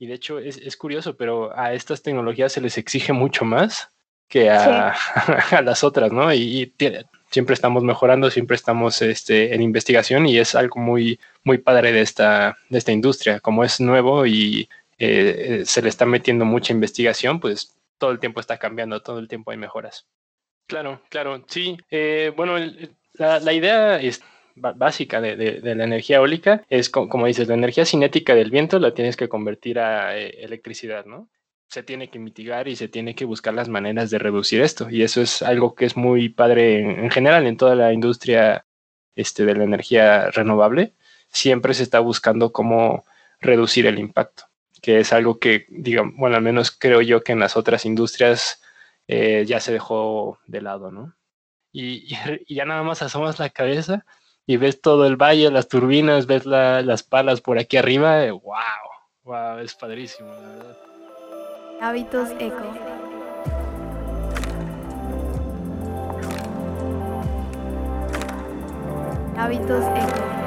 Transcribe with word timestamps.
Y 0.00 0.06
de 0.06 0.14
hecho 0.14 0.38
es, 0.38 0.76
curioso, 0.78 1.14
pero 1.14 1.56
a 1.56 1.74
estas 1.74 2.02
tecnologías 2.02 2.52
se 2.52 2.62
les 2.62 2.78
exige 2.78 3.12
mucho 3.12 3.44
más 3.44 3.90
que 4.28 4.48
a, 4.48 4.96
las 5.62 5.84
otras, 5.84 6.10
¿no? 6.10 6.32
Y, 6.32 6.72
siempre 7.30 7.52
estamos 7.52 7.84
mejorando, 7.84 8.30
siempre 8.30 8.56
estamos 8.56 9.02
este, 9.02 9.54
en 9.54 9.60
investigación 9.60 10.26
y 10.26 10.38
es 10.38 10.54
algo 10.54 10.80
muy, 10.80 11.20
muy 11.44 11.58
padre 11.58 11.92
de 11.92 12.00
esta, 12.00 12.56
de 12.70 12.78
esta 12.78 12.92
industria. 12.92 13.40
Como 13.40 13.62
es 13.62 13.78
nuevo 13.78 14.26
y 14.26 14.70
eh, 14.98 15.64
se 15.66 15.82
le 15.82 15.90
está 15.90 16.06
metiendo 16.06 16.46
mucha 16.46 16.72
investigación, 16.72 17.38
pues 17.38 17.76
todo 17.98 18.10
el 18.10 18.18
tiempo 18.18 18.40
está 18.40 18.56
cambiando, 18.56 19.02
todo 19.02 19.18
el 19.18 19.28
tiempo 19.28 19.50
hay 19.50 19.58
mejoras. 19.58 20.06
Claro, 20.66 21.02
claro, 21.10 21.44
sí. 21.46 21.76
Eh, 21.90 22.32
bueno, 22.34 22.56
la, 23.12 23.52
idea 23.52 24.00
es 24.00 24.22
básica 24.54 25.20
de, 25.20 25.60
la 25.62 25.84
energía 25.84 26.16
eólica 26.16 26.64
es, 26.68 26.90
como 26.90 27.26
dices, 27.26 27.48
la 27.48 27.54
energía 27.54 27.84
cinética 27.84 28.34
del 28.34 28.50
viento 28.50 28.78
la 28.78 28.94
tienes 28.94 29.16
que 29.16 29.28
convertir 29.28 29.78
a 29.78 30.18
eh, 30.18 30.44
electricidad, 30.44 31.04
¿no? 31.06 31.28
Se 31.68 31.82
tiene 31.82 32.10
que 32.10 32.18
mitigar 32.18 32.66
y 32.68 32.76
se 32.76 32.88
tiene 32.88 33.14
que 33.14 33.24
buscar 33.24 33.54
las 33.54 33.68
maneras 33.68 34.10
de 34.10 34.18
reducir 34.18 34.60
esto. 34.60 34.90
Y 34.90 35.02
eso 35.02 35.22
es 35.22 35.40
algo 35.42 35.74
que 35.74 35.84
es 35.84 35.96
muy 35.96 36.28
padre 36.28 36.80
en, 36.80 37.10
general 37.10 37.46
en 37.46 37.56
toda 37.56 37.76
la 37.76 37.92
industria 37.92 38.66
este, 39.14 39.44
de 39.44 39.54
la 39.54 39.64
energía 39.64 40.30
renovable. 40.30 40.94
Siempre 41.28 41.74
se 41.74 41.84
está 41.84 42.00
buscando 42.00 42.52
cómo 42.52 43.04
reducir 43.40 43.86
el 43.86 43.98
impacto, 43.98 44.44
que 44.82 44.98
es 44.98 45.12
algo 45.12 45.38
que, 45.38 45.66
digamos, 45.68 46.14
bueno, 46.16 46.36
al 46.36 46.42
menos 46.42 46.72
creo 46.72 47.00
yo 47.02 47.22
que 47.22 47.32
en 47.32 47.38
las 47.38 47.56
otras 47.56 47.84
industrias 47.84 48.60
eh, 49.06 49.44
ya 49.46 49.60
se 49.60 49.72
dejó 49.72 50.38
de 50.46 50.62
lado, 50.62 50.90
¿no? 50.90 51.14
Y, 51.72 52.14
ya 52.48 52.64
nada 52.64 52.82
más 52.82 53.02
asomas 53.02 53.38
la 53.38 53.50
cabeza 53.50 54.04
y 54.50 54.56
ves 54.56 54.80
todo 54.80 55.06
el 55.06 55.14
valle, 55.14 55.48
las 55.52 55.68
turbinas, 55.68 56.26
ves 56.26 56.44
las 56.44 57.04
palas 57.04 57.40
por 57.40 57.56
aquí 57.60 57.76
arriba, 57.76 58.28
wow, 58.32 58.42
wow, 59.22 59.58
es 59.58 59.76
padrísimo, 59.76 60.28
la 60.28 60.40
verdad. 60.40 60.76
Hábitos 61.80 62.30
eco. 62.40 62.64
Hábitos 69.36 69.84
eco. 69.84 70.40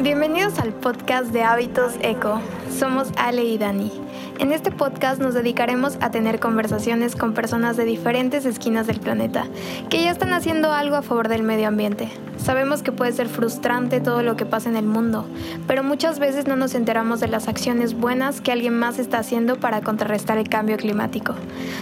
Bienvenidos 0.00 0.58
al 0.58 0.74
podcast 0.74 1.28
de 1.28 1.42
Hábitos 1.42 1.94
Eco. 2.02 2.42
Somos 2.70 3.08
Ale 3.16 3.42
y 3.42 3.56
Dani. 3.56 3.90
En 4.40 4.52
este 4.52 4.72
podcast 4.72 5.20
nos 5.20 5.32
dedicaremos 5.32 5.96
a 6.00 6.10
tener 6.10 6.40
conversaciones 6.40 7.14
con 7.14 7.34
personas 7.34 7.76
de 7.76 7.84
diferentes 7.84 8.44
esquinas 8.44 8.88
del 8.88 8.98
planeta 8.98 9.46
que 9.88 10.02
ya 10.02 10.10
están 10.10 10.32
haciendo 10.32 10.72
algo 10.72 10.96
a 10.96 11.02
favor 11.02 11.28
del 11.28 11.44
medio 11.44 11.68
ambiente. 11.68 12.10
Sabemos 12.36 12.82
que 12.82 12.90
puede 12.90 13.12
ser 13.12 13.28
frustrante 13.28 14.00
todo 14.00 14.24
lo 14.24 14.36
que 14.36 14.44
pasa 14.44 14.68
en 14.68 14.76
el 14.76 14.86
mundo, 14.86 15.24
pero 15.68 15.84
muchas 15.84 16.18
veces 16.18 16.48
no 16.48 16.56
nos 16.56 16.74
enteramos 16.74 17.20
de 17.20 17.28
las 17.28 17.46
acciones 17.46 17.94
buenas 17.94 18.40
que 18.40 18.50
alguien 18.50 18.76
más 18.76 18.98
está 18.98 19.18
haciendo 19.18 19.56
para 19.56 19.82
contrarrestar 19.82 20.36
el 20.36 20.48
cambio 20.48 20.76
climático. 20.78 21.36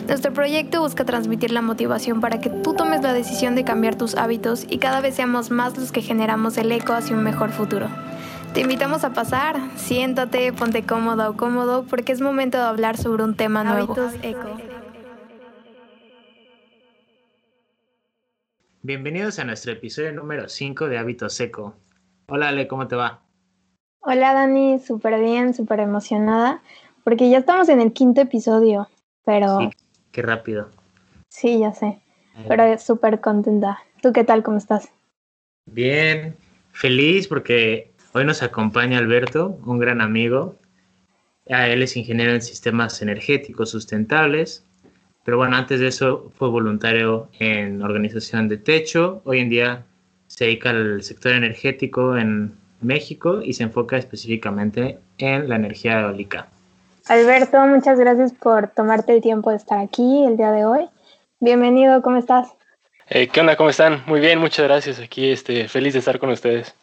Nuestro 0.06 0.34
proyecto 0.34 0.82
busca 0.82 1.06
transmitir 1.06 1.52
la 1.52 1.62
motivación 1.62 2.20
para 2.20 2.38
que 2.38 2.50
tú 2.50 2.74
tomes 2.74 3.02
la 3.02 3.14
decisión 3.14 3.54
de 3.54 3.64
cambiar 3.64 3.94
tus 3.94 4.14
hábitos 4.14 4.66
y 4.68 4.76
cada 4.76 5.00
vez 5.00 5.14
seamos 5.14 5.50
más 5.50 5.76
los 5.78 5.90
que 5.90 6.02
generamos 6.02 6.58
el 6.58 6.70
eco 6.70 6.92
hacia 6.92 7.16
un 7.16 7.22
mejor 7.22 7.50
futuro. 7.50 7.88
Te 8.54 8.60
invitamos 8.60 9.02
a 9.02 9.14
pasar, 9.14 9.56
siéntate, 9.76 10.52
ponte 10.52 10.84
cómodo 10.84 11.30
o 11.30 11.36
cómodo 11.38 11.86
porque 11.88 12.12
es 12.12 12.20
momento 12.20 12.58
de 12.58 12.64
hablar 12.64 12.98
sobre 12.98 13.24
un 13.24 13.34
tema 13.34 13.64
nuevo. 13.64 13.96
Eco. 14.22 14.58
Bienvenidos 18.82 19.38
a 19.38 19.44
nuestro 19.44 19.72
episodio 19.72 20.12
número 20.12 20.50
5 20.50 20.88
de 20.88 20.98
Hábitos 20.98 21.40
Eco. 21.40 21.74
Hola 22.28 22.48
Ale, 22.48 22.68
¿cómo 22.68 22.86
te 22.88 22.94
va? 22.94 23.22
Hola 24.00 24.34
Dani, 24.34 24.78
súper 24.80 25.18
bien, 25.18 25.54
súper 25.54 25.80
emocionada 25.80 26.60
porque 27.04 27.30
ya 27.30 27.38
estamos 27.38 27.70
en 27.70 27.80
el 27.80 27.94
quinto 27.94 28.20
episodio, 28.20 28.90
pero... 29.24 29.60
Sí, 29.60 29.70
qué 30.10 30.20
rápido. 30.20 30.68
Sí, 31.28 31.58
ya 31.58 31.72
sé, 31.72 32.00
pero 32.46 32.78
súper 32.78 33.22
contenta. 33.22 33.78
¿Tú 34.02 34.12
qué 34.12 34.24
tal? 34.24 34.42
¿Cómo 34.42 34.58
estás? 34.58 34.92
Bien, 35.64 36.36
feliz 36.72 37.28
porque 37.28 37.91
Hoy 38.14 38.26
nos 38.26 38.42
acompaña 38.42 38.98
Alberto, 38.98 39.58
un 39.64 39.78
gran 39.78 40.02
amigo. 40.02 40.56
Él 41.46 41.82
es 41.82 41.96
ingeniero 41.96 42.32
en 42.32 42.42
sistemas 42.42 43.00
energéticos 43.00 43.70
sustentables, 43.70 44.66
pero 45.24 45.38
bueno, 45.38 45.56
antes 45.56 45.80
de 45.80 45.88
eso 45.88 46.30
fue 46.36 46.50
voluntario 46.50 47.30
en 47.38 47.82
organización 47.82 48.48
de 48.48 48.58
techo. 48.58 49.22
Hoy 49.24 49.40
en 49.40 49.48
día 49.48 49.86
se 50.26 50.44
dedica 50.44 50.70
al 50.70 51.02
sector 51.02 51.32
energético 51.32 52.18
en 52.18 52.54
México 52.82 53.40
y 53.42 53.54
se 53.54 53.62
enfoca 53.62 53.96
específicamente 53.96 54.98
en 55.16 55.48
la 55.48 55.56
energía 55.56 56.02
eólica. 56.02 56.48
Alberto, 57.08 57.58
muchas 57.66 57.98
gracias 57.98 58.34
por 58.34 58.68
tomarte 58.68 59.14
el 59.14 59.22
tiempo 59.22 59.50
de 59.50 59.56
estar 59.56 59.78
aquí 59.78 60.26
el 60.26 60.36
día 60.36 60.52
de 60.52 60.66
hoy. 60.66 60.86
Bienvenido, 61.40 62.02
¿cómo 62.02 62.18
estás? 62.18 62.48
Eh, 63.08 63.28
¿Qué 63.28 63.40
onda? 63.40 63.56
¿Cómo 63.56 63.70
están? 63.70 64.02
Muy 64.06 64.20
bien, 64.20 64.38
muchas 64.38 64.66
gracias. 64.66 65.00
Aquí 65.00 65.30
este, 65.30 65.66
feliz 65.66 65.94
de 65.94 66.00
estar 66.00 66.18
con 66.18 66.28
ustedes. 66.28 66.74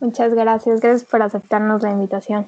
Muchas 0.00 0.32
gracias, 0.32 0.80
gracias 0.80 1.04
por 1.08 1.22
aceptarnos 1.22 1.82
la 1.82 1.90
invitación. 1.90 2.46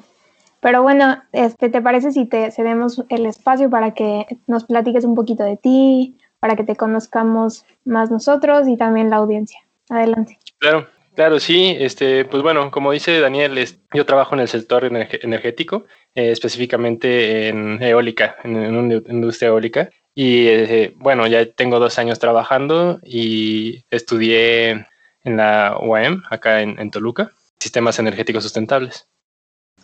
Pero 0.61 0.83
bueno, 0.83 1.23
este, 1.33 1.71
¿te 1.71 1.81
parece 1.81 2.13
si 2.13 2.27
te 2.27 2.51
cedemos 2.51 3.03
el 3.09 3.27
espacio 3.27 3.71
para 3.71 3.93
que 3.95 4.27
nos 4.47 4.65
platiques 4.65 5.05
un 5.05 5.15
poquito 5.15 5.43
de 5.43 5.57
ti, 5.57 6.19
para 6.39 6.55
que 6.55 6.65
te 6.65 6.77
conozcamos 6.77 7.65
más 7.85 8.11
nosotros 8.11 8.69
y 8.69 8.77
también 8.77 9.11
la 9.11 9.17
audiencia? 9.17 9.61
Adelante. 9.89 10.39
Claro, 10.59 10.87
claro, 11.15 11.41
sí. 11.41 11.75
Este, 11.79 12.27
pues 12.27 12.43
bueno, 12.43 12.71
como 12.71 12.93
dice 12.93 13.19
Daniel, 13.21 13.59
yo 13.95 14.07
trabajo 14.07 14.35
en 14.35 14.43
el 14.43 14.49
sector 14.49 14.85
energético, 14.85 15.87
eh, 16.15 16.31
específicamente 16.31 17.49
en 17.49 17.83
eólica, 17.83 18.37
en, 18.45 18.57
una 18.57 18.95
industria 19.09 19.49
eólica. 19.49 19.91
Y 20.15 20.47
eh, 20.47 20.93
bueno, 20.97 21.27
ya 21.27 21.47
tengo 21.47 21.81
dos 21.81 21.99
años 21.99 22.19
trabajando 22.19 23.01
y 23.03 23.83
estudié 23.91 24.87
en 25.25 25.37
la 25.37 25.79
UAM, 25.81 26.23
acá 26.31 26.61
en 26.61 26.91
Toluca 26.91 27.31
sistemas 27.61 27.99
energéticos 27.99 28.43
sustentables. 28.43 29.07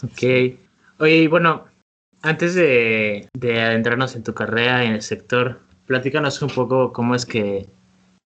Ok. 0.02 0.58
Oye, 0.98 1.28
bueno, 1.28 1.66
antes 2.22 2.54
de, 2.54 3.28
adentrarnos 3.42 4.16
en 4.16 4.24
tu 4.24 4.34
carrera 4.34 4.84
en 4.84 4.92
el 4.92 5.02
sector, 5.02 5.60
platícanos 5.86 6.40
un 6.42 6.50
poco 6.50 6.92
cómo 6.92 7.14
es 7.14 7.26
que 7.26 7.66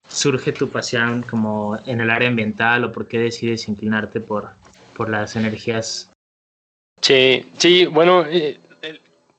surge 0.08 0.52
tu 0.52 0.68
pasión 0.68 1.22
como 1.22 1.78
en 1.86 2.00
el 2.00 2.10
área 2.10 2.28
ambiental 2.28 2.84
o 2.84 2.92
por 2.92 3.08
qué 3.08 3.18
decides 3.18 3.68
inclinarte 3.68 4.20
por, 4.20 4.50
por 4.96 5.10
las 5.10 5.36
energías. 5.36 6.10
Sí, 7.00 7.50
sí, 7.58 7.86
bueno, 7.86 8.24
eh, 8.28 8.60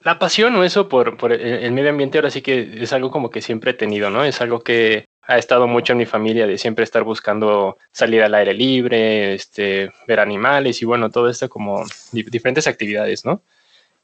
la 0.02 0.20
pasión 0.20 0.56
o 0.56 0.64
eso 0.64 0.90
por, 0.90 1.18
por 1.18 1.32
el 1.32 1.72
medio 1.72 1.90
ambiente 1.90 2.18
ahora 2.18 2.30
sí 2.30 2.42
que 2.42 2.84
es 2.84 2.92
algo 2.94 3.10
como 3.10 3.30
que 3.30 3.42
siempre 3.42 3.72
he 3.72 3.74
tenido, 3.74 4.10
¿no? 4.10 4.24
Es 4.24 4.42
algo 4.42 4.62
que 4.62 5.06
ha 5.26 5.38
estado 5.38 5.68
mucho 5.68 5.94
en 5.94 6.00
mi 6.00 6.06
familia 6.06 6.48
de 6.48 6.58
siempre 6.58 6.84
estar 6.84 7.04
buscando 7.04 7.78
salir 7.92 8.24
al 8.24 8.36
aire 8.36 8.54
libre, 8.54 9.34
este, 9.34 9.92
ver 10.08 10.20
animales 10.20 10.82
y 10.82 10.86
bueno, 10.86 11.10
todo 11.10 11.30
esto 11.30 11.50
como 11.50 11.84
diferentes 12.12 12.68
actividades, 12.68 13.26
¿no? 13.26 13.42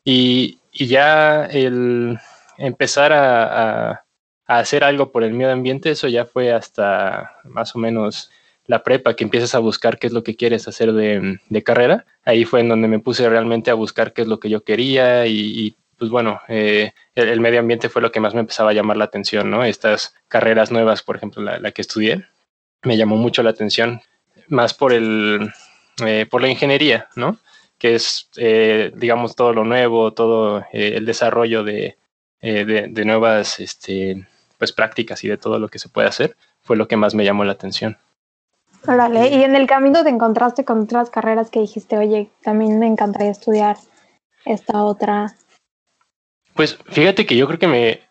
Y, 0.04 0.60
ya 0.72 1.46
el 1.46 2.18
empezar 2.58 3.12
a, 3.12 4.06
hacer 4.46 4.84
algo 4.84 5.12
por 5.12 5.24
el 5.24 5.34
medio 5.34 5.52
ambiente, 5.52 5.92
eso 5.92 6.08
ya 6.08 6.26
fue 6.26 6.52
hasta 6.54 7.36
más 7.44 7.76
o 7.76 7.80
menos 7.80 8.32
la 8.66 8.84
prepa, 8.84 9.16
que 9.16 9.24
empiezas 9.24 9.54
a 9.56 9.60
buscar 9.60 10.00
qué 10.00 10.08
es 10.08 10.14
lo 10.14 10.24
que 10.24 10.36
quieres 10.36 10.68
hacer 10.68 10.94
de, 10.94 11.64
carrera. 11.64 12.06
Ahí 12.24 12.46
fue 12.46 12.62
en 12.62 12.70
donde 12.70 12.88
me 12.88 13.00
puse 13.00 13.30
realmente 13.30 13.72
a 13.72 13.76
buscar 13.76 14.14
qué 14.14 14.24
es 14.24 14.28
lo 14.28 14.40
que 14.40 14.50
yo 14.50 14.64
quería 14.64 15.28
y 15.28 15.76
pues 16.00 16.10
bueno, 16.10 16.40
eh, 16.48 16.94
el, 17.14 17.42
medio 17.42 17.60
ambiente 17.60 17.90
fue 17.90 18.02
lo 18.02 18.12
que 18.12 18.22
más 18.22 18.34
me 18.34 18.40
empezaba 18.40 18.72
a 18.72 18.74
llamar 18.74 18.98
la 18.98 19.06
atención, 19.06 19.52
¿no? 19.52 19.64
Estas 19.64 20.16
carreras 20.28 20.72
nuevas, 20.72 21.04
por 21.04 21.18
ejemplo, 21.18 21.44
la, 21.44 21.72
que 21.72 21.82
estudié, 21.82 22.26
me 22.84 22.98
llamó 22.98 23.18
mucho 23.18 23.44
la 23.44 23.50
atención, 23.50 24.02
más 24.48 24.74
por, 24.74 24.94
el, 24.94 25.52
eh, 26.06 26.26
por 26.30 26.42
la 26.42 26.48
ingeniería, 26.48 27.10
¿no? 27.16 27.38
Que 27.78 27.96
es, 27.96 28.30
eh, 28.38 28.92
digamos, 28.96 29.36
todo 29.36 29.54
lo 29.54 29.66
nuevo, 29.66 30.14
todo 30.14 30.66
el 30.72 31.06
desarrollo 31.06 31.64
de, 31.64 31.98
de, 32.42 33.06
nuevas 33.06 33.60
este, 33.60 34.26
pues, 34.58 34.72
prácticas 34.72 35.24
y 35.24 35.28
de 35.28 35.38
todo 35.38 35.60
lo 35.60 35.68
que 35.68 35.80
se 35.80 35.90
puede 35.90 36.08
hacer, 36.08 36.36
fue 36.62 36.78
lo 36.78 36.88
que 36.88 36.98
más 36.98 37.14
me 37.14 37.26
llamó 37.26 37.44
la 37.44 37.54
atención. 37.54 37.98
Órale, 38.88 39.28
y 39.30 39.44
en 39.44 39.56
el 39.56 39.68
camino 39.68 40.04
te 40.04 40.10
encontraste 40.10 40.64
con 40.64 40.82
otras 40.82 41.10
carreras 41.10 41.50
que 41.50 41.60
dijiste, 41.60 41.98
oye, 41.98 42.30
también 42.42 42.80
me 42.80 42.88
encantaría 42.88 43.32
estudiar 43.32 43.78
esta 44.46 44.84
otra 44.84 45.36
pues 46.60 46.78
fíjate 46.90 47.26
que 47.26 47.38
yo 47.38 47.48
creo 47.48 47.58
que 47.58 47.68
me 47.70 48.02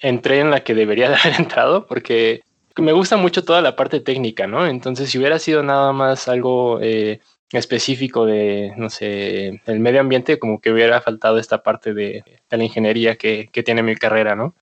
entré 0.00 0.40
en 0.40 0.50
la 0.50 0.64
que 0.64 0.74
debería 0.74 1.08
de 1.08 1.14
haber 1.14 1.34
entrado 1.38 1.86
porque 1.86 2.40
me 2.76 2.90
gusta 2.90 3.16
mucho 3.16 3.44
toda 3.44 3.62
la 3.62 3.76
parte 3.76 4.00
técnica, 4.00 4.48
¿no? 4.48 4.66
Entonces, 4.66 5.08
si 5.08 5.18
hubiera 5.18 5.38
sido 5.38 5.62
nada 5.62 5.92
más 5.92 6.26
algo 6.26 6.80
eh, 6.82 7.20
específico 7.52 8.26
de, 8.26 8.72
no 8.76 8.90
sé, 8.90 9.62
el 9.66 9.78
medio 9.78 10.00
ambiente, 10.00 10.40
como 10.40 10.60
que 10.60 10.72
hubiera 10.72 11.00
faltado 11.00 11.38
esta 11.38 11.62
parte 11.62 11.94
de, 11.94 12.24
la 12.50 12.64
ingeniería 12.64 13.14
que, 13.14 13.48
tiene 13.64 13.84
mi 13.84 13.94
carrera, 13.94 14.34
¿no? 14.34 14.56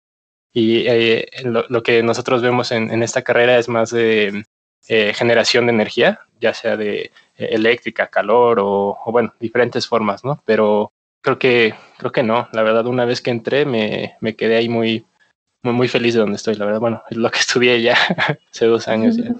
Y 0.52 0.86
eh, 0.86 1.30
lo, 1.44 1.82
que 1.82 2.02
nosotros 2.02 2.42
vemos 2.42 2.70
en, 2.72 3.02
esta 3.02 3.22
carrera 3.22 3.56
es 3.58 3.70
más 3.70 3.88
de 3.88 4.44
eh, 4.86 5.14
generación 5.14 5.64
de 5.64 5.72
energía, 5.72 6.20
ya 6.38 6.52
sea 6.52 6.76
de 6.76 7.10
eléctrica, 7.36 8.08
calor 8.08 8.58
o, 8.60 8.98
bueno, 9.06 9.32
diferentes 9.40 9.86
formas, 9.88 10.26
¿no? 10.26 10.42
Pero 10.44 10.92
creo 11.22 11.38
que, 11.38 11.74
creo 11.98 12.12
que 12.12 12.22
no. 12.22 12.48
La 12.52 12.62
verdad, 12.62 12.86
una 12.86 13.04
vez 13.04 13.20
que 13.20 13.30
entré 13.30 13.64
me, 13.64 14.16
me 14.20 14.34
quedé 14.36 14.56
ahí 14.56 14.68
muy, 14.68 15.04
muy, 15.62 15.74
muy 15.74 15.88
feliz 15.88 16.14
de 16.14 16.20
donde 16.20 16.36
estoy, 16.36 16.54
la 16.54 16.64
verdad. 16.64 16.80
Bueno, 16.80 17.02
es 17.10 17.16
lo 17.16 17.30
que 17.30 17.38
estudié 17.40 17.82
ya 17.82 17.96
hace 18.50 18.66
dos 18.66 18.88
años 18.88 19.16
ya. 19.16 19.34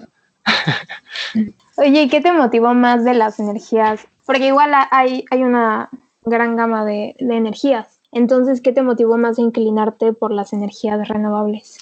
Oye, 1.77 2.03
¿y 2.03 2.09
qué 2.09 2.21
te 2.21 2.31
motivó 2.31 2.73
más 2.73 3.03
de 3.03 3.13
las 3.13 3.39
energías? 3.39 4.07
Porque 4.25 4.47
igual 4.47 4.71
hay, 4.91 5.25
hay 5.31 5.43
una 5.43 5.89
gran 6.23 6.55
gama 6.55 6.85
de, 6.85 7.15
energías. 7.19 7.99
Entonces, 8.11 8.61
¿qué 8.61 8.71
te 8.71 8.81
motivó 8.81 9.17
más 9.17 9.39
a 9.39 9.41
inclinarte 9.41 10.13
por 10.13 10.31
las 10.31 10.53
energías 10.53 11.07
renovables? 11.07 11.77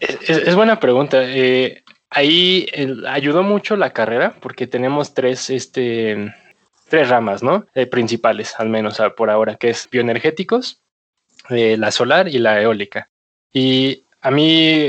Es, 0.00 0.54
buena 0.54 0.80
pregunta. 0.80 1.18
Eh, 1.22 1.84
ahí 2.10 2.66
ayudó 3.08 3.42
mucho 3.42 3.76
la 3.76 3.92
carrera 3.92 4.34
porque 4.40 4.66
tenemos 4.66 5.14
tres, 5.14 5.50
este, 5.50 6.34
tres 6.88 7.08
ramas, 7.08 7.42
¿no? 7.42 7.66
Eh, 7.74 7.86
principales, 7.86 8.54
al 8.58 8.68
menos 8.68 9.00
por 9.16 9.30
ahora, 9.30 9.56
que 9.56 9.70
es 9.70 9.88
bioenergéticos, 9.90 10.82
eh, 11.50 11.76
la 11.76 11.90
solar 11.90 12.28
y 12.28 12.38
la 12.38 12.60
eólica. 12.60 13.10
Y 13.52 14.04
a 14.20 14.30
mí 14.30 14.86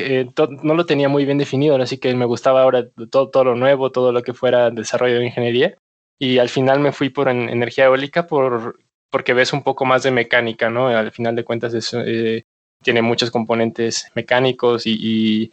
no 0.63 0.73
lo 0.73 0.85
tenía 0.85 1.09
muy 1.09 1.25
bien 1.25 1.37
definido, 1.37 1.75
así 1.81 1.97
que 1.99 2.13
me 2.15 2.25
gustaba 2.25 2.63
ahora 2.63 2.87
todo, 3.09 3.29
todo 3.29 3.43
lo 3.45 3.55
nuevo, 3.55 3.91
todo 3.91 4.11
lo 4.11 4.23
que 4.23 4.33
fuera 4.33 4.71
desarrollo 4.71 5.19
de 5.19 5.25
ingeniería. 5.25 5.75
Y 6.19 6.39
al 6.39 6.49
final 6.49 6.79
me 6.79 6.91
fui 6.91 7.09
por 7.09 7.29
energía 7.29 7.85
eólica 7.85 8.25
por 8.25 8.75
porque 9.09 9.33
ves 9.33 9.53
un 9.53 9.63
poco 9.63 9.85
más 9.85 10.03
de 10.03 10.11
mecánica, 10.11 10.69
¿no? 10.69 10.87
Al 10.87 11.11
final 11.11 11.35
de 11.35 11.43
cuentas 11.43 11.93
eh, 12.05 12.43
tiene 12.83 13.01
muchos 13.01 13.31
componentes 13.31 14.11
mecánicos 14.15 14.83
y, 14.85 15.51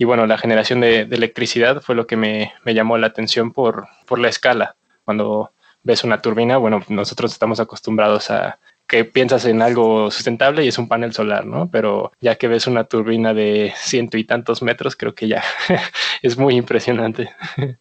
bueno, 0.00 0.26
la 0.26 0.38
generación 0.38 0.80
de, 0.80 1.00
electricidad 1.02 1.80
fue 1.82 1.94
lo 1.94 2.06
que 2.06 2.16
me, 2.16 2.52
llamó 2.64 2.98
la 2.98 3.08
atención 3.08 3.52
por, 3.52 3.86
por 4.06 4.18
la 4.18 4.28
escala. 4.28 4.76
Cuando 5.04 5.52
ves 5.84 6.02
una 6.02 6.20
turbina, 6.20 6.56
bueno, 6.56 6.82
nosotros 6.88 7.32
estamos 7.32 7.60
acostumbrados 7.60 8.30
a 8.30 8.58
que 8.86 9.04
piensas 9.04 9.44
en 9.46 9.62
algo 9.62 10.10
sustentable 10.10 10.64
y 10.64 10.68
es 10.68 10.78
un 10.78 10.88
panel 10.88 11.12
solar, 11.12 11.46
¿no? 11.46 11.70
Pero 11.70 12.12
ya 12.20 12.36
que 12.36 12.48
ves 12.48 12.66
una 12.66 12.84
turbina 12.84 13.32
de 13.32 13.72
ciento 13.76 14.18
y 14.18 14.24
tantos 14.24 14.62
metros, 14.62 14.96
creo 14.96 15.14
que 15.14 15.28
ya 15.28 15.42
es 16.22 16.36
muy 16.36 16.56
impresionante. 16.56 17.30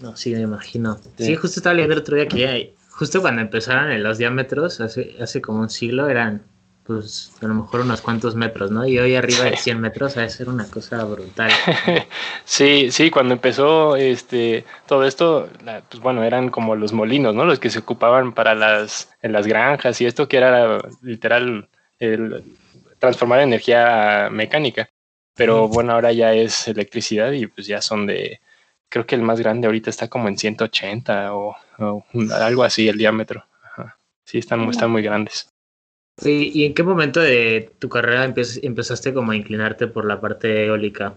No, 0.00 0.14
sí, 0.14 0.32
me 0.32 0.42
imagino. 0.42 0.96
Sí, 1.16 1.34
justo 1.34 1.58
estaba 1.58 1.74
leyendo 1.74 1.94
el 1.94 2.02
otro 2.02 2.14
día 2.14 2.28
que 2.28 2.46
hay, 2.46 2.74
justo 2.90 3.20
cuando 3.20 3.42
empezaron 3.42 3.90
en 3.90 4.04
los 4.04 4.16
diámetros, 4.16 4.80
hace, 4.80 5.16
hace 5.20 5.40
como 5.40 5.58
un 5.58 5.70
siglo, 5.70 6.08
eran 6.08 6.44
pues 6.88 7.34
a 7.42 7.46
lo 7.46 7.54
mejor 7.54 7.82
unos 7.82 8.00
cuantos 8.00 8.34
metros, 8.34 8.70
¿no? 8.70 8.88
Y 8.88 8.98
hoy 8.98 9.14
arriba 9.14 9.44
de 9.44 9.58
100 9.58 9.78
metros 9.78 10.16
ha 10.16 10.22
de 10.22 10.30
ser 10.30 10.48
una 10.48 10.66
cosa 10.66 11.04
brutal. 11.04 11.50
Sí, 12.46 12.90
sí, 12.90 13.10
cuando 13.10 13.34
empezó 13.34 13.94
este 13.94 14.64
todo 14.86 15.04
esto, 15.04 15.50
pues 15.90 16.02
bueno, 16.02 16.24
eran 16.24 16.48
como 16.48 16.76
los 16.76 16.94
molinos, 16.94 17.34
¿no? 17.34 17.44
Los 17.44 17.58
que 17.58 17.68
se 17.68 17.80
ocupaban 17.80 18.32
para 18.32 18.54
las 18.54 19.10
en 19.20 19.32
las 19.32 19.46
granjas 19.46 20.00
y 20.00 20.06
esto 20.06 20.28
que 20.28 20.38
era 20.38 20.78
literal 21.02 21.68
el 21.98 22.42
transformar 22.98 23.40
energía 23.40 24.30
mecánica. 24.32 24.88
Pero 25.34 25.68
bueno, 25.68 25.92
ahora 25.92 26.12
ya 26.12 26.32
es 26.32 26.68
electricidad 26.68 27.32
y 27.32 27.46
pues 27.48 27.66
ya 27.66 27.82
son 27.82 28.06
de 28.06 28.40
creo 28.88 29.04
que 29.06 29.14
el 29.14 29.22
más 29.22 29.40
grande 29.40 29.66
ahorita 29.66 29.90
está 29.90 30.08
como 30.08 30.28
en 30.28 30.38
180 30.38 31.34
o, 31.34 31.54
algo 32.32 32.62
así 32.64 32.88
el 32.88 32.96
diámetro. 32.96 33.44
Sí, 34.24 34.38
están, 34.38 34.68
están 34.70 34.90
muy 34.90 35.02
grandes. 35.02 35.50
¿Y 36.24 36.64
en 36.64 36.74
qué 36.74 36.82
momento 36.82 37.20
de 37.20 37.70
tu 37.78 37.88
carrera 37.88 38.24
empezaste 38.24 39.14
como 39.14 39.32
a 39.32 39.36
inclinarte 39.36 39.86
por 39.86 40.04
la 40.04 40.20
parte 40.20 40.66
eólica? 40.66 41.14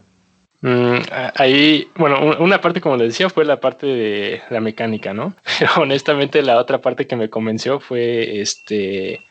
Mm, 0.61 0.97
ahí, 1.35 1.89
bueno, 1.95 2.37
una 2.39 2.61
parte, 2.61 2.81
como 2.81 2.95
les 2.95 3.09
decía, 3.09 3.29
fue 3.29 3.45
la 3.45 3.59
parte 3.59 3.87
de 3.87 4.41
la 4.51 4.61
mecánica, 4.61 5.13
¿no? 5.13 5.35
Pero 5.59 5.71
honestamente 5.77 6.41
la 6.43 6.59
otra 6.59 6.79
parte 6.79 7.07
que 7.07 7.15
me 7.15 7.29
convenció 7.29 7.79
fue 7.79 8.41
este 8.41 9.21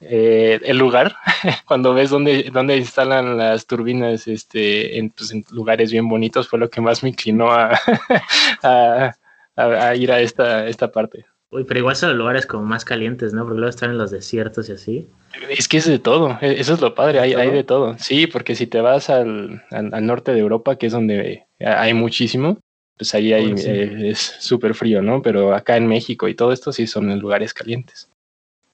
eh, 0.00 0.60
el 0.62 0.78
lugar, 0.78 1.16
cuando 1.66 1.92
ves 1.92 2.10
dónde, 2.10 2.50
dónde 2.52 2.76
instalan 2.76 3.36
las 3.36 3.66
turbinas 3.66 4.28
este, 4.28 5.10
pues, 5.16 5.32
en, 5.32 5.44
lugares 5.50 5.90
bien 5.90 6.08
bonitos, 6.08 6.48
fue 6.48 6.60
lo 6.60 6.70
que 6.70 6.80
más 6.80 7.02
me 7.02 7.08
inclinó 7.08 7.50
a, 7.50 7.76
a, 9.56 9.94
ir 9.96 10.12
a 10.12 10.20
esta, 10.20 10.68
esta 10.68 10.92
parte. 10.92 11.26
Uy, 11.50 11.64
pero 11.64 11.80
igual 11.80 11.96
son 11.96 12.10
los 12.10 12.18
lugares 12.18 12.46
como 12.46 12.64
más 12.64 12.84
calientes, 12.84 13.32
¿no? 13.32 13.44
Porque 13.44 13.58
luego 13.58 13.70
están 13.70 13.90
en 13.90 13.98
los 13.98 14.10
desiertos 14.10 14.68
y 14.68 14.72
así. 14.72 15.08
Es 15.48 15.66
que 15.66 15.78
es 15.78 15.86
de 15.86 15.98
todo, 15.98 16.36
e, 16.42 16.60
eso 16.60 16.74
es 16.74 16.80
lo 16.80 16.94
padre, 16.94 17.20
hay, 17.20 17.32
hay 17.32 17.50
de 17.50 17.64
todo. 17.64 17.96
Sí, 17.98 18.26
porque 18.26 18.54
si 18.54 18.66
te 18.66 18.82
vas 18.82 19.08
al, 19.08 19.62
al, 19.70 20.06
norte 20.06 20.32
de 20.32 20.40
Europa, 20.40 20.76
que 20.76 20.86
es 20.86 20.92
donde 20.92 21.46
hay 21.58 21.94
muchísimo, 21.94 22.58
pues 22.98 23.14
ahí 23.14 23.32
hay, 23.32 23.54
eh, 23.56 24.10
es 24.10 24.18
súper 24.18 24.74
frío, 24.74 25.00
¿no? 25.00 25.22
Pero 25.22 25.54
acá 25.54 25.76
en 25.76 25.86
México 25.86 26.28
y 26.28 26.34
todo 26.34 26.52
esto 26.52 26.70
sí 26.70 26.86
son 26.86 27.10
en 27.10 27.20
lugares 27.20 27.54
calientes. 27.54 28.10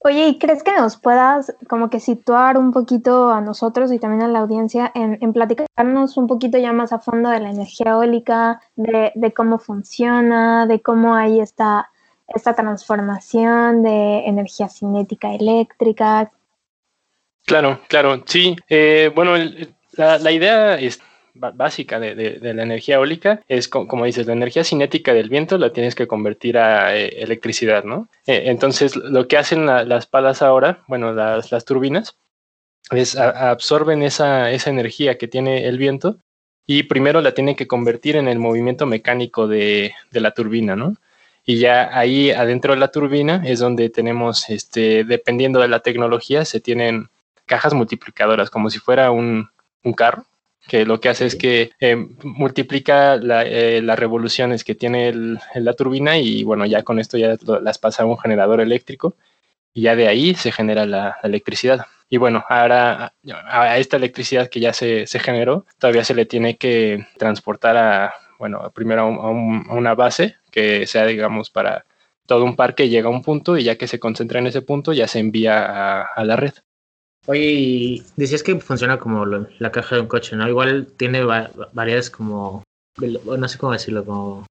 Oye, 0.00 0.28
¿y 0.28 0.38
crees 0.38 0.62
que 0.62 0.76
nos 0.76 0.98
puedas 0.98 1.54
como 1.68 1.88
que 1.88 2.00
situar 2.00 2.58
un 2.58 2.72
poquito 2.72 3.30
a 3.30 3.40
nosotros 3.40 3.90
y 3.90 3.98
también 3.98 4.22
a 4.22 4.28
la 4.28 4.40
audiencia 4.40 4.90
en, 4.94 5.16
en 5.22 5.32
platicarnos 5.32 6.18
un 6.18 6.26
poquito 6.26 6.58
ya 6.58 6.72
más 6.72 6.92
a 6.92 6.98
fondo 6.98 7.30
de 7.30 7.40
la 7.40 7.50
energía 7.50 7.92
eólica, 7.92 8.60
de, 8.76 9.12
de 9.14 9.32
cómo 9.32 9.58
funciona, 9.58 10.66
de 10.66 10.82
cómo 10.82 11.14
hay 11.14 11.40
esta, 11.40 11.90
esta 12.28 12.54
transformación 12.54 13.82
de 13.82 14.26
energía 14.26 14.68
cinética 14.68 15.34
eléctrica? 15.34 16.30
Claro, 17.46 17.80
claro, 17.88 18.22
sí. 18.26 18.56
Eh, 18.68 19.10
bueno, 19.14 19.36
la, 19.92 20.18
la 20.18 20.32
idea 20.32 20.76
es 20.76 21.00
básica 21.34 21.98
de, 21.98 22.38
la 22.40 22.62
energía 22.62 22.96
eólica 22.96 23.42
es, 23.48 23.68
como 23.68 24.04
dices, 24.04 24.26
la 24.26 24.32
energía 24.32 24.64
cinética 24.64 25.12
del 25.12 25.28
viento 25.28 25.58
la 25.58 25.72
tienes 25.72 25.94
que 25.94 26.06
convertir 26.06 26.58
a 26.58 26.96
eh, 26.96 27.22
electricidad, 27.22 27.84
¿no? 27.84 28.08
Eh, 28.26 28.44
entonces, 28.46 28.96
lo 28.96 29.26
que 29.26 29.36
hacen 29.36 29.66
las 29.66 30.06
palas 30.06 30.42
ahora, 30.42 30.84
bueno, 30.86 31.12
las, 31.12 31.64
turbinas, 31.64 32.16
es 32.90 33.16
absorben 33.16 34.02
esa, 34.02 34.52
energía 34.52 35.18
que 35.18 35.28
tiene 35.28 35.66
el 35.66 35.78
viento 35.78 36.18
y 36.66 36.84
primero 36.84 37.20
la 37.20 37.32
tienen 37.32 37.56
que 37.56 37.66
convertir 37.66 38.16
en 38.16 38.28
el 38.28 38.38
movimiento 38.38 38.86
mecánico 38.86 39.48
de, 39.48 39.92
la 40.12 40.30
turbina, 40.30 40.76
¿no? 40.76 40.96
Y 41.44 41.58
ya 41.58 41.96
ahí 41.96 42.30
adentro 42.30 42.72
de 42.72 42.80
la 42.80 42.88
turbina 42.88 43.42
es 43.44 43.58
donde 43.58 43.90
tenemos, 43.90 44.48
este, 44.48 45.04
dependiendo 45.04 45.60
de 45.60 45.68
la 45.68 45.80
tecnología, 45.80 46.44
se 46.44 46.60
tienen 46.60 47.08
cajas 47.44 47.74
multiplicadoras, 47.74 48.50
como 48.50 48.70
si 48.70 48.78
fuera 48.78 49.10
un 49.10 49.50
carro 49.96 50.26
que 50.66 50.84
lo 50.84 51.00
que 51.00 51.08
hace 51.08 51.26
es 51.26 51.36
que 51.36 51.72
eh, 51.80 51.96
multiplica 52.22 53.16
eh, 53.16 53.80
las 53.82 53.98
revoluciones 53.98 54.64
que 54.64 54.74
tiene 54.74 55.38
la 55.54 55.72
turbina 55.74 56.18
y 56.18 56.42
bueno, 56.44 56.64
ya 56.66 56.82
con 56.82 56.98
esto 56.98 57.18
ya 57.18 57.36
las 57.60 57.78
pasa 57.78 58.02
a 58.02 58.06
un 58.06 58.18
generador 58.18 58.60
eléctrico 58.60 59.14
y 59.72 59.82
ya 59.82 59.96
de 59.96 60.08
ahí 60.08 60.34
se 60.34 60.52
genera 60.52 60.86
la, 60.86 61.18
electricidad. 61.22 61.86
Y 62.08 62.16
bueno, 62.18 62.44
ahora 62.48 63.12
a 63.48 63.78
esta 63.78 63.96
electricidad 63.96 64.48
que 64.48 64.60
ya 64.60 64.72
se, 64.72 65.06
generó, 65.06 65.66
todavía 65.78 66.04
se 66.04 66.14
le 66.14 66.26
tiene 66.26 66.56
que 66.56 67.06
transportar 67.18 67.76
a, 67.76 68.14
bueno, 68.38 68.70
primero 68.74 69.02
a, 69.02 69.30
una 69.30 69.94
base 69.94 70.36
que 70.54 70.86
sea, 70.86 71.04
digamos, 71.06 71.50
para 71.50 71.84
todo 72.26 72.44
un 72.44 72.54
parque, 72.54 72.88
llega 72.88 73.08
a 73.08 73.12
un 73.12 73.22
punto 73.22 73.58
y 73.58 73.64
ya 73.64 73.76
que 73.76 73.88
se 73.88 73.98
concentra 73.98 74.38
en 74.38 74.46
ese 74.46 74.62
punto, 74.62 74.92
ya 74.92 75.08
se 75.08 75.18
envía 75.18 76.02
a 76.02 76.24
la 76.24 76.36
red. 76.36 76.54
Oye, 77.26 78.02
decías 78.16 78.42
que 78.42 78.58
funciona 78.60 78.98
como 78.98 79.24
la 79.26 79.72
caja 79.72 79.96
de 79.96 80.02
un 80.02 80.08
coche, 80.08 80.36
¿no? 80.36 80.46
Igual 80.48 80.86
tiene 80.96 81.24
varias 81.72 82.10
como, 82.10 82.62
no 82.98 83.48
sé 83.48 83.58
cómo 83.58 83.72
decirlo, 83.72 84.04
como... 84.04 84.46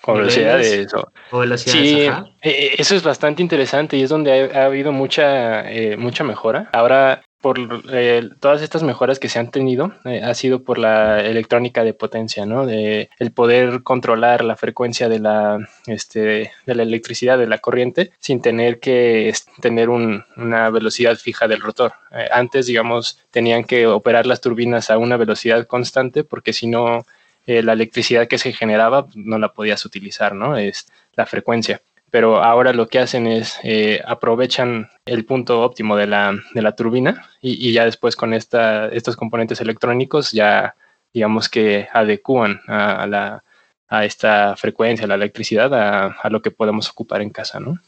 Con 0.00 0.18
velocidades. 0.18 0.92
O, 1.30 1.38
velocidades, 1.38 1.82
sí, 1.82 2.08
e, 2.42 2.74
eso 2.76 2.94
es 2.94 3.02
bastante 3.02 3.40
interesante 3.40 3.96
y 3.96 4.02
es 4.02 4.10
donde 4.10 4.52
ha, 4.54 4.66
habido 4.66 4.92
mucha, 4.92 5.70
eh, 5.70 5.96
mucha 5.96 6.24
mejora. 6.24 6.68
Ahora 6.72 7.23
por 7.44 7.58
eh, 7.92 8.30
todas 8.40 8.62
estas 8.62 8.82
mejoras 8.82 9.18
que 9.18 9.28
se 9.28 9.38
han 9.38 9.50
tenido 9.50 9.92
eh, 10.06 10.22
ha 10.24 10.32
sido 10.32 10.62
por 10.64 10.78
la 10.78 11.20
electrónica 11.20 11.84
de 11.84 11.92
potencia, 11.92 12.46
¿no? 12.46 12.64
De 12.64 13.10
el 13.18 13.32
poder 13.32 13.82
controlar 13.82 14.42
la 14.42 14.56
frecuencia 14.56 15.10
de 15.10 15.18
la, 15.18 15.58
este, 15.86 16.52
electricidad, 16.64 17.36
de 17.36 17.46
la 17.46 17.58
corriente, 17.58 18.12
sin 18.18 18.40
tener 18.40 18.80
que 18.80 19.30
tener 19.60 19.90
una 19.90 20.70
velocidad 20.70 21.16
fija 21.16 21.46
del 21.46 21.60
rotor. 21.60 21.92
Eh, 22.12 22.28
antes, 22.32 22.64
digamos, 22.64 23.18
tenían 23.30 23.64
que 23.64 23.86
operar 23.88 24.24
las 24.24 24.40
turbinas 24.40 24.88
a 24.88 24.96
una 24.96 25.18
velocidad 25.18 25.66
constante 25.66 26.24
porque 26.24 26.54
si 26.54 26.66
no, 26.66 27.04
la 27.44 27.74
electricidad 27.74 28.26
que 28.26 28.38
se 28.38 28.54
generaba 28.54 29.08
no 29.14 29.38
la 29.38 29.52
podías 29.52 29.84
utilizar, 29.84 30.34
¿no? 30.34 30.56
Es 30.56 30.86
la 31.14 31.26
frecuencia 31.26 31.82
pero 32.14 32.44
ahora 32.44 32.72
lo 32.72 32.86
que 32.86 33.00
hacen 33.00 33.26
es 33.26 33.58
eh, 33.64 34.00
aprovechan 34.06 34.88
el 35.04 35.24
punto 35.26 35.62
óptimo 35.62 35.96
de 35.96 36.06
la, 36.06 36.32
de 36.54 36.62
la 36.62 36.76
turbina 36.76 37.28
y, 37.40 37.72
ya 37.72 37.84
después 37.84 38.14
con 38.14 38.32
esta, 38.32 38.86
estos 38.86 39.16
componentes 39.16 39.60
electrónicos 39.60 40.30
ya 40.30 40.76
digamos 41.12 41.48
que 41.48 41.88
adecúan 41.92 42.60
a, 42.68 43.04
la, 43.08 43.42
a 43.88 44.04
esta 44.04 44.54
frecuencia, 44.54 45.06
a 45.06 45.08
la 45.08 45.16
electricidad, 45.16 45.74
a, 45.74 46.16
a, 46.22 46.30
lo 46.30 46.40
que 46.40 46.52
podemos 46.52 46.88
ocupar 46.88 47.20
en 47.20 47.30
casa, 47.30 47.58
¿no? 47.58 47.80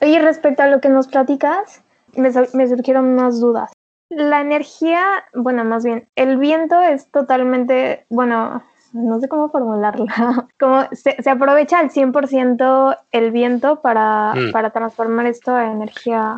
Oye, 0.00 0.20
respecto 0.20 0.62
a 0.62 0.68
lo 0.68 0.80
que 0.80 0.88
nos 0.88 1.08
platicas, 1.08 1.82
me, 2.14 2.30
me 2.52 2.68
surgieron 2.68 3.06
unas 3.06 3.40
dudas. 3.40 3.72
La 4.08 4.40
energía, 4.40 5.04
bueno, 5.34 5.64
más 5.64 5.84
bien, 5.84 6.08
el 6.14 6.36
viento 6.36 6.80
es 6.80 7.10
totalmente, 7.10 8.06
bueno, 8.08 8.62
no 8.92 9.20
sé 9.20 9.28
cómo 9.28 9.50
formularla, 9.50 10.48
como 10.58 10.88
se, 10.92 11.16
aprovecha 11.28 11.78
al 11.78 11.90
100% 11.90 12.98
el 13.12 13.30
viento 13.30 13.80
para, 13.80 14.34
mm. 14.34 14.52
para 14.52 14.70
transformar 14.70 15.26
esto 15.26 15.54
a 15.54 15.70
energía. 15.70 16.36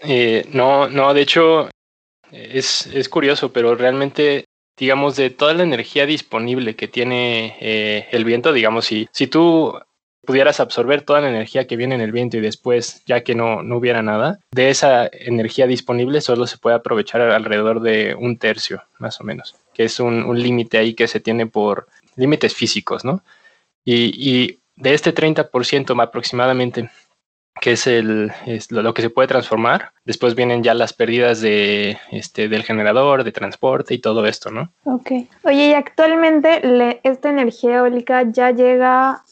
Eh, 0.00 0.46
no, 0.52 0.88
no, 0.88 1.14
de 1.14 1.22
hecho 1.22 1.68
es, 2.30 2.86
es, 2.86 3.08
curioso, 3.08 3.52
pero 3.52 3.74
realmente, 3.74 4.44
digamos, 4.76 5.16
de 5.16 5.30
toda 5.30 5.54
la 5.54 5.62
energía 5.62 6.06
disponible 6.06 6.76
que 6.76 6.88
tiene 6.88 7.56
eh, 7.60 8.08
el 8.10 8.24
viento, 8.24 8.52
digamos, 8.52 8.84
si, 8.84 9.08
si 9.12 9.26
tú 9.26 9.72
pudieras 10.26 10.60
absorber 10.60 11.02
toda 11.02 11.22
la 11.22 11.30
energía 11.30 11.66
que 11.66 11.76
viene 11.76 11.94
en 11.94 12.02
el 12.02 12.12
viento 12.12 12.36
y 12.36 12.40
después, 12.40 13.02
ya 13.06 13.22
que 13.22 13.34
no, 13.34 13.62
no 13.62 13.78
hubiera 13.78 14.02
nada, 14.02 14.40
de 14.50 14.68
esa 14.68 15.08
energía 15.10 15.66
disponible 15.66 16.20
solo 16.20 16.46
se 16.46 16.58
puede 16.58 16.76
aprovechar 16.76 17.22
alrededor 17.22 17.80
de 17.80 18.14
un 18.14 18.38
tercio, 18.38 18.82
más 18.98 19.20
o 19.20 19.24
menos, 19.24 19.56
que 19.72 19.84
es 19.84 19.98
un, 20.00 20.24
un 20.24 20.38
límite 20.38 20.76
ahí 20.76 20.94
que 20.94 21.08
se 21.08 21.20
tiene 21.20 21.46
por 21.46 21.86
límites 22.16 22.54
físicos, 22.54 23.04
¿no? 23.04 23.22
Y, 23.84 24.12
y 24.16 24.60
de 24.76 24.94
este 24.94 25.14
30% 25.14 26.02
aproximadamente, 26.02 26.90
que 27.60 27.72
es, 27.72 27.86
el, 27.86 28.32
es 28.46 28.70
lo, 28.70 28.92
que 28.92 29.02
se 29.02 29.10
puede 29.10 29.28
transformar, 29.28 29.92
después 30.04 30.34
vienen 30.34 30.62
ya 30.62 30.74
las 30.74 30.92
pérdidas 30.92 31.40
de, 31.40 31.98
este, 32.10 32.48
del 32.48 32.64
generador, 32.64 33.24
de 33.24 33.32
transporte 33.32 33.94
y 33.94 33.98
todo 33.98 34.26
esto, 34.26 34.50
¿no? 34.50 34.72
Ok. 34.84 35.12
Oye, 35.44 35.68
y 35.68 35.72
actualmente 35.72 36.60
le, 36.60 37.00
esta 37.02 37.30
energía 37.30 37.76
eólica 37.76 38.30
ya 38.30 38.50
llega 38.50 39.22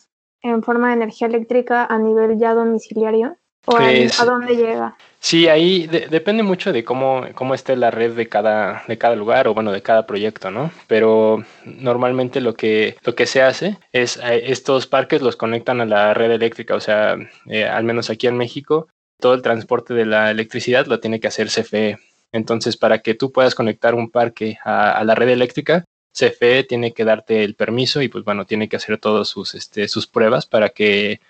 en 0.44 0.62
forma 0.62 0.88
de 0.88 0.94
energía 0.94 1.26
eléctrica 1.26 1.84
a 1.86 1.98
nivel 1.98 2.38
ya 2.38 2.54
domiciliario? 2.54 3.36
¿O 3.66 3.76
a, 3.76 3.78
pues, 3.78 4.24
dónde 4.24 4.56
llega? 4.56 4.94
Sí, 5.18 5.48
ahí 5.48 5.86
depende 5.86 6.42
mucho 6.42 6.70
de 6.70 6.84
cómo, 6.84 7.24
cómo 7.34 7.54
esté 7.54 7.76
la 7.76 7.90
red 7.90 8.12
de 8.12 8.28
cada, 8.28 8.84
de 8.86 8.98
cada 8.98 9.16
lugar 9.16 9.48
o 9.48 9.54
bueno, 9.54 9.72
de 9.72 9.80
cada 9.80 10.06
proyecto, 10.06 10.50
¿no? 10.50 10.70
Pero 10.86 11.42
normalmente 11.64 12.42
lo 12.42 12.54
que, 12.54 12.96
lo 13.02 13.14
que 13.14 13.24
se 13.24 13.40
hace 13.40 13.78
es 13.92 14.18
eh, 14.18 14.52
estos 14.52 14.86
parques 14.86 15.22
los 15.22 15.36
conectan 15.36 15.80
a 15.80 15.86
la 15.86 16.12
red 16.12 16.30
eléctrica, 16.30 16.74
o 16.74 16.80
sea, 16.80 17.16
eh, 17.46 17.64
al 17.64 17.84
menos 17.84 18.10
aquí 18.10 18.26
en 18.26 18.36
México, 18.36 18.88
todo 19.18 19.32
el 19.32 19.40
transporte 19.40 19.94
de 19.94 20.04
la 20.04 20.30
electricidad 20.30 20.84
lo 20.84 21.00
tiene 21.00 21.18
que 21.18 21.28
hacer 21.28 21.48
CFE. 21.48 21.96
Entonces, 22.32 22.76
para 22.76 22.98
que 22.98 23.14
tú 23.14 23.32
puedas 23.32 23.54
conectar 23.54 23.94
un 23.94 24.10
parque 24.10 24.58
a 24.64 25.02
la 25.04 25.14
red 25.14 25.28
eléctrica, 25.28 25.84
CFE 26.14 26.64
tiene 26.64 26.92
que 26.92 27.04
darte 27.04 27.42
el 27.44 27.54
permiso 27.54 28.00
y 28.00 28.08
pues 28.08 28.24
bueno, 28.24 28.46
tiene 28.46 28.68
que 28.68 28.76
hacer 28.76 28.98
todas 28.98 29.28
sus, 29.28 29.54
este, 29.54 29.88
sus 29.88 30.06
pruebas 30.06 30.46
para 30.46 30.68
que 30.70 31.20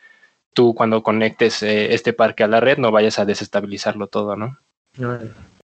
tú 0.52 0.74
cuando 0.74 1.02
conectes 1.02 1.62
eh, 1.62 1.94
este 1.94 2.12
parque 2.12 2.44
a 2.44 2.48
la 2.48 2.60
red 2.60 2.78
no 2.78 2.92
vayas 2.92 3.18
a 3.18 3.24
desestabilizarlo 3.24 4.06
todo, 4.08 4.36
¿no? 4.36 4.58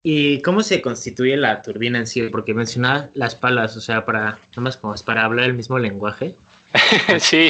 ¿Y 0.04 0.42
cómo 0.42 0.62
se 0.62 0.82
constituye 0.82 1.36
la 1.36 1.62
turbina 1.62 1.98
en 1.98 2.06
sí? 2.06 2.22
Porque 2.30 2.54
mencionaba 2.54 3.10
las 3.14 3.36
palas, 3.36 3.76
o 3.76 3.82
sea, 3.82 4.06
para, 4.06 4.38
nomás 4.56 4.78
como 4.78 4.94
es 4.94 5.02
para 5.02 5.24
hablar 5.24 5.46
el 5.46 5.56
mismo 5.56 5.80
lenguaje. 5.80 6.36
sí, 7.20 7.50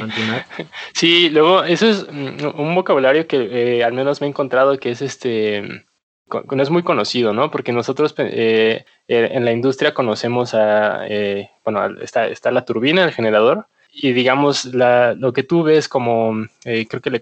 sí, 0.93 1.29
luego 1.31 1.63
eso 1.63 1.89
es 1.89 2.03
un 2.03 2.75
vocabulario 2.75 3.27
que 3.27 3.79
eh, 3.79 3.83
al 3.83 3.93
menos 3.93 4.21
me 4.21 4.27
he 4.27 4.29
encontrado 4.29 4.77
que 4.77 4.91
es 4.91 5.01
este 5.01 5.85
no 6.27 6.63
es 6.63 6.69
muy 6.69 6.83
conocido, 6.83 7.33
¿no? 7.33 7.51
Porque 7.51 7.71
nosotros 7.71 8.13
eh, 8.17 8.85
eh, 9.07 9.29
en 9.31 9.45
la 9.45 9.51
industria 9.51 9.93
conocemos 9.93 10.53
a, 10.53 11.05
eh, 11.07 11.51
bueno, 11.63 12.01
está, 12.01 12.27
está, 12.27 12.51
la 12.51 12.65
turbina, 12.65 13.03
el 13.03 13.11
generador, 13.11 13.67
y 13.91 14.11
digamos, 14.11 14.65
la, 14.65 15.13
lo 15.13 15.33
que 15.33 15.43
tú 15.43 15.63
ves 15.63 15.87
como, 15.87 16.47
creo 16.63 17.01
que 17.01 17.09
le 17.09 17.21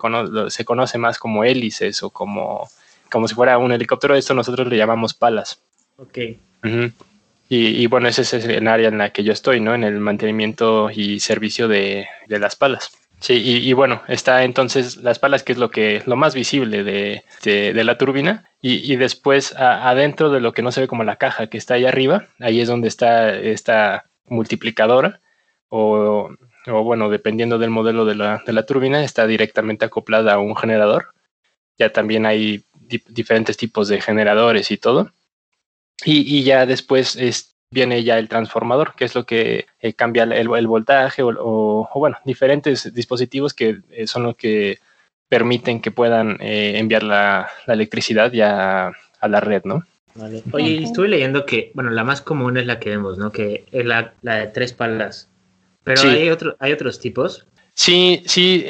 se 0.50 0.66
conoce 0.66 0.98
más 0.98 1.20
como 1.20 1.44
hélices 1.44 2.02
o 2.02 2.10
como, 2.10 2.68
como 3.12 3.28
si 3.28 3.36
fuera 3.36 3.58
un 3.58 3.72
helicóptero, 3.72 4.16
esto 4.16 4.34
nosotros 4.34 4.68
le 4.68 4.78
llamamos 4.78 5.14
palas. 5.14 5.62
Ok. 5.98 6.18
y, 7.50 7.86
bueno, 7.88 8.08
ese 8.08 8.22
es 8.24 8.34
el 8.34 8.68
área 8.68 8.88
en 8.88 8.98
la 8.98 9.12
que 9.12 9.24
yo 9.24 9.34
estoy, 9.34 9.60
¿no? 9.60 9.76
En 9.76 9.84
el 9.84 10.00
mantenimiento 10.00 10.90
y 10.90 11.20
servicio 11.20 11.68
de, 11.68 12.08
de 12.28 12.40
las 12.40 12.56
palas. 12.56 12.92
Sí, 13.24 13.36
y, 13.42 13.72
bueno, 13.72 14.02
está 14.10 14.44
entonces 14.44 14.98
las 14.98 15.18
palas, 15.18 15.44
que 15.44 15.54
es 15.54 15.58
lo 15.58 15.72
que 15.72 16.04
lo 16.06 16.18
más 16.18 16.36
visible 16.36 16.84
de, 16.84 17.24
de, 17.46 17.84
la 17.86 17.98
turbina, 17.98 18.50
y, 18.62 18.98
después 18.98 19.56
adentro 19.56 20.30
de 20.30 20.42
lo 20.42 20.52
que 20.52 20.62
no 20.62 20.74
se 20.74 20.82
ve 20.82 20.88
como 20.90 21.06
la 21.06 21.16
caja 21.16 21.48
que 21.48 21.58
está 21.58 21.76
ahí 21.76 21.86
arriba, 21.86 22.28
ahí 22.42 22.60
es 22.60 22.68
donde 22.68 22.90
está 22.90 23.34
esta 23.34 24.10
multiplicadora, 24.26 25.22
o, 25.70 26.32
o 26.68 26.84
bueno, 26.84 27.10
dependiendo 27.10 27.58
del 27.60 27.70
modelo 27.70 28.04
de 28.04 28.16
la, 28.16 28.44
de 28.46 28.52
la, 28.52 28.66
turbina, 28.66 29.02
está 29.06 29.26
directamente 29.26 29.86
acoplada 29.86 30.34
a 30.34 30.40
un 30.40 30.58
generador. 30.58 31.14
Ya 31.78 31.94
también 31.94 32.26
hay 32.26 32.66
diferentes 33.08 33.56
tipos 33.56 33.88
de 33.88 34.02
generadores 34.02 34.70
y 34.70 34.76
todo. 34.76 35.14
Y, 36.04 36.40
y 36.40 36.44
ya 36.44 36.66
después 36.66 37.16
es, 37.16 37.53
viene 37.74 38.04
ya 38.04 38.18
el 38.20 38.30
transformador, 38.30 38.94
que 38.96 39.06
es 39.06 39.16
lo 39.16 39.26
que 39.26 39.66
eh, 39.82 39.94
cambia 39.94 40.24
el, 40.24 40.68
voltaje 40.68 41.24
o, 41.24 41.90
bueno, 41.96 42.18
diferentes 42.24 42.94
dispositivos 42.94 43.54
que 43.54 43.80
eh, 43.90 44.08
son 44.08 44.24
los 44.24 44.36
que 44.36 44.80
permiten 45.28 45.82
que 45.82 45.92
puedan 45.92 46.38
eh, 46.40 46.78
enviar 46.78 47.04
la, 47.04 47.50
electricidad 47.68 48.32
ya 48.32 48.92
a 49.20 49.28
la 49.28 49.40
red, 49.40 49.64
¿no? 49.66 49.84
Vale. 50.16 50.44
Oye, 50.52 50.84
estuve 50.84 51.08
leyendo 51.08 51.46
que, 51.46 51.72
bueno, 51.74 51.90
la 51.90 52.04
más 52.04 52.22
común 52.22 52.58
es 52.58 52.68
la 52.68 52.80
que 52.80 52.92
vemos, 52.92 53.18
¿no? 53.18 53.32
Que 53.32 53.66
es 53.72 53.84
la, 53.84 54.14
de 54.22 54.48
tres 54.48 54.72
palas. 54.74 55.30
Pero 55.84 56.02
hay, 56.04 56.30
otro, 56.30 56.56
hay 56.60 56.72
otros 56.72 57.00
tipos. 57.00 57.48
Sí, 57.74 58.22
sí. 58.28 58.66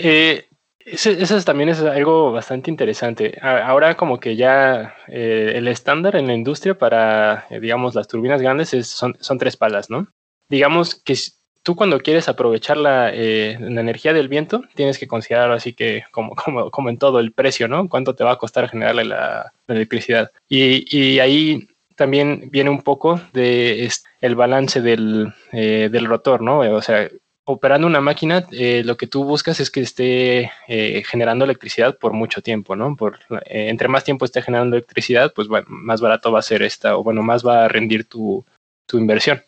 Eso, 0.85 1.41
también 1.43 1.69
es 1.69 1.81
algo 1.81 2.31
bastante 2.31 2.69
interesante. 2.69 3.37
Ahora 3.41 3.95
como 3.95 4.19
que 4.19 4.35
ya 4.35 4.95
eh, 5.07 5.53
el 5.55 5.67
estándar 5.67 6.15
en 6.15 6.27
la 6.27 6.33
industria 6.33 6.77
para, 6.77 7.45
eh, 7.49 7.59
digamos, 7.59 7.95
las 7.95 8.07
turbinas 8.07 8.41
grandes 8.41 8.69
son, 8.87 9.15
son, 9.19 9.37
tres 9.37 9.55
palas, 9.55 9.89
¿no? 9.89 10.07
Digamos 10.49 10.95
que 10.95 11.15
tú 11.63 11.75
cuando 11.75 11.99
quieres 11.99 12.27
aprovechar 12.27 12.75
la, 12.75 13.11
eh, 13.13 13.57
la, 13.61 13.79
energía 13.79 14.11
del 14.11 14.27
viento, 14.27 14.63
tienes 14.75 14.97
que 14.97 15.07
considerar 15.07 15.51
así 15.51 15.73
que 15.73 16.03
como, 16.11 16.35
como, 16.43 16.69
como, 16.69 16.89
en 16.89 16.97
todo 16.97 17.19
el 17.19 17.31
precio, 17.31 17.67
¿no? 17.69 17.87
¿Cuánto 17.87 18.13
te 18.15 18.25
va 18.25 18.33
a 18.33 18.37
costar 18.37 18.69
generarle 18.69 19.05
la, 19.05 19.53
electricidad? 19.67 20.31
Y, 20.49 20.85
y, 20.95 21.19
ahí 21.19 21.65
también 21.95 22.49
viene 22.51 22.69
un 22.69 22.81
poco 22.81 23.21
de 23.31 23.89
el 24.19 24.35
balance 24.35 24.81
del, 24.81 25.33
del 25.51 26.05
rotor, 26.05 26.41
¿no? 26.41 26.59
O 26.59 26.81
sea, 26.81 27.07
operando 27.45 27.87
una 27.87 28.01
máquina, 28.01 28.47
eh, 28.51 28.83
lo 28.85 28.97
que 28.97 29.07
tú 29.07 29.25
buscas 29.25 29.59
es 29.59 29.69
que 29.69 29.81
esté 29.81 30.51
eh, 30.67 31.03
generando 31.05 31.45
electricidad 31.45 31.97
por 31.97 32.13
mucho 32.13 32.41
tiempo, 32.41 32.75
¿no? 32.75 32.95
Por, 32.95 33.19
eh, 33.45 33.69
entre 33.69 33.87
más 33.87 34.03
tiempo 34.03 34.25
esté 34.25 34.41
generando 34.41 34.75
electricidad, 34.75 35.33
pues 35.33 35.47
bueno, 35.47 35.67
más 35.69 36.01
barato 36.01 36.31
va 36.31 36.39
a 36.39 36.43
ser 36.43 36.63
esta, 36.63 36.97
o 36.97 37.03
bueno, 37.03 37.21
más 37.21 37.45
va 37.45 37.65
a 37.65 37.67
rendir 37.67 38.05
tu, 38.05 38.45
tu 38.85 38.97
inversión. 38.97 39.43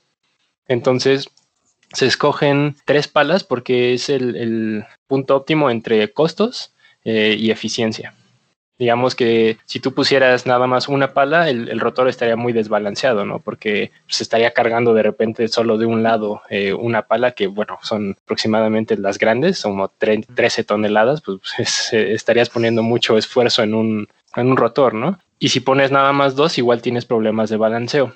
Entonces, 0.68 1.30
se 1.94 2.08
escogen 2.08 2.76
tres 2.86 3.08
palas 3.08 3.44
porque 3.44 3.94
es 3.94 4.10
el, 4.10 4.36
el 4.36 4.86
punto 5.08 5.36
óptimo 5.36 5.70
entre 5.70 6.12
costos 6.12 6.72
y 7.08 7.52
eficiencia 7.52 8.16
digamos 8.78 9.16
que 9.16 9.58
si 9.66 9.80
tú 9.80 9.94
pusieras 9.94 10.46
nada 10.46 10.68
más 10.68 10.88
una 10.88 11.14
pala, 11.14 11.50
el, 11.50 11.80
rotor 11.80 12.10
estaría 12.10 12.36
muy 12.36 12.52
desbalanceado, 12.54 13.26
¿no? 13.26 13.40
Porque 13.40 13.92
se 14.08 14.24
estaría 14.24 14.52
cargando 14.52 14.94
de 14.94 15.04
repente 15.04 15.48
solo 15.48 15.78
de 15.78 15.86
un 15.86 16.04
lado 16.04 16.42
eh, 16.50 16.74
una 16.74 17.04
pala 17.04 17.32
que, 17.32 17.48
bueno, 17.48 17.78
son 17.82 18.16
aproximadamente 18.24 18.98
las 18.98 19.18
grandes, 19.18 19.62
como 19.62 19.90
13 19.90 20.64
toneladas, 20.64 21.22
pues 21.22 21.40
estarías 21.94 22.50
poniendo 22.50 22.84
mucho 22.84 23.18
esfuerzo 23.18 23.64
en 23.64 23.74
un, 23.74 24.08
en 24.36 24.48
un 24.48 24.58
rotor, 24.58 24.94
¿no? 24.94 25.20
Y 25.40 25.50
si 25.50 25.60
pones 25.60 25.92
nada 25.92 26.12
más 26.14 26.36
dos, 26.36 26.58
igual 26.58 26.82
tienes 26.82 27.06
problemas 27.06 27.50
de 27.50 27.58
balanceo. 27.58 28.16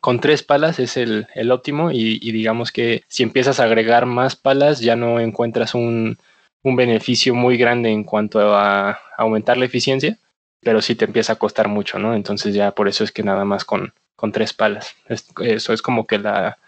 Con 0.00 0.20
tres 0.20 0.42
palas 0.42 0.78
es 0.78 0.96
el, 0.96 1.26
el 1.34 1.50
óptimo 1.50 1.90
y 1.90 2.18
digamos 2.30 2.70
que 2.70 3.02
si 3.08 3.24
empiezas 3.24 3.58
a 3.58 3.64
agregar 3.64 4.06
más 4.06 4.36
palas 4.36 4.78
ya 4.78 4.94
no 4.94 5.18
encuentras 5.18 5.74
un, 5.74 6.18
un 6.66 6.74
beneficio 6.74 7.32
muy 7.32 7.56
grande 7.56 7.90
en 7.90 8.02
cuanto 8.02 8.40
a 8.56 8.98
aumentar 9.16 9.56
la 9.56 9.66
eficiencia, 9.66 10.18
pero 10.60 10.82
sí 10.82 10.96
te 10.96 11.04
empieza 11.04 11.34
a 11.34 11.36
costar 11.36 11.68
mucho, 11.68 12.00
¿no? 12.00 12.12
Entonces 12.12 12.54
ya 12.54 12.72
por 12.72 12.88
eso 12.88 13.04
es 13.04 13.12
que 13.12 13.22
nada 13.22 13.44
más 13.44 13.64
con, 13.64 13.94
con 14.16 14.32
tres 14.32 14.52
palas. 14.52 14.96
eso 15.08 15.72
es 15.72 15.80
como 15.80 16.08
que 16.08 16.18
la, 16.18 16.58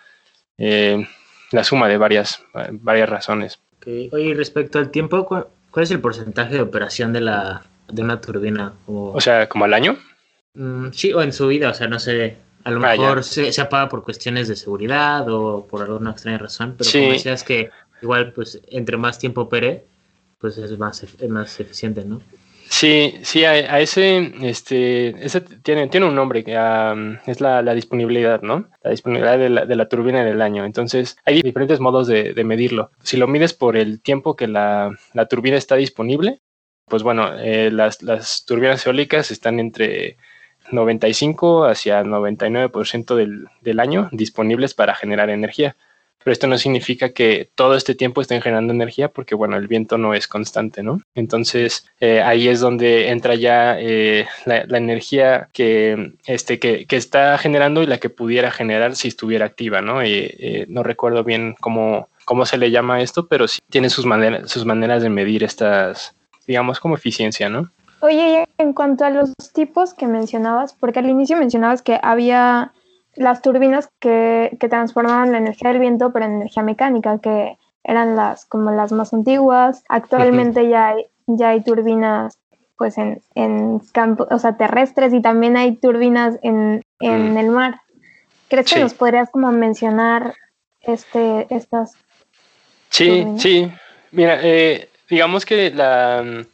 eh, 0.57 1.05
la 1.51 1.65
suma 1.65 1.89
de 1.89 1.99
varias, 1.99 2.45
varias 2.71 3.09
razones. 3.09 3.59
Okay. 3.79 4.09
Oye, 4.13 4.35
respecto 4.35 4.79
al 4.79 4.93
tiempo, 4.93 5.27
¿cuál, 5.27 5.49
es 5.75 5.91
el 5.91 5.99
porcentaje 5.99 6.55
de 6.55 6.61
operación 6.61 7.13
de, 7.13 7.23
la, 7.23 7.63
de 7.89 8.03
una 8.03 8.21
turbina? 8.21 8.75
O, 8.87 9.21
sea, 9.21 9.49
¿como 9.49 9.65
al 9.65 9.75
año? 9.75 9.99
Mm, 10.55 10.91
sí, 10.93 11.13
o 11.13 11.23
en 11.23 11.33
su 11.33 11.49
vida, 11.49 11.71
o 11.71 11.75
sea, 11.75 11.89
no 11.89 11.99
sé, 11.99 12.37
a 12.63 12.71
lo 12.71 12.87
ah, 12.87 12.91
mejor 12.93 13.25
se, 13.25 13.53
se, 13.53 13.61
apaga 13.61 13.89
por 13.89 14.05
cuestiones 14.05 14.47
de 14.47 14.55
seguridad 14.55 15.29
o 15.29 15.67
por 15.67 15.83
alguna 15.83 16.13
extraña 16.13 16.39
razón, 16.39 16.77
pero 16.79 16.89
como 16.89 17.13
decías 17.13 17.43
que 17.43 17.71
igual, 18.03 18.33
pues, 18.33 18.61
entre 18.69 18.97
más 18.97 19.19
tiempo 19.19 19.43
opere, 19.43 19.87
pues 20.39 20.57
es 20.59 20.79
más, 20.79 21.05
más 21.29 21.61
eficiente, 21.61 22.05
¿no? 22.05 22.21
Sí, 22.71 23.15
sí, 23.23 23.45
a, 23.45 23.81
ese, 23.81 24.33
este, 24.43 25.25
ese 25.25 25.41
tiene, 25.41 25.89
tiene 25.89 26.07
un 26.07 26.15
nombre 26.15 26.45
que 26.45 26.53
es 27.27 27.41
la, 27.41 27.63
disponibilidad, 27.75 28.43
¿no? 28.43 28.69
La 28.83 28.91
disponibilidad 28.91 29.39
de 29.39 29.49
la, 29.49 29.65
de 29.65 29.75
la, 29.75 29.89
turbina 29.89 30.21
en 30.21 30.29
el 30.29 30.43
año. 30.43 30.65
Entonces, 30.67 31.17
hay 31.25 31.41
diferentes 31.41 31.81
modos 31.81 32.07
de, 32.07 32.35
medirlo. 32.45 32.91
Si 33.03 33.17
lo 33.17 33.27
mides 33.27 33.55
por 33.55 33.77
el 33.77 34.03
tiempo 34.03 34.37
que 34.37 34.49
la, 34.49 34.91
turbina 35.31 35.57
está 35.57 35.77
disponible, 35.77 36.43
pues 36.85 37.03
bueno, 37.03 37.33
eh, 37.39 37.71
las, 37.71 38.03
las, 38.03 38.45
turbinas 38.45 38.87
eólicas 38.87 39.31
están 39.31 39.61
entre 39.61 40.19
95 40.71 41.65
hacia 41.65 42.05
99% 42.05 43.15
del, 43.15 43.47
del 43.63 43.81
año 43.81 44.11
disponibles 44.13 44.75
para 44.75 44.95
generar 44.95 45.31
energía 45.31 45.77
pero 46.23 46.33
esto 46.33 46.47
no 46.47 46.59
significa 46.59 47.11
que 47.11 47.49
todo 47.55 47.75
este 47.75 47.95
tiempo 47.95 48.21
estén 48.21 48.43
generando 48.43 48.73
energía 48.73 49.09
porque, 49.09 49.35
bueno, 49.35 49.57
el 49.57 49.69
viento 49.69 49.99
no 49.99 50.15
es 50.15 50.29
constante, 50.29 50.83
¿no? 50.83 51.01
Entonces, 51.15 51.87
eh, 52.01 52.21
ahí 52.23 52.49
es 52.49 52.61
donde 52.61 53.11
entra 53.11 53.35
ya 53.35 53.79
eh, 53.79 54.27
la, 54.45 54.79
energía 54.79 55.49
que, 55.53 56.13
este, 56.27 56.59
que, 56.59 56.87
que, 56.87 56.97
está 56.97 57.39
generando 57.39 57.83
y 57.83 57.87
la 57.87 57.99
que 57.99 58.11
pudiera 58.11 58.51
generar 58.51 58.97
si 58.97 59.09
estuviera 59.09 59.47
activa, 59.47 59.81
¿no? 59.81 60.03
Eh, 60.03 60.67
no 60.69 60.83
recuerdo 60.83 61.25
bien 61.25 61.55
cómo, 61.61 62.09
cómo 62.25 62.47
se 62.47 62.59
le 62.59 62.71
llama 62.71 63.01
esto, 63.01 63.27
pero 63.27 63.49
sí 63.49 63.61
tiene 63.71 63.91
sus, 63.91 64.05
maneras 64.05 64.51
sus 64.51 64.65
maneras 64.65 65.03
de 65.03 65.09
medir 65.11 65.45
estas, 65.45 66.15
digamos, 66.47 66.81
como 66.81 66.95
eficiencia, 66.95 67.49
¿no? 67.49 67.71
Oye, 68.01 68.45
en 68.59 68.73
cuanto 68.75 69.05
a 69.05 69.11
los 69.11 69.33
tipos 69.53 69.93
que 69.93 70.07
mencionabas, 70.07 70.73
porque 70.73 71.01
al 71.01 71.09
inicio 71.09 71.37
mencionabas 71.37 71.83
que 71.83 71.99
había 72.01 72.73
las 73.19 73.43
turbinas 73.43 73.89
que, 73.99 74.57
que, 74.61 74.69
transformaban 74.69 75.33
la 75.33 75.39
energía 75.39 75.71
del 75.71 75.81
viento 75.81 76.13
pero 76.13 76.25
en 76.25 76.37
energía 76.37 76.63
mecánica, 76.63 77.19
que 77.19 77.59
eran 77.85 78.17
las 78.17 78.45
como 78.47 78.71
las 78.71 78.93
más 78.93 79.13
antiguas. 79.13 79.83
Actualmente 79.89 80.69
ya, 80.69 80.89
hay, 80.89 81.07
ya 81.27 81.51
hay 81.51 81.63
turbinas 81.63 82.39
pues 82.77 82.97
en, 82.97 83.21
en 83.35 83.81
campos, 83.93 84.29
o 84.31 84.39
sea, 84.39 84.57
terrestres 84.57 85.13
y 85.13 85.21
también 85.21 85.57
hay 85.57 85.75
turbinas 85.77 86.39
en, 86.43 86.83
en 87.01 87.35
mm. 87.35 87.39
el 87.39 87.51
mar. 87.51 87.81
¿Crees 88.49 88.73
que 88.73 88.81
nos 88.81 88.95
podrías 88.95 89.29
como 89.31 89.51
mencionar 89.51 90.35
este, 90.81 91.47
estas? 91.51 91.95
Sí, 92.89 93.27
sí. 93.37 93.71
Mira, 94.13 94.39
eh, 94.43 94.89
digamos 95.11 95.45
que 95.45 95.71
la, 95.71 96.45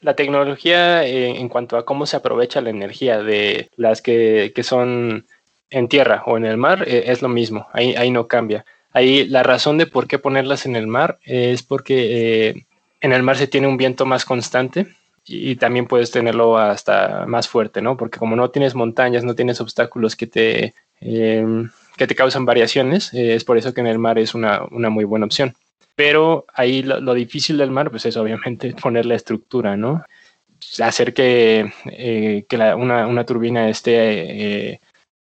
la 0.00 0.14
tecnología 0.14 1.04
eh, 1.06 1.38
en 1.38 1.48
cuanto 1.48 1.76
a 1.76 1.84
cómo 1.84 2.04
se 2.04 2.16
aprovecha 2.16 2.60
la 2.60 2.70
energía 2.70 3.22
de 3.22 3.68
las 3.76 4.02
que, 4.02 4.52
que 4.54 4.62
son 4.62 5.26
en 5.70 5.88
tierra 5.88 6.22
o 6.26 6.36
en 6.36 6.44
el 6.44 6.56
mar 6.56 6.84
eh, 6.86 7.04
es 7.06 7.22
lo 7.22 7.28
mismo, 7.28 7.68
ahí, 7.72 7.94
ahí 7.96 8.10
no 8.10 8.26
cambia. 8.26 8.64
Ahí 8.92 9.24
la 9.24 9.42
razón 9.42 9.78
de 9.78 9.86
por 9.86 10.08
qué 10.08 10.18
ponerlas 10.18 10.66
en 10.66 10.74
el 10.74 10.86
mar 10.86 11.18
es 11.24 11.62
porque 11.62 12.48
eh, 12.48 12.66
en 13.00 13.12
el 13.12 13.22
mar 13.22 13.36
se 13.36 13.46
tiene 13.46 13.68
un 13.68 13.76
viento 13.76 14.04
más 14.04 14.24
constante 14.24 14.88
y, 15.24 15.54
también 15.56 15.86
puedes 15.86 16.10
tenerlo 16.10 16.58
hasta 16.58 17.24
más 17.26 17.46
fuerte, 17.46 17.80
¿no? 17.82 17.96
Porque 17.96 18.18
como 18.18 18.34
no 18.34 18.50
tienes 18.50 18.74
montañas, 18.74 19.22
no 19.22 19.36
tienes 19.36 19.60
obstáculos 19.60 20.16
que 20.16 20.26
te, 20.26 20.74
em, 21.00 21.70
que 21.96 22.06
te 22.08 22.16
causan 22.16 22.44
variaciones, 22.44 23.14
eh, 23.14 23.34
es 23.34 23.44
por 23.44 23.56
eso 23.56 23.72
que 23.72 23.80
en 23.80 23.86
el 23.86 23.98
mar 23.98 24.18
es 24.18 24.34
una, 24.34 24.62
una 24.72 24.90
muy 24.90 25.04
buena 25.04 25.26
opción. 25.26 25.54
Pero 25.94 26.46
ahí 26.52 26.82
lo, 26.82 27.14
difícil 27.14 27.58
del 27.58 27.70
mar, 27.70 27.90
pues 27.90 28.06
es 28.06 28.16
obviamente 28.16 28.74
poner 28.82 29.06
la 29.06 29.14
estructura, 29.14 29.76
¿no? 29.76 30.02
Hacer 30.80 31.14
que, 31.14 31.72
que 32.48 32.56
una, 32.76 33.06
una, 33.06 33.24
turbina 33.24 33.68
esté 33.68 34.80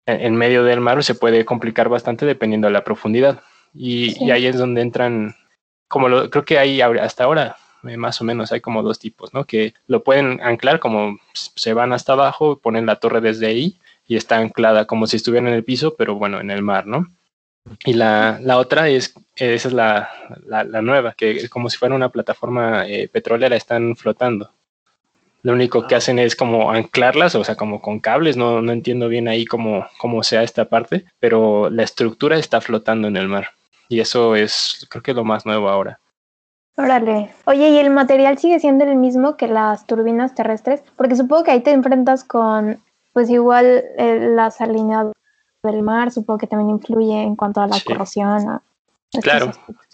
en 0.06 0.36
medio 0.36 0.64
del 0.64 0.80
mar 0.80 1.04
se 1.04 1.16
puede 1.16 1.46
complicar 1.46 1.90
bastante 1.90 2.26
dependiendo 2.26 2.68
de 2.68 2.74
la 2.74 2.84
profundidad. 2.84 3.42
Y, 3.74 4.30
ahí 4.32 4.46
es 4.46 4.58
donde 4.58 4.82
entran, 4.82 5.36
como 5.88 6.10
lo, 6.10 6.30
creo 6.30 6.46
que 6.46 6.60
hay 6.60 6.82
hasta 6.82 7.24
ahora, 7.24 7.58
eh, 7.84 7.98
más 7.98 8.20
o 8.22 8.24
menos, 8.24 8.52
hay 8.52 8.62
como 8.62 8.84
dos 8.84 9.00
tipos, 9.00 9.34
¿no? 9.34 9.46
Que 9.46 9.74
lo 9.88 10.04
pueden 10.04 10.42
anclar 10.42 10.80
como 10.80 11.18
se 11.34 11.74
van 11.74 11.94
hasta 11.94 12.14
abajo, 12.14 12.60
ponen 12.60 12.86
la 12.86 12.98
torre 12.98 13.22
desde 13.22 13.48
ahí 13.48 13.80
y 14.06 14.18
está 14.18 14.38
anclada 14.38 14.86
como 14.86 15.08
si 15.08 15.18
estuviera 15.18 15.48
en 15.48 15.54
el 15.54 15.64
piso, 15.64 15.96
pero 15.96 16.16
bueno, 16.16 16.40
en 16.42 16.52
el 16.52 16.62
mar, 16.62 16.86
¿no? 16.86 17.08
Y 17.86 17.94
la, 17.94 18.40
la 18.42 18.58
otra 18.58 18.90
es, 18.90 19.14
esa 19.36 19.68
es 19.68 19.74
la, 19.74 20.10
la, 20.46 20.82
nueva, 20.82 21.14
que 21.14 21.48
como 21.50 21.70
si 21.70 21.78
fuera 21.78 21.96
una 21.96 22.10
plataforma 22.10 22.88
eh, 22.88 23.08
petrolera, 23.08 23.56
están 23.56 23.96
flotando. 23.96 24.52
Lo 25.44 25.54
único 25.54 25.88
que 25.88 25.96
ah. 25.96 25.98
hacen 25.98 26.20
es 26.20 26.36
como 26.36 26.72
anclarlas, 26.72 27.36
o 27.36 27.44
sea, 27.44 27.56
como 27.56 27.82
con 27.82 28.00
cables, 28.00 28.38
no, 28.38 28.62
no 28.62 28.72
entiendo 28.72 29.08
bien 29.08 29.28
ahí 29.28 29.46
cómo, 29.46 29.88
cómo 30.00 30.24
sea 30.24 30.44
esta 30.44 30.66
parte, 30.66 31.06
pero 31.20 31.70
la 31.70 31.84
estructura 31.84 32.38
está 32.38 32.62
flotando 32.62 33.08
en 33.08 33.18
el 33.18 33.28
mar. 33.28 33.50
Y 33.90 34.00
eso 34.00 34.36
es, 34.36 34.88
creo 34.90 35.04
que 35.04 35.12
es 35.12 35.18
lo 35.18 35.24
más 35.24 35.46
nuevo 35.46 35.70
ahora. 35.70 36.00
Órale. 36.78 37.34
Oye, 37.46 37.70
¿y 37.70 37.78
el 37.78 37.90
material 37.90 38.38
sigue 38.38 38.60
siendo 38.60 38.86
el 38.86 38.96
mismo 38.96 39.36
que 39.36 39.48
las 39.48 39.86
turbinas 39.86 40.34
terrestres? 40.34 40.82
Porque 40.96 41.16
supongo 41.16 41.44
que 41.44 41.52
ahí 41.52 41.62
te 41.62 41.72
enfrentas 41.72 42.24
con, 42.24 42.82
pues 43.14 43.30
igual, 43.30 43.84
eh, 43.98 44.30
la 44.34 44.52
salinidad 44.52 45.12
del 45.64 45.84
mar, 45.84 46.12
supongo 46.12 46.40
que 46.40 46.48
también 46.48 46.70
influye 46.70 47.22
en 47.22 47.36
cuanto 47.36 47.62
a 47.62 47.68
la 47.68 47.80
corrosión. 47.86 48.62
claro, 49.22 49.52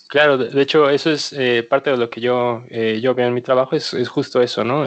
claro. 0.08 0.38
De 0.38 0.62
hecho, 0.62 0.90
eso 0.90 1.12
es 1.12 1.34
eh, 1.34 1.64
parte 1.64 1.90
de 1.90 1.98
lo 1.98 2.10
que 2.10 2.22
yo, 2.22 2.64
eh, 2.70 3.00
yo 3.02 3.16
veo 3.16 3.28
en 3.28 3.34
mi 3.34 3.42
trabajo, 3.42 3.76
es, 3.76 3.94
es 3.94 4.08
justo 4.08 4.42
eso, 4.42 4.64
¿no? 4.64 4.86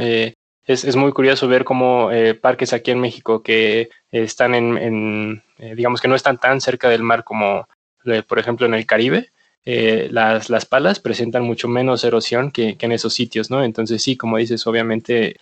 Es, 0.73 0.85
es 0.85 0.95
muy 0.95 1.13
curioso 1.13 1.49
ver 1.49 1.65
cómo 1.65 2.13
eh, 2.13 2.35
parques 2.35 2.73
aquí 2.73 2.93
en 2.93 3.01
México 3.01 3.43
que 3.43 3.91
están 4.13 4.55
en, 4.55 5.43
eh, 5.59 5.75
digamos 5.75 6.01
que 6.01 6.09
no 6.09 6.15
están 6.15 6.39
tan 6.39 6.61
cerca 6.61 6.89
del 6.89 7.03
mar 7.03 7.25
como, 7.25 7.69
eh, 8.05 8.23
por 8.23 8.39
ejemplo, 8.39 8.67
en 8.67 8.75
el 8.75 8.87
Caribe, 8.87 9.31
las, 9.65 10.49
las 10.49 10.67
palas 10.67 10.99
presentan 11.01 11.45
mucho 11.45 11.69
menos 11.69 12.03
erosión 12.03 12.51
que, 12.51 12.77
que, 12.77 12.87
en 12.87 12.93
esos 12.93 13.15
sitios, 13.15 13.51
¿no? 13.51 13.63
Entonces 13.63 14.03
sí, 14.03 14.17
como 14.17 14.39
dices, 14.39 14.67
obviamente 14.67 15.37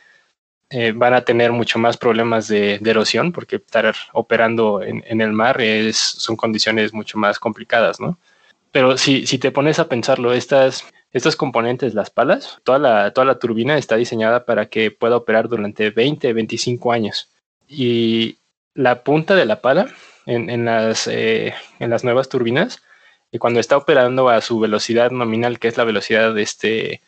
van 0.95 1.14
a 1.14 1.23
tener 1.23 1.51
mucho 1.53 1.79
más 1.79 1.97
problemas 1.97 2.47
de, 2.47 2.79
de 2.79 2.91
erosión 2.91 3.33
porque 3.33 3.57
estar 3.57 3.95
operando 4.12 4.83
en, 4.83 5.03
en, 5.07 5.23
el 5.23 5.33
mar 5.33 5.62
es, 5.62 5.97
son 5.97 6.37
condiciones 6.37 6.93
mucho 6.93 7.17
más 7.17 7.38
complicadas, 7.38 8.01
¿no? 8.01 8.19
Pero 8.71 8.99
si, 8.99 9.27
si 9.27 9.38
te 9.38 9.51
pones 9.51 9.79
a 9.79 9.88
pensarlo, 9.88 10.35
estas 10.35 10.85
estos 11.12 11.37
componentes, 11.37 11.94
las 11.94 12.11
palas, 12.11 12.59
toda 12.64 12.79
la, 12.79 13.11
toda 13.12 13.25
la 13.25 13.38
turbina 13.38 13.79
está 13.79 13.97
diseñada 13.97 14.44
para 14.44 14.66
que 14.66 14.90
pueda 14.90 15.16
operar 15.16 15.49
durante 15.49 15.90
20, 15.90 16.33
25 16.33 16.92
años. 16.92 17.31
Y 17.66 18.38
la 18.75 19.03
punta 19.03 19.35
de 19.35 19.47
la 19.47 19.61
pala 19.61 19.88
en, 20.27 20.51
en 20.51 20.66
las, 20.66 21.07
eh, 21.07 21.55
en 21.79 21.90
las 21.90 22.05
nuevas 22.05 22.29
turbinas, 22.29 22.83
y 23.31 23.38
cuando 23.38 23.61
está 23.61 23.77
operando 23.77 24.29
a 24.29 24.40
su 24.40 24.59
velocidad 24.59 25.11
nominal, 25.11 25.59
que 25.59 25.68
es 25.68 25.77
la 25.77 25.85
velocidad 25.85 26.35
de 26.35 26.42
este, 26.42 27.03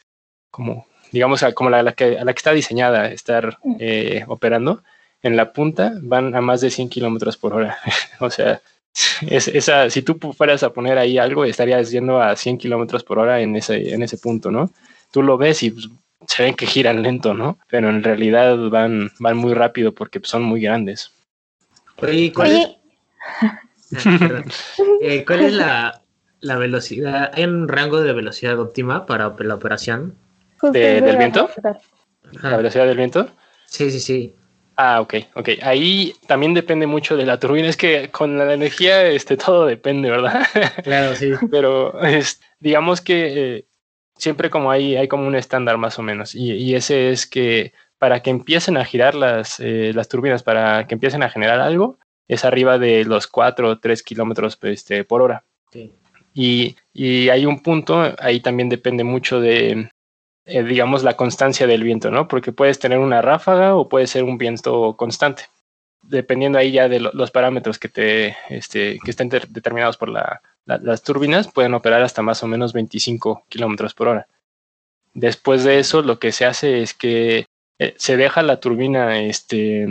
como, 0.51 0.87
digamos, 1.13 1.45
como 1.55 1.71
la, 1.71 1.83
la 1.83 1.93
que, 1.93 2.19
a 2.19 2.25
la 2.25 2.33
que 2.33 2.39
está 2.39 2.53
diseñada 2.53 3.11
estar 3.11 3.59
eh, 3.79 4.25
operando, 4.29 4.83
en 5.23 5.37
la 5.37 5.53
punta 5.53 5.93
van 6.03 6.35
a 6.35 6.41
más 6.41 6.61
de 6.61 6.71
100 6.71 6.89
kilómetros 6.89 7.37
por 7.37 7.55
hora. 7.55 7.79
o 8.21 8.31
sea, 8.31 8.61
es, 9.29 9.49
esa, 9.49 9.91
si 9.91 10.03
tú 10.03 10.19
fueras 10.33 10.63
a 10.63 10.73
poner 10.73 10.99
ahí 10.99 11.19
algo, 11.19 11.45
estarías 11.45 11.91
yendo 11.91 12.21
a 12.21 12.37
100 12.37 12.59
kilómetros 12.59 13.05
por 13.05 13.19
hora 13.19 13.41
en 13.41 13.57
ese, 13.57 13.95
en 13.95 14.03
ese 14.03 14.19
punto, 14.19 14.51
¿no? 14.51 14.71
Tú 15.13 15.23
lo 15.23 15.39
ves 15.39 15.63
y 15.63 15.71
pues, 15.71 15.89
se 16.27 16.43
ven 16.43 16.55
que 16.55 16.67
giran 16.67 17.03
lento, 17.03 17.35
¿no? 17.35 17.59
Pero 17.69 17.89
en 17.89 18.03
realidad 18.03 18.57
van, 18.69 19.11
van 19.19 19.37
muy 19.37 19.55
rápido 19.55 19.93
porque 19.93 20.21
son 20.23 20.43
muy 20.43 20.61
grandes. 20.61 21.13
Oye, 22.03 22.33
¿cuál, 22.33 22.77
Es, 23.91 24.07
eh, 25.03 25.25
¿cuál 25.27 25.41
es 25.41 25.53
la, 25.53 26.03
la, 26.41 26.57
velocidad? 26.57 27.31
¿Hay 27.35 27.45
un 27.45 27.69
rango 27.69 28.01
de 28.01 28.13
velocidad 28.13 28.59
óptima 28.59 29.07
para 29.07 29.35
la 29.39 29.55
operación? 29.55 30.17
¿Del 30.63 31.17
viento? 31.17 31.51
¿La 32.43 32.57
velocidad 32.57 32.87
del 32.87 32.97
viento? 32.97 33.29
Sí, 33.67 33.91
sí, 33.91 34.01
sí. 34.01 34.35
Ah, 34.83 35.03
ok, 35.03 35.15
ok. 35.35 35.49
Ahí 35.61 36.15
también 36.27 36.55
depende 36.55 36.87
mucho 36.87 37.15
de 37.15 37.27
la 37.27 37.39
turbina. 37.39 37.69
Es 37.69 37.77
que 37.77 38.09
con 38.09 38.39
la 38.39 38.55
energía 38.55 39.07
este, 39.09 39.37
todo 39.37 39.67
depende, 39.67 40.09
¿verdad? 40.09 40.43
Claro, 40.83 41.15
sí. 41.15 41.33
Pero 41.51 42.01
es, 42.01 42.41
digamos 42.61 43.03
que 43.03 43.57
eh, 43.57 43.67
siempre 44.17 44.49
como 44.49 44.71
hay, 44.71 44.97
hay 44.97 45.07
como 45.07 45.27
un 45.27 45.35
estándar 45.35 45.77
más 45.77 45.99
o 45.99 46.03
menos. 46.03 46.35
Y, 46.35 46.75
ese 46.75 47.11
es 47.11 47.27
que 47.27 47.75
para 47.99 48.23
que 48.23 48.31
empiecen 48.31 48.79
a 48.79 48.87
girar 48.87 49.15
las, 49.15 49.61
eh, 49.61 49.93
las 49.95 50.09
turbinas, 50.09 50.43
para 50.43 50.87
que 50.87 50.95
empiecen 50.95 51.23
a 51.23 51.29
generar 51.29 51.61
algo, 51.61 51.99
es 52.27 52.47
arriba 52.47 52.79
de 52.79 53.05
los 53.05 53.27
4 53.27 53.69
o 53.69 53.79
3 53.81 54.03
kilómetros 54.03 54.59
este, 54.63 55.05
por 55.05 55.21
hora. 55.21 55.45
Sí. 55.71 55.93
Y, 56.33 56.77
y, 56.95 57.29
hay 57.29 57.45
un 57.45 57.63
punto, 57.63 58.15
ahí 58.19 58.41
también 58.41 58.71
depende 58.71 59.05
mucho 59.05 59.43
de, 59.43 59.91
eh, 60.51 60.65
digamos, 60.65 61.05
la 61.05 61.17
constancia 61.17 61.67
del 61.67 61.85
viento, 61.85 62.11
¿no? 62.11 62.27
Porque 62.27 62.51
puedes 62.53 62.79
tener 62.79 62.99
una 62.99 63.23
ráfaga 63.23 63.77
o 63.77 63.89
puede 63.89 64.09
ser 64.09 64.25
un 64.25 64.37
viento 64.37 64.97
constante, 64.97 65.45
dependiendo 66.03 66.59
ahí 66.59 66.73
ya 66.73 66.89
de 66.89 66.99
los 66.99 67.31
parámetros 67.31 67.79
que, 67.79 67.89
te, 67.89 68.37
este, 68.49 68.99
que 69.05 69.11
estén 69.11 69.29
determinados 69.29 69.97
por 69.97 70.09
la, 70.09 70.43
las 70.67 71.03
turbinas, 71.03 71.47
pueden 71.49 71.75
operar 71.75 72.03
hasta 72.03 72.23
más 72.23 72.43
o 72.43 72.49
menos 72.49 72.73
25 72.73 73.45
kilómetros 73.49 73.95
por 73.95 74.09
hora. 74.09 74.27
Después 75.15 75.63
de 75.63 75.79
eso, 75.79 76.03
lo 76.03 76.19
que 76.19 76.33
se 76.33 76.47
hace 76.47 76.83
es 76.83 76.95
que 76.95 77.47
eh, 77.79 77.95
se 77.97 78.17
deja 78.17 78.43
la 78.43 78.59
turbina, 78.59 79.21
este, 79.21 79.87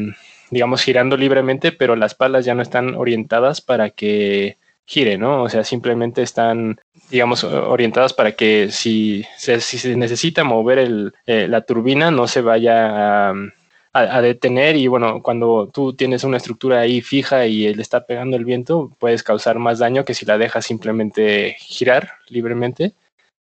digamos, 0.52 0.82
girando 0.82 1.15
libremente, 1.15 1.72
pero 1.72 1.95
las 1.95 2.15
palas 2.15 2.43
ya 2.43 2.54
no 2.54 2.62
están 2.62 2.95
orientadas 2.95 3.62
para 3.62 3.89
que 3.89 4.58
gire, 4.89 5.19
¿no? 5.19 5.43
O 5.43 5.49
sea, 5.49 5.63
simplemente 5.63 6.23
están, 6.23 6.80
digamos, 7.12 7.43
orientadas 7.43 8.13
para 8.13 8.32
que 8.32 8.71
si 8.71 9.23
se, 9.38 9.62
si 9.62 9.78
se 9.78 9.95
necesita 9.95 10.43
mover 10.43 10.80
el, 10.80 11.13
eh, 11.28 11.47
la 11.47 11.62
turbina 11.62 12.10
no 12.10 12.28
se 12.28 12.41
vaya 12.41 13.30
a, 13.30 14.21
detener 14.21 14.78
y 14.78 14.88
bueno, 14.88 15.21
cuando 15.21 15.69
tú 15.71 15.93
tienes 15.93 16.23
una 16.23 16.38
estructura 16.38 16.80
ahí 16.80 17.02
fija 17.02 17.45
y 17.45 17.73
le 17.73 17.82
está 17.82 18.06
pegando 18.06 18.36
el 18.36 18.45
viento, 18.45 18.91
puedes 18.97 19.23
causar 19.23 19.60
más 19.60 19.78
daño 19.78 20.06
que 20.06 20.13
si 20.13 20.25
la 20.25 20.38
dejas 20.38 20.65
simplemente 20.65 21.56
girar 21.60 22.13
libremente 22.28 22.93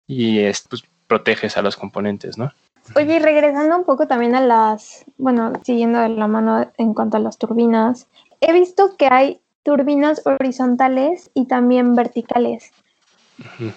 y 0.06 0.42
pues, 0.68 0.84
proteges 1.08 1.56
a 1.56 1.62
los 1.62 1.76
componentes, 1.76 2.38
¿no? 2.38 2.52
Oye, 2.94 3.16
y 3.16 3.18
regresando 3.18 3.76
un 3.76 3.84
poco 3.84 4.06
también 4.06 4.34
a 4.34 4.40
las, 4.40 5.04
bueno, 5.16 5.52
siguiendo 5.64 6.00
de 6.00 6.10
la 6.10 6.28
mano 6.28 6.70
en 6.76 6.94
cuanto 6.94 7.16
a 7.16 7.20
las 7.20 7.38
turbinas, 7.38 8.08
he 8.40 8.52
visto 8.52 8.96
que 8.96 9.08
hay 9.10 9.41
turbinas 9.62 10.22
horizontales 10.24 11.30
y 11.34 11.46
también 11.46 11.94
verticales. 11.94 12.72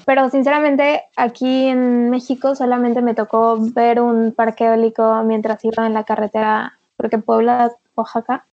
Pero 0.06 0.30
sinceramente 0.30 1.04
aquí 1.16 1.68
en 1.68 2.10
México 2.10 2.56
solamente 2.56 3.02
me 3.02 3.16
tocó 3.16 3.58
ver 3.60 4.00
un 4.00 4.32
parque 4.32 4.66
eólico 4.66 5.24
mientras 5.24 5.64
iba 5.64 5.88
en 5.88 5.94
la 5.94 6.04
carretera, 6.04 6.78
porque 6.98 7.18
Puebla, 7.18 7.72
Oaxaca, 7.96 8.46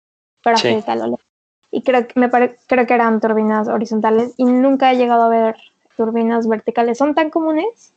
para 0.42 0.56
sí. 0.56 0.78
Y 1.72 1.82
creo 1.82 2.06
que, 2.06 2.18
me 2.18 2.28
creo 2.30 2.86
que 2.86 2.94
eran 2.94 3.20
turbinas 3.20 3.68
horizontales 3.68 4.34
y 4.36 4.44
nunca 4.44 4.92
he 4.92 4.96
llegado 4.96 5.22
a 5.22 5.28
ver 5.28 5.56
turbinas 5.96 6.48
verticales. 6.48 6.98
¿Son 6.98 7.14
tan 7.14 7.30
comunes? 7.30 7.92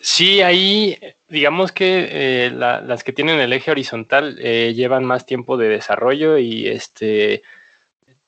Sí, 0.00 0.42
ahí 0.42 0.98
digamos 1.28 1.70
que 1.70 2.08
eh, 2.10 2.50
las 2.50 3.04
que 3.04 3.12
tienen 3.12 3.38
el 3.38 3.52
eje 3.52 3.70
horizontal 3.70 4.36
eh, 4.40 4.72
llevan 4.74 5.04
más 5.04 5.26
tiempo 5.26 5.56
de 5.56 5.68
desarrollo 5.68 6.38
y 6.38 6.66
este 6.66 7.42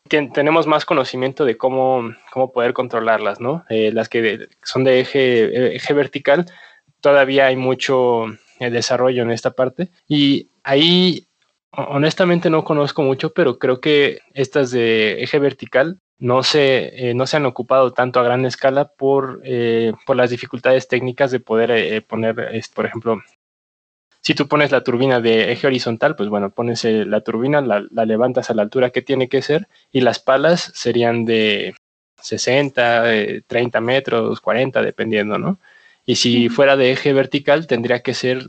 tenemos 0.08 0.66
más 0.66 0.84
conocimiento 0.84 1.44
de 1.44 1.56
cómo, 1.56 2.14
cómo 2.32 2.52
poder 2.52 2.72
controlarlas, 2.72 3.40
¿no? 3.40 3.64
Eh, 3.68 3.90
las 3.92 4.08
que 4.08 4.48
son 4.62 4.84
de 4.84 5.00
eje, 5.00 5.76
eje 5.76 5.92
vertical, 5.94 6.46
todavía 7.00 7.46
hay 7.46 7.56
mucho 7.56 8.26
desarrollo 8.60 9.22
en 9.22 9.30
esta 9.30 9.52
parte 9.52 9.90
y 10.06 10.48
ahí 10.62 11.26
honestamente 11.70 12.50
no 12.50 12.64
conozco 12.64 13.02
mucho, 13.02 13.32
pero 13.32 13.58
creo 13.58 13.80
que 13.80 14.20
estas 14.32 14.70
de 14.70 15.22
eje 15.22 15.38
vertical 15.38 15.98
no 16.18 16.42
se, 16.42 17.10
eh, 17.10 17.14
no 17.14 17.26
se 17.26 17.36
han 17.36 17.46
ocupado 17.46 17.92
tanto 17.92 18.20
a 18.20 18.22
gran 18.22 18.44
escala 18.46 18.88
por, 18.88 19.40
eh, 19.44 19.92
por 20.06 20.16
las 20.16 20.30
dificultades 20.30 20.88
técnicas 20.88 21.30
de 21.30 21.40
poder 21.40 21.70
eh, 21.70 22.00
poner, 22.02 22.62
por 22.74 22.86
ejemplo, 22.86 23.22
si 24.24 24.34
tú 24.34 24.48
pones 24.48 24.72
la 24.72 24.82
turbina 24.82 25.20
de 25.20 25.52
eje 25.52 25.66
horizontal, 25.66 26.16
pues 26.16 26.30
bueno, 26.30 26.50
pones 26.50 26.82
la 26.84 27.20
turbina, 27.20 27.60
la, 27.60 27.84
la, 27.90 28.06
levantas 28.06 28.48
a 28.50 28.54
la 28.54 28.62
altura 28.62 28.88
que 28.90 29.02
tiene 29.02 29.28
que 29.28 29.42
ser 29.42 29.68
y 29.92 30.00
las 30.00 30.18
palas 30.18 30.72
serían 30.74 31.26
de 31.26 31.74
60, 32.22 33.04
30 33.46 33.80
metros, 33.82 34.40
40, 34.40 34.82
dependiendo, 34.82 35.38
¿no? 35.38 35.58
Y 36.06 36.16
si 36.16 36.48
fuera 36.48 36.76
de 36.76 36.92
eje 36.92 37.12
vertical, 37.12 37.66
tendría 37.66 38.00
que 38.00 38.14
ser 38.14 38.48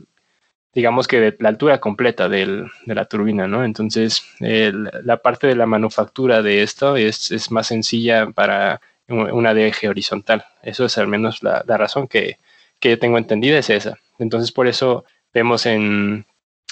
digamos 0.76 1.08
que 1.08 1.20
de 1.20 1.36
la 1.40 1.48
altura 1.48 1.80
completa 1.80 2.28
del, 2.28 2.66
de 2.84 2.94
la 2.94 3.06
turbina, 3.06 3.46
¿no? 3.48 3.64
Entonces, 3.64 4.24
la 4.40 5.16
parte 5.18 5.46
de 5.46 5.56
la 5.56 5.64
manufactura 5.64 6.42
de 6.42 6.62
esto 6.62 6.96
es, 6.96 7.30
es, 7.30 7.50
más 7.50 7.68
sencilla 7.68 8.30
para 8.30 8.82
una 9.08 9.54
de 9.54 9.68
eje 9.68 9.88
horizontal. 9.88 10.44
Eso 10.62 10.84
es 10.84 10.98
al 10.98 11.08
menos 11.08 11.42
la, 11.42 11.64
la 11.66 11.78
razón 11.78 12.08
que, 12.08 12.36
que, 12.78 12.90
yo 12.90 12.98
tengo 12.98 13.16
entendida, 13.16 13.58
es 13.58 13.70
esa. 13.70 13.96
Entonces, 14.18 14.52
por 14.52 14.66
eso 14.66 15.06
vemos 15.36 15.66
en, 15.66 16.24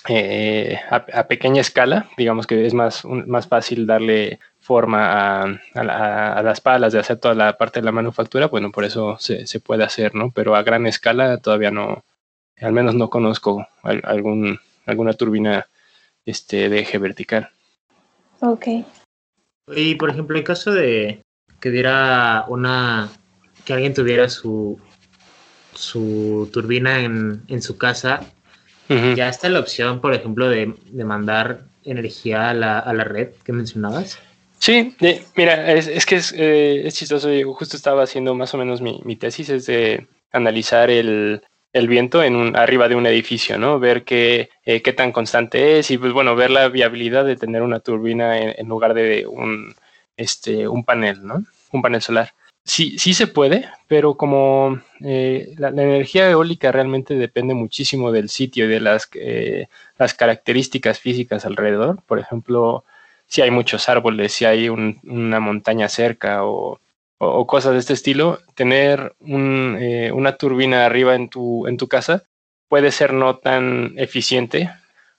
eh, 0.09 0.81
a, 0.91 1.29
pequeña 1.29 1.61
escala, 1.61 2.09
digamos 2.17 2.47
que 2.47 2.65
es 2.65 2.73
más, 2.73 3.05
más 3.05 3.47
fácil 3.47 3.87
darle 3.87 4.39
forma 4.59 5.13
a, 5.13 5.61
a, 5.75 6.43
las 6.43 6.63
palas 6.63 6.95
de 6.95 7.01
hacer 7.01 7.19
toda 7.19 7.35
la 7.35 7.59
parte 7.59 7.81
de 7.81 7.85
la 7.85 7.93
manufactura, 7.93 8.47
bueno, 8.47 8.71
por 8.71 8.85
eso 8.85 9.19
se, 9.19 9.47
se 9.47 9.61
puede 9.61 9.85
hacer, 9.85 10.15
¿no? 10.15 10.31
Pero 10.31 10.57
a 10.57 10.63
gran 10.63 10.87
escala 10.87 11.37
todavía 11.37 11.71
no, 11.71 12.05
al 12.59 12.73
menos 12.73 12.95
no 12.95 13.11
conozco 13.11 13.67
algún, 13.83 14.59
alguna 14.87 15.13
turbina 15.13 15.69
este, 16.25 16.71
de 16.71 16.81
eje 16.81 16.97
vertical. 16.97 17.51
Ok. 18.41 18.67
Y 19.75 19.95
por 19.97 20.09
ejemplo, 20.09 20.39
en 20.39 20.45
caso 20.45 20.73
de 20.73 21.23
que 21.61 21.71
diera 21.71 22.47
una. 22.49 23.11
que 23.65 23.75
alguien 23.75 23.95
tuviera 23.95 24.29
su. 24.29 24.79
su 25.75 26.49
turbina 26.53 27.01
en, 27.01 27.43
en 27.49 27.63
su 27.63 27.77
casa, 27.77 28.21
ya 28.89 29.29
está 29.29 29.49
la 29.49 29.61
opción, 29.61 30.01
por 30.01 30.15
ejemplo, 30.15 30.49
de, 30.49 30.75
de 30.91 31.05
mandar 31.05 31.65
energía 31.85 32.51
a 32.51 32.55
la, 32.55 32.79
a 32.79 32.93
la, 32.93 33.05
red 33.05 33.31
que 33.45 33.53
mencionabas. 33.53 34.19
Sí, 34.59 34.97
mira, 35.37 35.73
es, 35.73 35.87
es 35.87 36.07
que 36.07 36.17
es, 36.17 36.33
eh, 36.37 36.87
es, 36.87 36.95
chistoso. 36.95 37.31
Yo 37.31 37.53
justo 37.55 37.77
estaba 37.77 38.03
haciendo 38.03 38.35
más 38.35 38.55
o 38.55 38.59
menos 38.59 38.81
mi, 38.81 39.01
mi 39.05 39.17
tesis, 39.17 39.51
es 39.51 39.67
de 39.67 40.07
analizar 40.33 40.91
el, 40.91 41.43
el 41.75 41.89
viento 41.89 42.23
en 42.23 42.37
un, 42.37 42.57
arriba 42.57 42.89
de 42.89 42.95
un 42.95 43.07
edificio, 43.07 43.59
¿no? 43.59 43.79
Ver 43.79 44.05
qué, 44.05 44.49
eh, 44.65 44.81
qué 44.81 44.93
tan 44.93 45.13
constante 45.13 45.79
es 45.79 45.91
y, 45.91 45.99
pues 45.99 46.13
bueno, 46.13 46.37
ver 46.37 46.51
la 46.51 46.69
viabilidad 46.69 47.25
de 47.25 47.37
tener 47.37 47.63
una 47.63 47.81
turbina 47.81 48.39
en, 48.39 48.69
lugar 48.69 48.95
de 48.95 49.27
un, 49.27 49.75
este, 50.17 50.69
un 50.69 50.85
panel, 50.85 51.27
¿no? 51.27 51.45
Un 51.73 51.83
panel 51.83 52.01
solar. 52.01 52.33
Sí, 52.67 52.99
sí 52.99 53.13
se 53.15 53.27
puede, 53.27 53.69
pero 53.89 54.17
como 54.17 54.81
eh, 55.01 55.55
la, 55.59 55.69
energía 55.69 56.31
eólica 56.31 56.73
realmente 56.73 57.15
depende 57.15 57.53
muchísimo 57.55 58.11
del 58.11 58.31
sitio 58.31 58.65
y 58.65 58.69
de 58.69 58.81
las, 58.81 59.09
eh, 59.15 59.69
las 59.99 60.15
características 60.15 60.99
físicas 60.99 61.45
alrededor. 61.45 62.03
Por 62.07 62.19
ejemplo, 62.19 62.85
si 63.27 63.43
hay 63.43 63.51
muchos 63.51 63.89
árboles, 63.89 64.33
si 64.33 64.47
hay 64.47 64.71
un, 64.71 65.01
una 65.05 65.41
montaña 65.41 65.89
cerca 65.89 66.45
o 66.45 66.81
o, 67.19 67.47
cosas 67.47 67.73
de 67.73 67.79
este 67.79 67.93
estilo, 67.93 68.41
tener 68.55 69.15
un, 69.21 69.79
eh, 69.81 70.13
una 70.13 70.37
turbina 70.37 70.87
arriba 70.87 71.15
en 71.15 71.29
tu, 71.29 71.67
en 71.67 71.77
tu 71.77 71.89
casa 71.89 72.25
puede 72.69 72.91
ser 72.91 73.13
no 73.13 73.37
tan 73.39 73.95
eficiente 73.97 74.71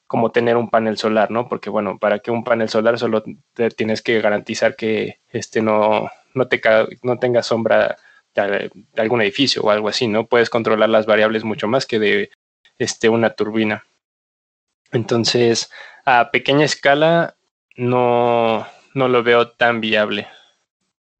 como 0.08 0.32
tener 0.32 0.58
un 0.58 0.70
panel 0.70 0.98
solar, 0.98 1.32
¿no? 1.32 1.48
Porque, 1.50 1.70
bueno, 1.70 1.98
para 1.98 2.20
que 2.20 2.32
un 2.32 2.44
panel 2.44 2.70
solar 2.70 3.00
solo 3.00 3.24
te 3.54 3.70
tienes 3.72 4.02
que 4.02 4.22
garantizar 4.22 4.76
que 4.76 5.20
este 5.30 5.62
no, 5.62 6.10
no, 6.36 6.48
te, 6.48 6.62
no 7.02 7.18
tenga 7.18 7.42
sombra 7.42 7.98
de, 8.36 8.72
algún 8.98 9.22
edificio 9.22 9.64
o 9.64 9.70
algo 9.70 9.88
así, 9.88 10.08
¿no? 10.08 10.28
Puedes 10.28 10.50
controlar 10.50 10.90
las 10.90 11.06
variables 11.06 11.44
mucho 11.44 11.68
más 11.68 11.86
que 11.86 12.00
de 12.00 12.30
este, 12.78 13.10
una 13.10 13.32
turbina. 13.32 13.86
Entonces, 14.92 15.72
a 16.06 16.32
pequeña 16.32 16.66
escala 16.66 17.36
no, 17.76 18.68
no 18.94 19.08
lo 19.08 19.24
veo 19.24 19.50
tan 19.50 19.82
viable 19.82 20.28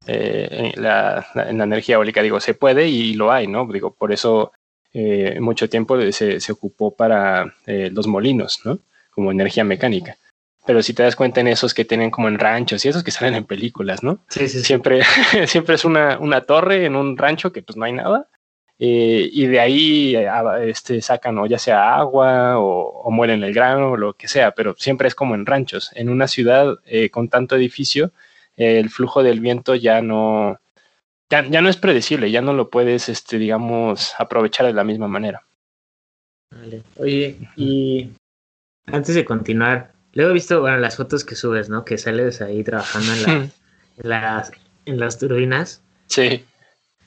eh, 0.06 0.72
en, 0.74 0.82
la, 0.82 1.26
en, 1.34 1.58
la, 1.58 1.64
energía 1.64 1.96
eólica, 1.96 2.22
digo, 2.22 2.40
se 2.40 2.54
puede 2.54 2.88
y 2.88 3.14
lo 3.14 3.32
hay, 3.32 3.46
¿no? 3.46 3.66
Digo, 3.66 3.92
por 3.92 4.12
eso 4.12 4.52
eh, 4.92 5.40
mucho 5.40 5.68
tiempo 5.68 6.00
se, 6.12 6.40
se 6.40 6.52
ocupó 6.52 6.94
para 6.94 7.54
eh, 7.66 7.90
los 7.92 8.06
molinos, 8.06 8.60
¿no? 8.64 8.78
Como 9.10 9.32
energía 9.32 9.64
mecánica. 9.64 10.16
Pero 10.66 10.82
si 10.82 10.94
te 10.94 11.02
das 11.02 11.16
cuenta 11.16 11.40
en 11.40 11.48
esos 11.48 11.74
que 11.74 11.84
tienen 11.84 12.10
como 12.10 12.28
en 12.28 12.38
ranchos 12.38 12.84
y 12.84 12.88
esos 12.88 13.04
que 13.04 13.10
salen 13.10 13.34
en 13.34 13.44
películas, 13.44 14.02
¿no? 14.02 14.18
Sí, 14.28 14.48
sí. 14.48 14.62
Siempre, 14.62 15.02
siempre 15.46 15.76
es 15.76 15.84
una, 15.84 16.18
una 16.18 16.40
torre 16.40 16.86
en 16.86 16.96
un 16.96 17.16
rancho 17.16 17.52
que 17.52 17.62
pues 17.62 17.76
no 17.76 17.84
hay 17.84 17.92
nada. 17.92 18.28
Eh, 18.78 19.30
y 19.32 19.46
de 19.46 19.58
ahí 19.58 20.16
este, 20.62 21.00
sacan 21.00 21.38
o 21.38 21.46
ya 21.46 21.58
sea 21.58 21.96
agua 21.96 22.58
o, 22.58 23.00
o, 23.04 23.10
muelen 23.10 23.42
el 23.42 23.54
grano 23.54 23.92
o 23.92 23.96
lo 23.96 24.12
que 24.14 24.28
sea, 24.28 24.50
pero 24.50 24.74
siempre 24.76 25.08
es 25.08 25.14
como 25.14 25.34
en 25.34 25.46
ranchos. 25.46 25.90
En 25.94 26.10
una 26.10 26.28
ciudad 26.28 26.76
eh, 26.84 27.08
con 27.10 27.28
tanto 27.28 27.56
edificio, 27.56 28.12
el 28.56 28.90
flujo 28.90 29.22
del 29.22 29.40
viento 29.40 29.74
ya 29.74 30.02
no, 30.02 30.60
ya, 31.30 31.46
ya, 31.48 31.60
no 31.60 31.68
es 31.68 31.76
predecible, 31.76 32.30
ya 32.30 32.40
no 32.42 32.52
lo 32.52 32.70
puedes, 32.70 33.08
este, 33.08 33.38
digamos, 33.38 34.14
aprovechar 34.18 34.66
de 34.66 34.72
la 34.72 34.84
misma 34.84 35.08
manera. 35.08 35.46
Vale. 36.50 36.82
Oye, 36.98 37.36
y 37.56 38.10
antes 38.86 39.14
de 39.14 39.24
continuar, 39.24 39.92
luego 40.16 40.30
he 40.30 40.34
visto, 40.34 40.60
bueno, 40.60 40.78
las 40.78 40.96
fotos 40.96 41.24
que 41.24 41.36
subes, 41.36 41.68
¿no? 41.68 41.84
Que 41.84 41.98
sales 41.98 42.40
ahí 42.40 42.64
trabajando 42.64 43.12
en, 43.12 43.22
la, 43.22 43.32
en, 43.34 44.08
las, 44.08 44.52
en 44.86 44.98
las 44.98 45.18
turbinas. 45.18 45.82
Sí. 46.06 46.44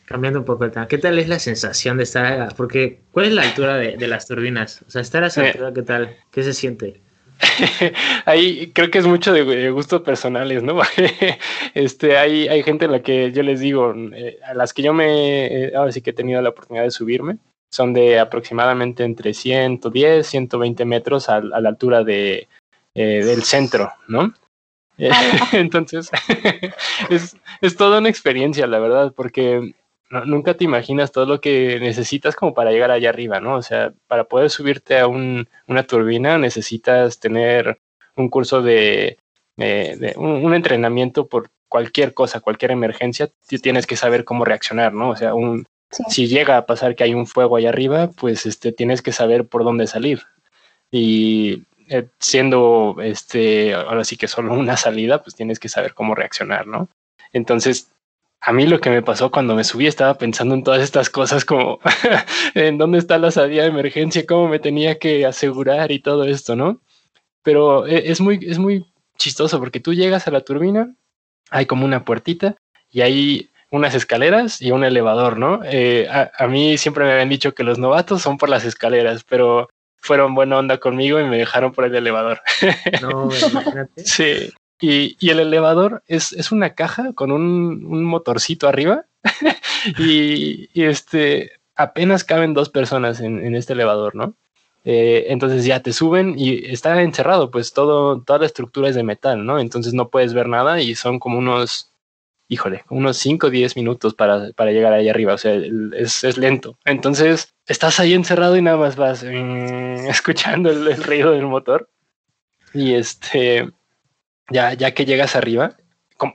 Cambiando 0.06 0.39
un 0.39 0.45
poco 0.45 0.65
el 0.65 0.72
tema, 0.72 0.88
¿qué 0.88 0.98
tal 0.98 1.19
es 1.19 1.28
la 1.28 1.39
sensación 1.39 1.98
de 1.98 2.04
estar, 2.04 2.56
porque, 2.56 3.02
¿cuál 3.12 3.28
es 3.28 3.34
la 3.34 3.43
altura 3.43 3.78
de, 3.78 3.98
de 3.98 4.08
las 4.08 4.28
turbinas? 4.28 4.84
O 4.88 4.89
sea, 4.89 5.02
estar 5.02 5.24
a 5.24 5.28
esa 5.28 5.41
altura, 5.41 5.74
¿qué 5.74 5.82
tal? 5.82 6.15
¿Qué 6.32 6.43
se 6.43 6.54
siente? 6.54 7.02
Ahí 8.26 8.72
creo 8.74 8.91
que 8.91 9.00
es 9.00 9.08
mucho 9.08 9.34
de 9.34 9.69
gustos 9.72 10.02
personales, 10.02 10.63
¿no? 10.63 10.80
este, 11.74 12.17
hay, 12.17 12.48
hay 12.48 12.63
gente 12.63 12.86
a 12.86 12.89
la 12.89 13.02
que 13.02 13.32
yo 13.32 13.43
les 13.43 13.60
digo, 13.60 13.93
eh, 14.13 14.39
a 14.45 14.54
las 14.54 14.74
que 14.74 14.82
yo 14.82 14.93
me, 14.93 15.45
eh, 15.45 15.76
ahora 15.76 15.91
sí 15.91 16.02
que 16.02 16.12
he 16.12 16.13
tenido 16.13 16.41
la 16.41 16.50
oportunidad 16.50 16.84
de 16.84 16.91
subirme, 16.91 17.38
son 17.72 17.93
de 17.93 18.19
aproximadamente 18.19 19.04
entre 19.04 19.34
110, 19.34 20.26
120 20.26 20.86
metros 20.86 21.30
a, 21.30 21.38
a 21.38 21.62
la 21.62 21.69
altura 21.69 22.04
de, 22.04 22.48
eh, 22.95 23.23
del 23.23 23.43
centro, 23.43 23.91
¿no? 24.08 24.34
Entonces, 25.54 26.10
es, 27.10 27.38
es 27.62 27.75
toda 27.78 27.99
una 27.99 28.10
experiencia, 28.10 28.67
la 28.67 28.80
verdad, 28.80 29.13
porque 29.15 29.73
no, 30.10 30.25
nunca 30.25 30.56
te 30.56 30.63
imaginas 30.63 31.12
todo 31.12 31.25
lo 31.25 31.41
que 31.41 31.80
necesitas 31.80 32.36
como 32.36 32.54
para 32.54 32.71
llegar 32.71 32.91
allá 32.91 33.10
arriba, 33.10 33.39
¿no? 33.39 33.56
O 33.56 33.62
sea, 33.62 33.93
para 34.08 34.25
poder 34.25 34.49
subirte 34.49 34.99
a 34.99 35.08
un, 35.08 35.47
una 35.67 35.84
turbina 35.84 36.38
necesitas 36.38 37.19
tener 37.19 37.80
un 38.15 38.30
curso 38.30 38.62
de, 38.62 39.17
de, 39.56 39.95
de 39.97 40.13
un, 40.17 40.45
un, 40.45 40.54
entrenamiento 40.54 41.28
por 41.28 41.49
cualquier 41.67 42.13
cosa, 42.13 42.41
cualquier 42.41 42.71
emergencia, 42.71 43.30
tienes 43.62 43.86
que 43.86 43.95
saber 43.95 44.25
cómo 44.25 44.43
reaccionar, 44.45 44.93
¿no? 44.93 45.10
O 45.12 45.15
sea, 45.15 45.36
un, 45.36 45.67
sí. 45.91 46.04
si 46.10 46.28
llega 46.28 46.58
a 46.58 46.65
pasar 46.65 46.95
que 46.95 47.04
hay 47.04 47.13
un 47.13 47.28
fuego 47.28 47.56
allá 47.56 47.69
arriba, 47.69 48.10
pues 48.17 48.45
este, 48.45 48.71
tienes 48.71 49.02
que 49.02 49.12
saber 49.12 49.47
por 49.47 49.63
dónde 49.63 49.88
salir. 49.88 50.23
Y 50.91 51.63
eh, 51.89 52.08
siendo, 52.19 52.97
este, 53.02 53.73
ahora 53.73 54.04
sí 54.04 54.17
que 54.17 54.28
solo 54.28 54.54
una 54.54 54.78
salida, 54.78 55.21
pues 55.21 55.36
tienes 55.36 55.60
que 55.60 55.69
saber 55.69 55.93
cómo 55.93 56.15
reaccionar, 56.15 56.67
¿no? 56.67 56.89
Entonces, 57.34 57.91
a 58.41 58.54
mí 58.54 58.65
lo 58.67 58.80
que 58.80 58.89
me 58.89 59.02
pasó 59.02 59.32
cuando 59.32 59.56
me 59.56 59.63
subí 59.63 59.88
estaba 59.88 60.13
pensando 60.15 60.56
en 60.56 60.63
todas 60.63 60.82
estas 60.82 61.10
cosas 61.10 61.45
como 61.45 61.80
en 62.56 62.78
dónde 62.78 62.99
está 62.99 63.17
la 63.17 63.32
salida 63.32 63.63
de 63.63 63.69
emergencia, 63.69 64.25
cómo 64.25 64.47
me 64.47 64.60
tenía 64.60 64.97
que 64.97 65.25
asegurar 65.25 65.91
y 65.91 65.99
todo 65.99 66.23
esto, 66.23 66.56
¿no? 66.56 66.82
Pero 67.43 67.86
e, 67.88 68.12
es 68.12 68.21
muy, 68.21 68.39
es 68.43 68.60
muy 68.60 68.86
chistoso 69.17 69.60
porque 69.60 69.80
tú 69.80 69.93
llegas 69.93 70.28
a 70.28 70.32
la 70.32 70.41
turbina, 70.41 70.95
hay 71.49 71.65
como 71.65 71.86
una 71.86 72.06
puertita 72.06 72.56
y 72.89 73.02
hay 73.02 73.49
unas 73.71 73.93
escaleras 73.93 74.62
y 74.62 74.71
un 74.71 74.84
elevador, 74.84 75.38
¿no? 75.38 75.62
Eh, 75.63 76.08
a, 76.10 76.47
mí 76.47 76.78
siempre 76.78 77.06
me 77.06 77.12
habían 77.12 77.30
dicho 77.30 77.54
que 77.54 77.63
los 77.63 77.78
novatos 77.78 78.21
son 78.21 78.38
por 78.38 78.49
las 78.49 78.65
escaleras, 78.65 79.23
pero 79.23 79.69
fueron 80.01 80.35
buena 80.35 80.57
onda 80.57 80.77
conmigo 80.79 81.19
y 81.19 81.25
me 81.25 81.38
dejaron 81.38 81.71
por 81.71 81.85
el 81.85 81.95
elevador. 81.95 82.41
No, 83.01 83.29
imagínate. 83.51 83.91
sí. 84.05 84.53
Y, 84.81 85.17
y, 85.19 85.29
el 85.29 85.41
elevador 85.41 86.03
es, 86.07 86.31
es 86.31 86.53
una 86.53 86.73
caja 86.73 87.12
con 87.13 87.33
un, 87.33 87.85
un 87.85 88.03
motorcito 88.05 88.67
arriba 88.69 89.05
y, 89.97 90.69
y, 90.73 90.83
este 90.85 91.51
apenas 91.75 92.23
caben 92.23 92.53
dos 92.53 92.69
personas 92.69 93.19
en, 93.19 93.45
en 93.45 93.55
este 93.55 93.73
elevador, 93.73 94.15
¿no? 94.15 94.35
Eh, 94.85 95.25
entonces 95.29 95.65
ya 95.65 95.81
te 95.81 95.91
suben 95.91 96.35
y 96.38 96.65
está 96.71 97.01
encerrado, 97.01 97.51
pues 97.51 97.73
todo, 97.73 98.21
toda 98.21 98.39
la 98.39 98.45
estructura 98.45 98.89
es 98.89 98.95
de 98.95 99.03
metal, 99.03 99.45
¿no? 99.45 99.59
Entonces 99.59 99.93
no 99.93 100.09
puedes 100.09 100.33
ver 100.33 100.47
nada 100.47 100.81
y 100.81 100.95
son 100.95 101.19
como 101.19 101.38
unos, 101.38 101.91
híjole, 102.47 102.85
unos 102.89 103.17
5 103.17 103.47
o 103.47 103.49
10 103.49 103.75
minutos 103.75 104.13
para, 104.13 104.51
para, 104.53 104.71
llegar 104.71 104.93
ahí 104.93 105.09
arriba, 105.09 105.33
o 105.33 105.38
sea, 105.38 105.53
es, 105.53 106.23
es, 106.23 106.38
lento. 106.38 106.77
Entonces 106.85 107.53
estás 107.69 107.99
ahí 107.99 108.13
encerrado 108.13 108.58
y 108.58 108.62
nada 108.62 108.77
más 108.77 108.97
vas 108.97 109.23
mm, 109.23 110.08
escuchando 110.10 110.69
el, 110.69 110.88
el, 110.88 111.03
ruido 111.03 111.32
del 111.32 111.45
motor 111.45 111.89
y 112.73 112.95
este, 112.95 113.71
ya, 114.51 114.73
ya 114.73 114.93
que 114.93 115.05
llegas 115.05 115.36
arriba, 115.36 115.77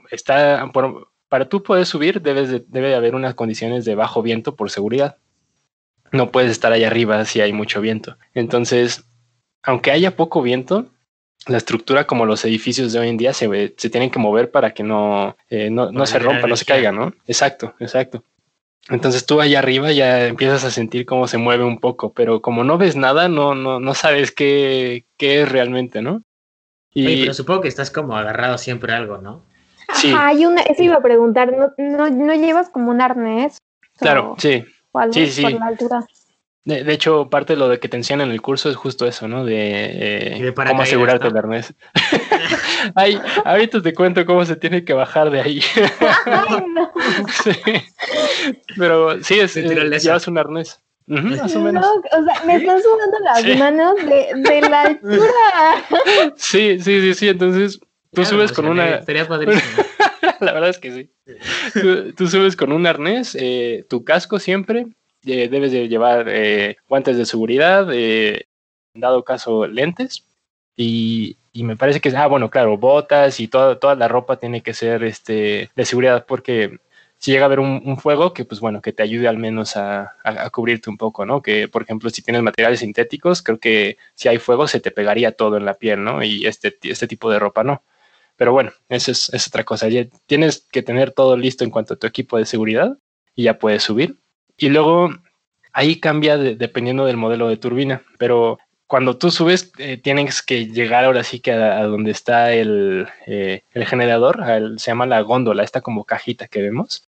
está, 0.09 0.69
por, 0.73 1.11
para 1.29 1.47
tú 1.47 1.61
poder 1.61 1.85
subir 1.85 2.21
debes 2.21 2.49
de, 2.49 2.63
debe 2.67 2.89
de 2.89 2.95
haber 2.95 3.13
unas 3.13 3.35
condiciones 3.35 3.85
de 3.85 3.95
bajo 3.95 4.23
viento 4.23 4.55
por 4.55 4.71
seguridad 4.71 5.17
no 6.15 6.31
puedes 6.31 6.51
estar 6.51 6.71
ahí 6.71 6.83
arriba 6.83 7.23
si 7.25 7.41
hay 7.41 7.53
mucho 7.53 7.81
viento. 7.81 8.17
Entonces, 8.33 9.05
aunque 9.63 9.91
haya 9.91 10.15
poco 10.15 10.41
viento, 10.41 10.87
la 11.47 11.57
estructura 11.57 12.07
como 12.07 12.25
los 12.25 12.43
edificios 12.45 12.93
de 12.93 12.99
hoy 12.99 13.09
en 13.09 13.17
día 13.17 13.33
se, 13.33 13.73
se 13.77 13.89
tienen 13.89 14.09
que 14.09 14.19
mover 14.19 14.49
para 14.49 14.73
que 14.73 14.83
no, 14.83 15.35
eh, 15.49 15.69
no, 15.69 15.91
no 15.91 16.05
se 16.05 16.19
rompa, 16.19 16.47
no 16.47 16.55
se 16.55 16.65
caiga, 16.65 16.91
¿no? 16.91 17.13
Exacto, 17.27 17.75
exacto. 17.79 18.23
Entonces 18.89 19.25
tú 19.25 19.41
allá 19.41 19.59
arriba 19.59 19.91
ya 19.91 20.27
empiezas 20.27 20.63
a 20.63 20.71
sentir 20.71 21.05
cómo 21.05 21.27
se 21.27 21.37
mueve 21.37 21.63
un 21.63 21.79
poco, 21.79 22.13
pero 22.13 22.41
como 22.41 22.63
no 22.63 22.77
ves 22.77 22.95
nada, 22.95 23.27
no, 23.27 23.55
no, 23.55 23.79
no 23.79 23.93
sabes 23.95 24.31
qué, 24.31 25.05
qué 25.17 25.41
es 25.41 25.51
realmente, 25.51 26.01
¿no? 26.01 26.21
Y... 26.93 27.21
pero 27.21 27.33
supongo 27.33 27.61
que 27.61 27.67
estás 27.67 27.91
como 27.91 28.15
agarrado 28.15 28.57
siempre 28.57 28.93
a 28.93 28.97
algo, 28.97 29.17
¿no? 29.17 29.41
Sí. 29.93 30.13
hay 30.17 30.45
una, 30.45 30.61
eso 30.61 30.83
iba 30.83 30.95
a 30.95 31.01
preguntar, 31.01 31.51
¿no, 31.51 31.73
no, 31.77 32.09
no 32.09 32.33
llevas 32.33 32.69
como 32.69 32.91
un 32.91 33.01
arnés? 33.01 33.57
Claro, 33.97 34.35
sí 34.39 34.63
sí, 35.11 35.27
sí. 35.27 35.45
De, 36.63 36.93
hecho, 36.93 37.29
parte 37.29 37.53
de 37.53 37.59
lo 37.59 37.69
de 37.69 37.79
que 37.79 37.87
te 37.87 37.97
enseñan 37.97 38.21
en 38.21 38.31
el 38.31 38.41
curso 38.41 38.71
es 38.71 38.75
justo 38.75 39.05
eso, 39.05 39.27
¿no? 39.27 39.45
De, 39.45 40.47
eh, 40.47 40.53
cómo 40.55 40.81
asegurarte 40.81 41.27
el 41.27 41.37
arnés. 41.37 41.75
Ay, 42.95 43.21
ahorita 43.43 43.83
te 43.83 43.93
cuento 43.93 44.25
cómo 44.25 44.43
se 44.45 44.55
tiene 44.55 44.83
que 44.83 44.93
bajar 44.93 45.29
de 45.29 45.41
ahí. 45.41 45.61
Pero 48.77 49.23
sí, 49.23 49.39
es, 49.39 49.57
eh, 49.57 49.99
llevas 49.99 50.27
un 50.27 50.37
arnés. 50.37 50.79
más 51.07 51.55
o 51.55 51.61
menos. 51.61 51.85
o 51.85 52.23
sea, 52.23 52.45
me 52.45 52.55
están 52.55 52.81
sudando 52.81 53.17
las 53.23 53.57
manos 53.57 53.95
de, 53.97 54.49
de, 54.49 54.61
la 54.69 54.81
altura. 54.81 55.85
sí, 56.35 56.79
sí, 56.79 57.01
sí, 57.01 57.13
sí. 57.13 57.29
Entonces, 57.29 57.79
tú 58.11 58.25
subes 58.25 58.51
con 58.51 58.67
una. 58.67 59.03
Sería 59.03 59.27
padrísimo. 59.27 59.83
la 60.39 60.53
verdad 60.53 60.69
es 60.69 60.79
que 60.79 60.91
sí. 60.91 61.09
Tú, 62.15 62.27
subes 62.27 62.55
con 62.55 62.71
un 62.71 62.87
arnés, 62.87 63.35
eh, 63.39 63.85
tu 63.89 64.03
casco 64.03 64.39
siempre, 64.39 64.87
eh, 65.25 65.47
debes 65.49 65.71
de 65.71 65.87
llevar 65.87 66.27
eh, 66.29 66.77
guantes 66.87 67.17
de 67.17 67.25
seguridad, 67.25 67.91
en 67.93 68.41
dado 68.93 69.23
caso 69.23 69.67
lentes, 69.67 70.25
y, 70.75 71.37
y, 71.53 71.63
me 71.63 71.77
parece 71.77 72.01
que, 72.01 72.15
ah, 72.15 72.27
bueno, 72.27 72.49
claro, 72.49 72.77
botas 72.77 73.39
y 73.39 73.47
toda, 73.47 73.79
toda 73.79 73.95
la 73.95 74.07
ropa 74.07 74.37
tiene 74.37 74.61
que 74.61 74.73
ser 74.73 75.03
este, 75.03 75.69
de 75.75 75.85
seguridad 75.85 76.25
porque 76.27 76.79
si 77.25 77.31
llega 77.31 77.45
a 77.45 77.47
haber 77.47 77.59
un, 77.59 77.97
fuego, 77.97 78.35
que 78.35 78.45
pues 78.45 78.59
bueno, 78.61 78.83
que 78.83 78.93
te 78.93 79.01
ayude 79.01 79.27
al 79.27 79.39
menos 79.39 79.77
a, 79.77 80.13
a, 80.23 80.47
cubrirte 80.51 80.91
un 80.91 80.97
poco, 80.97 81.25
¿no? 81.25 81.41
Que 81.41 81.67
por 81.67 81.81
ejemplo, 81.81 82.11
si 82.11 82.21
tienes 82.21 82.43
materiales 82.43 82.81
sintéticos, 82.81 83.41
creo 83.41 83.59
que 83.59 83.97
si 84.13 84.27
hay 84.27 84.37
fuego 84.37 84.67
se 84.67 84.79
te 84.79 84.91
pegaría 84.91 85.31
todo 85.31 85.57
en 85.57 85.65
la 85.65 85.73
piel, 85.73 86.03
¿no? 86.03 86.21
Y 86.23 86.45
este, 86.45 86.77
este 86.83 87.07
tipo 87.07 87.31
de 87.31 87.39
ropa 87.39 87.63
no. 87.63 87.83
Pero 88.35 88.51
bueno, 88.53 88.73
eso 88.89 89.09
es, 89.11 89.47
otra 89.47 89.63
cosa. 89.63 89.87
Ya 89.89 90.05
tienes 90.27 90.67
que 90.71 90.83
tener 90.83 91.13
todo 91.13 91.35
listo 91.35 91.63
en 91.63 91.71
cuanto 91.71 91.95
a 91.95 91.97
tu 91.97 92.05
equipo 92.05 92.37
de 92.37 92.45
seguridad 92.45 92.95
y 93.33 93.45
ya 93.45 93.57
puedes 93.57 93.81
subir. 93.81 94.19
Y 94.55 94.69
luego 94.69 95.09
ahí 95.73 95.99
cambia 95.99 96.37
dependiendo 96.37 97.05
del 97.05 97.17
modelo 97.17 97.47
de 97.49 97.57
turbina, 97.57 98.03
pero 98.19 98.59
cuando 98.85 99.17
tú 99.17 99.31
subes 99.31 99.71
eh, 99.79 99.97
tienes 99.97 100.43
que 100.43 100.67
llegar 100.67 101.05
ahora 101.05 101.23
sí 101.23 101.39
que 101.39 101.53
a, 101.53 101.85
donde 101.85 102.11
está 102.11 102.53
el, 102.53 103.07
eh, 103.25 103.63
el 103.71 103.85
generador, 103.87 104.45
se 104.77 104.91
llama 104.91 105.07
la 105.07 105.21
góndola, 105.21 105.63
esta 105.63 105.81
como 105.81 106.05
cajita 106.05 106.47
que 106.47 106.61
vemos. 106.61 107.09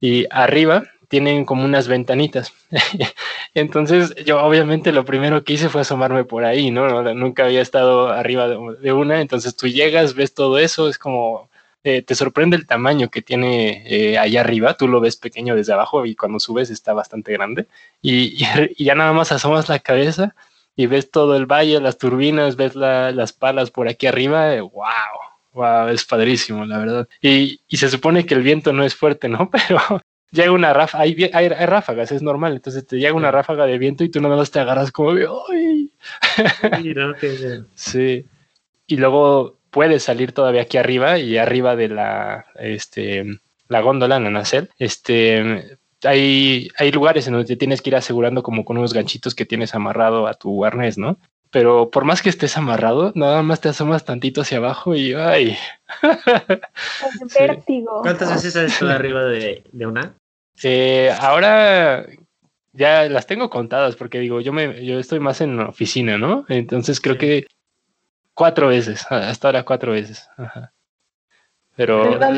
Y 0.00 0.26
arriba 0.30 0.84
tienen 1.08 1.44
como 1.44 1.64
unas 1.64 1.88
ventanitas. 1.88 2.52
Entonces 3.54 4.14
yo 4.24 4.42
obviamente 4.42 4.92
lo 4.92 5.04
primero 5.04 5.44
que 5.44 5.54
hice 5.54 5.68
fue 5.68 5.82
asomarme 5.82 6.24
por 6.24 6.44
ahí, 6.44 6.70
¿no? 6.70 7.14
Nunca 7.14 7.44
había 7.44 7.62
estado 7.62 8.08
arriba 8.08 8.48
de 8.48 8.92
una, 8.92 9.20
entonces 9.20 9.56
tú 9.56 9.68
llegas, 9.68 10.14
ves 10.14 10.34
todo 10.34 10.58
eso, 10.58 10.88
es 10.88 10.98
como, 10.98 11.48
eh, 11.84 12.02
te 12.02 12.14
sorprende 12.14 12.56
el 12.56 12.66
tamaño 12.66 13.10
que 13.10 13.22
tiene 13.22 13.84
eh, 13.86 14.18
allá 14.18 14.40
arriba, 14.40 14.76
tú 14.76 14.88
lo 14.88 15.00
ves 15.00 15.16
pequeño 15.16 15.54
desde 15.54 15.72
abajo 15.72 16.04
y 16.04 16.16
cuando 16.16 16.40
subes 16.40 16.70
está 16.70 16.92
bastante 16.92 17.32
grande 17.32 17.66
y, 18.02 18.36
ya 18.76 18.94
nada 18.94 19.12
más 19.12 19.32
asomas 19.32 19.68
la 19.68 19.78
cabeza 19.78 20.34
y 20.74 20.86
ves 20.86 21.10
todo 21.10 21.36
el 21.36 21.46
valle, 21.46 21.80
las 21.80 21.98
turbinas, 21.98 22.56
ves 22.56 22.74
las 22.74 23.32
palas 23.32 23.70
por 23.70 23.88
aquí 23.88 24.06
arriba, 24.06 24.60
wow. 24.60 25.25
Wow, 25.56 25.88
es 25.88 26.04
padrísimo, 26.04 26.66
la 26.66 26.76
verdad. 26.76 27.08
Y, 27.22 27.60
y 27.66 27.78
se 27.78 27.88
supone 27.88 28.26
que 28.26 28.34
el 28.34 28.42
viento 28.42 28.74
no 28.74 28.84
es 28.84 28.94
fuerte, 28.94 29.26
¿no? 29.26 29.50
Pero 29.68 30.02
llega 30.30 30.52
una 30.52 30.74
ráfaga, 30.74 31.04
hay, 31.04 31.30
hay, 31.32 31.48
ráfagas, 31.48 32.12
es 32.12 32.20
normal, 32.20 32.52
entonces 32.52 32.86
te 32.86 32.98
llega 32.98 33.14
una 33.14 33.30
ráfaga 33.30 33.64
de 33.64 33.78
viento 33.78 34.04
y 34.04 34.10
tú 34.10 34.20
nada 34.20 34.36
más 34.36 34.50
te 34.50 34.60
agarras 34.60 34.92
como 34.92 35.14
de, 35.14 35.26
¡ay! 35.50 35.90
sí. 37.74 38.26
Y 38.86 38.98
luego 38.98 39.58
puedes 39.70 40.02
salir 40.02 40.32
todavía 40.32 40.60
aquí 40.60 40.76
arriba 40.76 41.18
y 41.18 41.38
arriba 41.38 41.74
de 41.74 41.88
la, 41.88 42.44
este, 42.56 43.24
la 43.68 43.80
góndola 43.80 44.16
en 44.16 44.30
Nacel, 44.30 44.68
este, 44.78 45.78
hay, 46.04 46.68
hay 46.76 46.92
lugares 46.92 47.26
en 47.26 47.32
donde 47.32 47.48
te 47.48 47.56
tienes 47.56 47.80
que 47.80 47.88
ir 47.88 47.96
asegurando 47.96 48.42
como 48.42 48.66
con 48.66 48.76
unos 48.76 48.92
ganchitos 48.92 49.34
que 49.34 49.46
tienes 49.46 49.74
amarrado 49.74 50.26
a 50.26 50.34
tu 50.34 50.66
arnés, 50.66 50.98
¿no? 50.98 51.18
Pero 51.56 51.90
por 51.90 52.04
más 52.04 52.20
que 52.20 52.28
estés 52.28 52.54
amarrado, 52.58 53.12
nada 53.14 53.42
más 53.42 53.62
te 53.62 53.70
asomas 53.70 54.04
tantito 54.04 54.42
hacia 54.42 54.58
abajo 54.58 54.94
y 54.94 55.14
¡ay! 55.14 55.56
Vértigo. 57.40 58.02
¿Cuántas 58.02 58.28
veces 58.28 58.56
has 58.56 58.64
estado 58.64 58.90
arriba 58.92 59.24
de, 59.24 59.64
de 59.72 59.86
una? 59.86 60.12
Eh, 60.62 61.10
ahora 61.18 62.04
ya 62.74 63.08
las 63.08 63.26
tengo 63.26 63.48
contadas 63.48 63.96
porque 63.96 64.18
digo, 64.18 64.42
yo 64.42 64.52
me 64.52 64.84
yo 64.84 64.98
estoy 64.98 65.18
más 65.18 65.40
en 65.40 65.58
oficina, 65.60 66.18
¿no? 66.18 66.44
Entonces 66.50 67.00
creo 67.00 67.16
que 67.16 67.46
cuatro 68.34 68.68
veces, 68.68 69.06
hasta 69.10 69.48
ahora 69.48 69.62
cuatro 69.62 69.92
veces. 69.92 70.28
Pero 71.74 72.18
cada, 72.18 72.32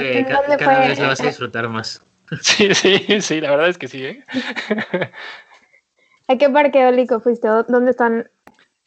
vez 0.86 1.00
la 1.00 1.08
vas 1.08 1.20
a 1.20 1.24
disfrutar 1.26 1.68
más. 1.68 2.06
Sí, 2.40 2.72
sí, 2.72 3.20
sí, 3.20 3.40
la 3.40 3.50
verdad 3.50 3.68
es 3.68 3.78
que 3.78 3.88
sí. 3.88 4.04
¿eh? 4.04 4.24
¿A 6.28 6.38
qué 6.38 6.48
parque 6.50 6.82
eólico 6.82 7.18
fuiste? 7.18 7.48
¿Dónde 7.48 7.90
están 7.90 8.30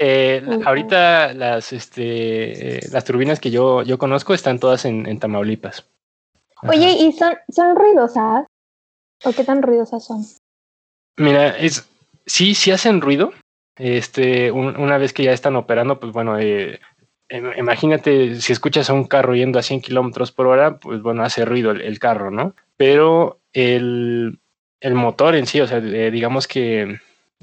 eh, 0.04 0.42
ahorita 0.66 1.36
las, 1.36 1.74
este, 1.74 2.78
eh, 2.78 2.80
las 2.92 3.06
turbinas 3.06 3.40
que 3.40 3.52
yo, 3.52 3.84
yo 3.84 4.00
conozco 4.00 4.34
están 4.34 4.58
todas 4.58 4.86
en, 4.86 5.20
Tamaulipas. 5.20 5.86
Oye, 6.64 6.92
¿y 6.92 7.12
son, 7.12 7.36
son 7.50 7.76
ruidosas? 7.76 8.48
¿O 9.24 9.32
qué 9.32 9.44
tan 9.44 9.62
ruidosas 9.62 10.04
son? 10.04 10.26
Mira, 11.18 11.56
es, 11.56 11.88
sí, 12.26 12.56
sí 12.56 12.72
hacen 12.72 13.00
ruido. 13.00 13.32
Este, 13.78 14.52
una 14.52 14.98
vez 14.98 15.14
que 15.14 15.24
ya 15.24 15.34
están 15.34 15.56
operando, 15.56 16.00
pues 16.00 16.12
bueno, 16.12 16.40
eh, 16.40 16.80
imagínate 17.58 18.42
si 18.42 18.54
escuchas 18.54 18.90
a 18.90 18.94
un 18.94 19.04
carro 19.04 19.36
yendo 19.36 19.60
a 19.60 19.64
100 19.64 19.82
kilómetros 19.82 20.32
por 20.32 20.48
hora, 20.48 20.78
pues 20.80 21.04
bueno, 21.04 21.24
hace 21.24 21.46
ruido 21.46 21.70
el, 21.70 22.00
carro, 22.00 22.32
¿no? 22.32 22.56
Pero 22.76 23.40
el, 23.54 24.40
el, 24.80 24.96
motor 24.96 25.36
en 25.36 25.46
sí, 25.46 25.62
o 25.62 25.68
sea, 25.68 25.80
digamos 25.80 26.48
que 26.48 27.00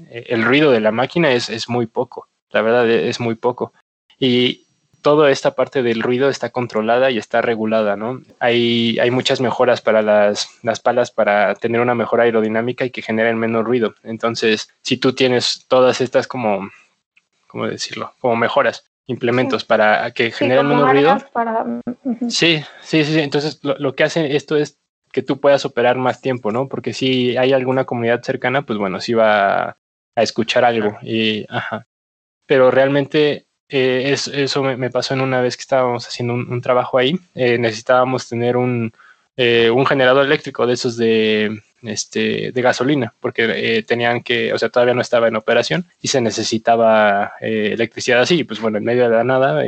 el 0.09 0.43
ruido 0.43 0.71
de 0.71 0.81
la 0.81 0.91
máquina 0.91 1.31
es, 1.31 1.49
es 1.49 1.69
muy 1.69 1.87
poco 1.87 2.27
la 2.51 2.61
verdad 2.61 2.89
e, 2.89 3.09
es 3.09 3.19
muy 3.19 3.35
poco. 3.35 3.73
Y 4.17 4.65
toda 5.01 5.31
esta 5.31 5.55
parte 5.55 5.81
del 5.81 6.01
ruido 6.01 6.29
está 6.29 6.49
controlada 6.49 7.09
y 7.11 7.17
está 7.17 7.41
regulada, 7.41 7.95
¿no? 7.95 8.21
Hay, 8.39 8.97
hay 8.99 9.11
muchas 9.11 9.39
mejoras 9.41 9.81
para 9.81 10.01
las, 10.01 10.49
las 10.63 10.79
palas 10.79 11.11
para 11.11 11.55
tener 11.55 11.81
una 11.81 11.95
mejor 11.95 12.21
aerodinámica 12.21 12.85
y 12.85 12.91
que 12.91 13.01
generen 13.01 13.37
menos 13.37 13.63
ruido. 13.63 13.95
Entonces, 14.03 14.69
si 14.81 14.97
tú 14.97 15.13
tienes 15.13 15.65
todas 15.67 16.01
estas 16.01 16.27
como, 16.27 16.69
¿cómo 17.47 17.67
decirlo? 17.67 18.13
Como 18.19 18.35
mejoras, 18.35 18.85
implementos 19.07 19.63
para 19.63 20.11
que 20.11 20.31
generen 20.31 20.67
menos 20.67 20.91
ruido. 20.91 21.17
Para... 21.31 21.65
sí, 22.27 22.63
sí, 22.81 23.03
sí, 23.05 23.19
Entonces, 23.19 23.59
lo, 23.63 23.77
lo, 23.77 23.95
que 23.95 24.03
hace 24.03 24.35
esto 24.35 24.57
es 24.57 24.77
que 25.11 25.23
tú 25.23 25.39
puedas 25.39 25.65
operar 25.65 25.97
más 25.97 26.21
tiempo, 26.21 26.51
¿no? 26.51 26.67
Porque 26.67 26.93
si 26.93 27.35
hay 27.37 27.53
alguna 27.53 27.85
comunidad 27.85 28.21
cercana, 28.21 28.63
pues 28.63 28.77
bueno, 28.77 28.99
sí 28.99 29.13
va 29.13 29.69
a, 29.69 29.77
escuchar 30.15 30.65
algo. 30.65 30.97
Y, 31.01 31.45
ajá. 31.49 31.87
Pero 32.49 32.71
realmente 32.71 33.45
eh, 33.69 34.11
eso 34.11 34.63
me, 34.63 34.89
pasó 34.89 35.13
en 35.13 35.21
una 35.21 35.39
vez 35.39 35.55
que 35.55 35.61
estábamos 35.61 36.07
haciendo 36.07 36.33
un, 36.33 36.61
trabajo 36.61 36.97
ahí. 36.97 37.19
Eh, 37.35 37.59
necesitábamos 37.59 38.27
tener 38.27 38.57
un, 38.57 38.91
eh, 39.37 39.69
un 39.69 39.85
generador 39.85 40.25
eléctrico 40.25 40.65
de 40.65 40.73
esos 40.73 40.97
de, 40.97 41.61
este, 41.83 42.51
de 42.51 42.61
gasolina, 42.63 43.13
porque 43.19 43.83
tenían 43.87 44.23
que, 44.23 44.51
o 44.51 44.57
sea, 44.57 44.69
todavía 44.69 44.95
no 44.95 45.01
estaba 45.01 45.27
en 45.27 45.35
operación 45.35 45.85
y 46.01 46.07
se 46.07 46.21
necesitaba 46.21 47.33
electricidad 47.39 48.21
así. 48.21 48.43
Pues 48.43 48.59
bueno, 48.59 48.79
en 48.79 48.83
medio 48.83 49.03
de 49.03 49.15
la 49.15 49.23
nada, 49.23 49.63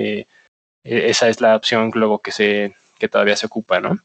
esa 0.84 1.30
es 1.30 1.40
la 1.40 1.56
opción 1.56 1.92
luego 1.94 2.24
que, 2.24 2.32
se, 2.32 2.74
que 2.98 3.10
todavía 3.10 3.36
se 3.36 3.46
ocupa, 3.46 3.80
¿no? 3.80 4.00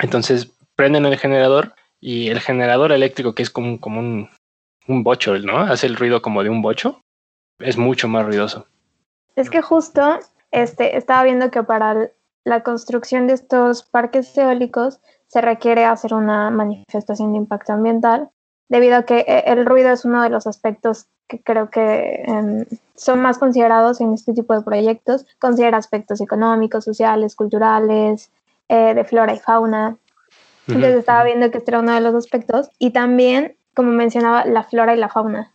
Entonces 0.00 0.50
prenden 0.74 1.06
el 1.06 1.18
generador 1.18 1.76
y 2.00 2.30
el 2.30 2.40
generador 2.40 2.90
eléctrico, 2.90 3.36
que 3.36 3.44
es 3.44 3.50
como, 3.50 3.80
como 3.80 4.00
un, 4.00 4.28
un 4.88 5.04
bocho, 5.04 5.38
¿no? 5.38 5.60
Hace 5.60 5.86
el 5.86 5.94
ruido 5.94 6.20
como 6.20 6.42
de 6.42 6.50
un 6.50 6.62
bocho, 6.62 7.00
es 7.62 7.76
mucho 7.76 8.08
más 8.08 8.26
ruidoso. 8.26 8.66
Es 9.36 9.50
que 9.50 9.62
justo 9.62 10.18
este, 10.50 10.96
estaba 10.96 11.22
viendo 11.24 11.50
que 11.50 11.62
para 11.62 12.10
la 12.44 12.62
construcción 12.62 13.26
de 13.26 13.34
estos 13.34 13.82
parques 13.82 14.36
eólicos 14.36 15.00
se 15.28 15.40
requiere 15.40 15.84
hacer 15.84 16.12
una 16.12 16.50
manifestación 16.50 17.32
de 17.32 17.38
impacto 17.38 17.72
ambiental, 17.72 18.30
debido 18.68 18.96
a 18.96 19.02
que 19.04 19.20
eh, 19.20 19.44
el 19.46 19.64
ruido 19.64 19.90
es 19.90 20.04
uno 20.04 20.22
de 20.22 20.30
los 20.30 20.46
aspectos 20.46 21.06
que 21.28 21.42
creo 21.42 21.70
que 21.70 22.22
em, 22.26 22.66
son 22.94 23.20
más 23.22 23.38
considerados 23.38 24.00
en 24.00 24.12
este 24.12 24.34
tipo 24.34 24.54
de 24.54 24.62
proyectos. 24.62 25.26
Considera 25.38 25.78
aspectos 25.78 26.20
económicos, 26.20 26.84
sociales, 26.84 27.34
culturales, 27.34 28.30
eh, 28.68 28.94
de 28.94 29.04
flora 29.04 29.34
y 29.34 29.38
fauna. 29.38 29.96
Entonces 30.66 30.96
estaba 30.96 31.24
viendo 31.24 31.50
que 31.50 31.58
este 31.58 31.70
era 31.70 31.80
uno 31.80 31.94
de 31.94 32.00
los 32.00 32.14
aspectos. 32.14 32.70
Y 32.78 32.90
también, 32.90 33.56
como 33.74 33.90
mencionaba, 33.92 34.44
la 34.44 34.64
flora 34.64 34.94
y 34.94 34.98
la 34.98 35.08
fauna, 35.08 35.52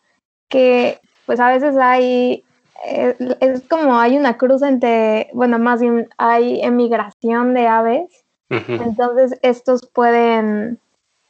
que 0.48 1.00
pues 1.28 1.40
a 1.40 1.50
veces 1.50 1.78
hay, 1.78 2.44
eh, 2.84 3.16
es 3.40 3.62
como 3.70 4.00
hay 4.00 4.18
una 4.18 4.38
cruz 4.38 4.64
entre, 4.64 5.30
bueno, 5.34 5.60
más 5.60 5.80
bien 5.80 6.10
hay 6.18 6.62
emigración 6.62 7.54
de 7.54 7.68
aves. 7.68 8.26
Entonces 8.50 9.38
estos 9.42 9.86
pueden, 9.86 10.80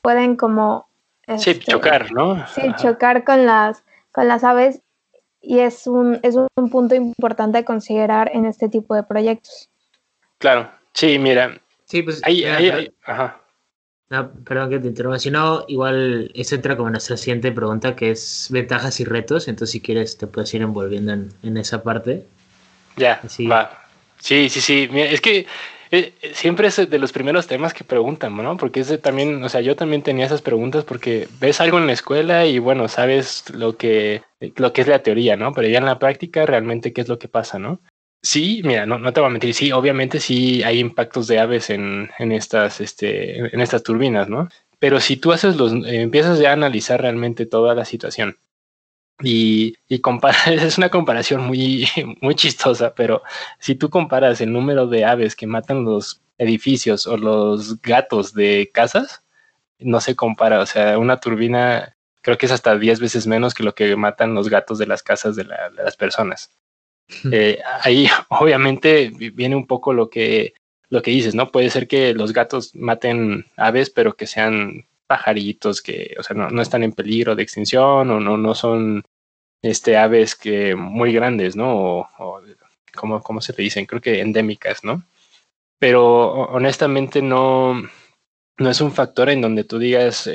pueden 0.02 0.38
como... 0.38 0.88
sí, 1.38 1.50
este, 1.50 1.72
chocar, 1.72 2.14
¿no? 2.14 2.48
Sí, 2.48 2.62
chocar 2.78 3.26
con 3.26 3.46
las, 3.46 3.84
con 4.14 4.30
las 4.30 4.46
aves 4.46 4.82
y 5.42 5.60
es 5.60 5.88
un, 5.88 6.20
es 6.24 6.36
un 6.36 6.70
punto 6.70 6.96
importante 6.96 7.58
a 7.58 7.66
considerar 7.66 8.30
en 8.34 8.46
este 8.46 8.70
tipo 8.70 8.96
de 8.96 9.04
proyectos. 9.04 9.70
Claro, 10.38 10.70
sí, 10.94 11.18
mira, 11.18 11.60
Sí, 11.88 12.04
pues. 12.04 12.22
Ahí, 12.24 12.44
ahí, 12.44 12.92
ajá. 13.06 13.42
No, 14.10 14.32
perdón 14.32 14.70
que 14.70 14.80
te 14.80 14.88
interrumpa. 14.88 15.20
Si 15.20 15.30
no, 15.30 15.66
igual 15.68 16.32
eso 16.34 16.56
entra 16.56 16.78
como 16.78 16.90
nuestra 16.90 17.18
siguiente 17.18 17.52
pregunta, 17.52 17.96
que 17.96 18.12
es 18.12 18.48
ventajas 18.50 19.00
y 19.00 19.06
retos. 19.06 19.48
Entonces, 19.48 19.72
si 19.72 19.82
quieres, 19.82 20.18
te 20.18 20.28
puedes 20.28 20.54
ir 20.54 20.62
envolviendo 20.62 21.14
en, 21.14 21.58
esa 21.58 21.84
parte. 21.84 22.26
Ya, 22.96 23.22
va. 23.52 23.84
Sí, 24.20 24.50
sí, 24.50 24.62
sí. 24.62 24.90
es 24.94 25.22
que 25.22 25.46
eh, 25.92 26.14
siempre 26.34 26.68
es 26.68 26.90
de 26.90 27.00
los 27.00 27.12
primeros 27.12 27.48
temas 27.48 27.74
que 27.74 27.84
preguntan, 27.84 28.36
¿no? 28.36 28.56
Porque 28.58 28.80
es 28.80 29.02
también, 29.02 29.44
o 29.44 29.50
sea, 29.50 29.62
yo 29.62 29.76
también 29.76 30.04
tenía 30.04 30.26
esas 30.26 30.42
preguntas 30.42 30.86
porque 30.86 31.28
ves 31.40 31.60
algo 31.62 31.78
en 31.78 31.88
la 31.88 31.94
escuela 31.94 32.46
y 32.46 32.60
bueno, 32.60 32.88
sabes 32.88 33.50
lo 33.54 33.78
que, 33.78 34.24
lo 34.56 34.74
que 34.74 34.82
es 34.82 34.88
la 34.88 35.04
teoría, 35.04 35.36
¿no? 35.36 35.54
Pero 35.54 35.68
ya 35.68 35.80
en 35.80 35.86
la 35.86 36.00
práctica, 36.00 36.46
realmente, 36.46 36.94
¿qué 36.94 37.02
es 37.02 37.10
lo 37.10 37.20
que 37.20 37.28
pasa, 37.28 37.60
¿no? 37.60 37.82
Sí, 38.28 38.62
mira, 38.66 38.86
no, 38.86 39.14
te 39.14 39.22
voy 39.22 39.28
a 39.28 39.32
mentir, 39.32 39.54
sí, 39.54 39.72
obviamente 39.72 40.20
sí 40.20 40.62
hay 40.62 40.80
impactos 40.80 41.28
de 41.28 41.40
aves 41.40 41.70
en, 41.70 42.10
en 42.20 42.34
estas, 42.34 42.82
este, 42.82 43.38
en 43.56 43.62
estas 43.62 43.84
turbinas, 43.84 44.28
¿no? 44.28 44.50
Pero 44.80 45.00
si 45.00 45.16
tú 45.16 45.32
haces 45.32 45.56
los, 45.56 45.72
eh, 45.86 46.02
empiezas 46.02 46.38
ya 46.38 46.50
a 46.50 46.54
analizar 46.54 47.00
realmente 47.02 47.46
toda 47.46 47.74
la 47.74 47.86
situación 47.86 48.38
y, 49.24 49.76
y 49.88 50.02
comparas, 50.02 50.48
es 50.48 50.78
una 50.78 50.90
comparación 50.90 51.42
muy, 51.48 51.88
muy 52.22 52.36
chistosa, 52.36 52.94
pero 52.96 53.24
si 53.60 53.76
tú 53.76 53.90
comparas 53.90 54.42
el 54.42 54.52
número 54.52 54.88
de 54.88 55.06
aves 55.06 55.36
que 55.36 55.48
matan 55.48 55.86
los 55.86 56.22
edificios 56.38 57.08
o 57.08 57.18
los 57.18 57.82
gatos 57.82 58.34
de 58.34 58.70
casas, 58.74 59.24
no 59.80 60.02
se 60.02 60.18
compara, 60.18 60.62
o 60.62 60.66
sea, 60.66 61.00
una 61.00 61.20
turbina 61.22 61.96
creo 62.22 62.38
que 62.38 62.48
es 62.48 62.52
hasta 62.52 62.78
10 62.78 63.00
veces 63.00 63.28
menos 63.28 63.54
que 63.54 63.64
lo 63.64 63.74
que 63.76 63.96
matan 63.96 64.36
los 64.36 64.50
gatos 64.50 64.80
de 64.80 64.88
las 64.88 65.04
casas 65.04 65.38
de 65.38 65.46
las 65.46 65.96
personas. 65.98 66.52
Eh, 67.32 67.60
ahí 67.82 68.08
obviamente 68.30 69.12
viene 69.34 69.56
un 69.56 69.68
poco 69.68 69.94
lo 69.94 70.10
que, 70.10 70.54
lo 70.90 71.02
que 71.02 71.12
dices, 71.12 71.36
¿no? 71.36 71.52
Puede 71.52 71.70
ser 71.70 71.88
que 71.88 72.14
los 72.14 72.34
gatos 72.34 72.76
maten 72.76 73.46
aves, 73.56 73.90
pero 73.90 74.16
que 74.16 74.28
sean 74.28 74.86
pajaritos 75.08 75.82
que, 75.82 76.16
o 76.20 76.24
sea, 76.24 76.36
no, 76.36 76.62
están 76.62 76.84
en 76.84 76.92
peligro 76.92 77.36
de 77.36 77.44
extinción 77.44 78.12
o 78.12 78.20
no, 78.20 78.38
no 78.38 78.56
son 78.56 79.04
este, 79.62 79.98
aves 79.98 80.36
que 80.36 80.76
muy 80.76 81.14
grandes, 81.14 81.56
¿no? 81.56 82.08
O, 82.20 82.42
como, 82.96 83.22
¿cómo 83.22 83.42
se 83.42 83.54
le 83.54 83.64
dicen? 83.64 83.86
Creo 83.86 84.02
que 84.02 84.20
endémicas, 84.20 84.84
¿no? 84.84 85.04
Pero 85.80 86.32
honestamente 86.50 87.22
no, 87.22 87.84
no 88.58 88.70
es 88.70 88.82
un 88.82 88.92
factor 88.92 89.30
en 89.30 89.42
donde 89.42 89.64
tú 89.64 89.78
digas 89.78 90.30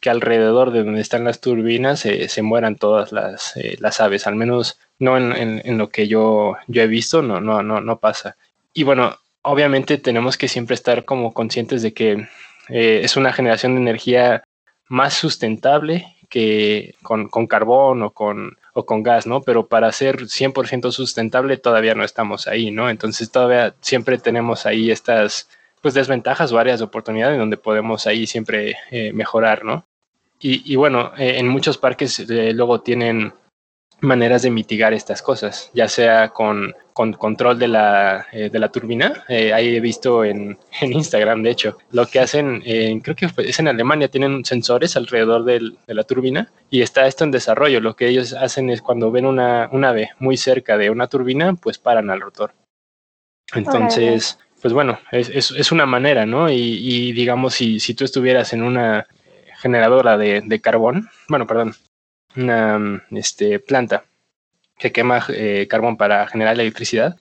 que 0.00 0.10
alrededor 0.10 0.72
de 0.72 0.84
donde 0.84 1.00
están 1.00 1.24
las 1.24 1.40
turbinas 1.40 2.00
se 2.00 2.42
mueran 2.42 2.76
todas 2.76 3.12
las, 3.12 3.56
eh, 3.56 3.76
las 3.80 4.00
aves, 4.00 4.26
al 4.26 4.34
menos 4.34 4.78
no 4.98 5.16
en, 5.16 5.62
en, 5.64 5.78
lo 5.78 5.90
que 5.90 6.08
yo, 6.08 6.56
yo 6.66 6.82
he 6.82 6.86
visto, 6.86 7.22
no, 7.22 7.40
no, 7.40 7.62
no, 7.62 7.80
no 7.80 7.98
pasa. 7.98 8.36
Y 8.72 8.82
bueno, 8.82 9.16
obviamente 9.42 9.98
tenemos 9.98 10.36
que 10.36 10.48
siempre 10.48 10.74
estar 10.74 11.04
como 11.04 11.32
conscientes 11.32 11.82
de 11.82 11.92
que 11.92 12.28
eh, 12.68 13.00
es 13.02 13.16
una 13.16 13.32
generación 13.32 13.74
de 13.74 13.80
energía 13.80 14.44
más 14.88 15.14
sustentable 15.14 16.14
que 16.28 16.94
con, 17.02 17.28
con, 17.28 17.46
carbón 17.46 18.02
o 18.02 18.10
con, 18.10 18.58
o 18.74 18.84
con 18.84 19.02
gas, 19.02 19.26
¿no? 19.26 19.40
Pero 19.42 19.66
para 19.68 19.90
ser 19.92 20.22
100% 20.24 20.90
sustentable 20.92 21.56
todavía 21.56 21.94
no 21.94 22.04
estamos 22.04 22.46
ahí, 22.46 22.70
¿no? 22.70 22.90
Entonces 22.90 23.30
todavía 23.30 23.74
siempre 23.80 24.18
tenemos 24.18 24.66
ahí 24.66 24.90
estas 24.90 25.48
pues 25.80 25.94
desventajas 25.94 26.52
o 26.52 26.58
áreas 26.58 26.80
de 26.80 26.84
oportunidad 26.86 27.36
donde 27.38 27.56
podemos 27.56 28.06
ahí 28.06 28.26
siempre 28.26 28.76
eh, 28.90 29.12
mejorar, 29.12 29.64
¿no? 29.64 29.86
Y, 30.40 30.70
y 30.70 30.76
bueno, 30.76 31.12
eh, 31.16 31.38
en 31.38 31.48
muchos 31.48 31.78
parques 31.78 32.24
luego 32.28 32.80
tienen 32.80 33.32
maneras 34.00 34.42
de 34.42 34.50
mitigar 34.50 34.92
estas 34.92 35.22
cosas, 35.22 35.70
ya 35.74 35.88
sea 35.88 36.28
con, 36.28 36.74
con 36.92 37.12
control 37.12 37.58
de 37.58 37.68
la, 37.68 38.26
eh, 38.32 38.50
de 38.50 38.58
la 38.58 38.70
turbina. 38.70 39.24
Eh, 39.28 39.52
ahí 39.52 39.76
he 39.76 39.80
visto 39.80 40.24
en, 40.24 40.58
en, 40.80 40.92
Instagram, 40.92 41.42
de 41.42 41.50
hecho, 41.50 41.78
lo 41.90 42.06
que 42.06 42.20
hacen, 42.20 42.62
eh, 42.64 43.00
creo 43.02 43.16
que 43.16 43.28
es 43.42 43.58
en 43.58 43.68
Alemania, 43.68 44.08
tienen 44.08 44.44
sensores 44.44 44.96
alrededor 44.96 45.44
del, 45.44 45.78
de 45.86 45.94
la 45.94 46.04
turbina 46.04 46.52
y 46.70 46.82
está 46.82 47.06
esto 47.06 47.24
en 47.24 47.30
desarrollo. 47.30 47.80
Lo 47.80 47.96
que 47.96 48.08
ellos 48.08 48.32
hacen 48.32 48.70
es 48.70 48.82
cuando 48.82 49.10
ven 49.10 49.26
una, 49.26 49.68
un 49.72 49.84
ave 49.84 50.10
muy 50.18 50.36
cerca 50.36 50.76
de 50.76 50.90
una 50.90 51.08
turbina, 51.08 51.54
pues 51.54 51.78
paran 51.78 52.10
al 52.10 52.20
rotor. 52.20 52.52
Entonces, 53.54 54.38
pues 54.60 54.74
bueno, 54.74 54.98
es, 55.10 55.30
es, 55.30 55.50
es, 55.52 55.72
una 55.72 55.86
manera, 55.86 56.26
¿no? 56.26 56.50
Y, 56.50 56.56
y 56.56 57.12
digamos, 57.12 57.54
si, 57.54 57.80
si 57.80 57.94
tú 57.94 58.04
estuvieras 58.04 58.52
en 58.52 58.62
una 58.62 59.06
generadora 59.60 60.18
de, 60.18 60.42
de 60.44 60.60
carbón, 60.60 61.08
bueno, 61.28 61.46
perdón, 61.46 61.74
una 62.36 63.02
este, 63.10 63.58
planta 63.58 64.04
que 64.78 64.92
quema 64.92 65.24
eh, 65.28 65.66
carbón 65.68 65.96
para 65.96 66.26
generar 66.28 66.54
electricidad, 66.54 67.16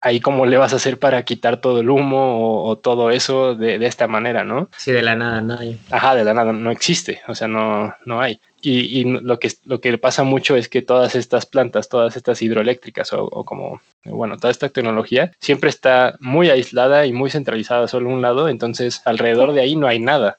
ahí 0.00 0.20
cómo 0.20 0.46
le 0.46 0.56
vas 0.56 0.72
a 0.72 0.76
hacer 0.76 0.98
para 0.98 1.22
quitar 1.24 1.60
todo 1.60 1.80
el 1.80 1.90
humo 1.90 2.64
o, 2.64 2.78
todo 2.78 3.10
eso 3.10 3.54
de, 3.54 3.78
de, 3.78 3.86
esta 3.86 4.06
manera, 4.06 4.44
¿no? 4.44 4.68
Sí, 4.76 4.92
de 4.92 5.02
la 5.02 5.16
nada 5.16 5.40
no 5.40 5.58
hay. 5.58 5.78
Ajá, 5.90 6.14
de 6.14 6.24
la 6.24 6.34
nada 6.34 6.52
no 6.52 6.70
existe, 6.70 7.20
o 7.26 7.34
sea, 7.34 7.48
no, 7.48 7.94
no 8.04 8.20
hay. 8.20 8.40
Y, 8.60 9.00
y 9.00 9.04
lo, 9.04 9.38
que, 9.38 9.50
lo 9.64 9.80
que 9.80 9.96
pasa 9.98 10.24
mucho 10.24 10.56
es 10.56 10.68
que 10.68 10.82
todas 10.82 11.14
estas 11.14 11.46
plantas, 11.46 11.88
todas 11.88 12.16
estas 12.16 12.42
hidroeléctricas 12.42 13.12
o, 13.12 13.24
o, 13.24 13.44
como, 13.44 13.80
bueno, 14.04 14.36
toda 14.36 14.50
esta 14.50 14.68
tecnología 14.68 15.32
siempre 15.40 15.70
está 15.70 16.16
muy 16.20 16.50
aislada 16.50 17.06
y 17.06 17.12
muy 17.12 17.30
centralizada 17.30 17.88
solo 17.88 18.10
un 18.10 18.22
lado, 18.22 18.48
entonces 18.48 19.02
alrededor 19.04 19.52
de 19.52 19.60
ahí 19.60 19.76
no 19.76 19.86
hay 19.86 19.98
nada. 19.98 20.38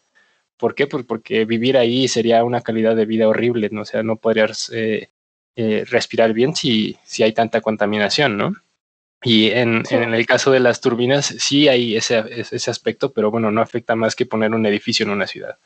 ¿Por 0.60 0.76
qué? 0.76 0.88
Pues 0.88 1.06
porque 1.06 1.45
vivir 1.45 1.78
ahí 1.78 2.10
sería 2.10 2.43
una 2.43 2.60
calidad 2.62 2.95
de 2.95 3.06
vida 3.06 3.30
horrible, 3.30 3.69
¿no? 3.72 3.82
O 3.82 3.86
sea, 3.86 4.04
no 4.04 4.17
podrías 4.17 4.69
eh, 4.74 5.10
eh, 5.56 5.86
respirar 5.89 6.34
bien 6.34 6.54
si, 6.54 6.98
si 7.06 7.24
hay 7.24 7.32
tanta 7.32 7.62
contaminación, 7.62 8.38
¿no? 8.38 8.54
Y 9.24 9.52
en, 9.52 9.84
en, 9.89 10.13
el 10.13 10.26
caso 10.26 10.52
de 10.52 10.60
las 10.60 10.82
turbinas 10.82 11.26
sí 11.26 11.67
hay 11.69 11.96
ese, 11.96 12.23
ese 12.52 12.71
aspecto, 12.71 13.12
pero 13.13 13.31
bueno, 13.31 13.52
no 13.52 13.62
afecta 13.62 13.96
más 13.96 14.15
que 14.15 14.25
poner 14.25 14.54
un 14.54 14.65
edificio 14.65 15.06
en 15.06 15.12
una 15.12 15.27
ciudad. 15.27 15.58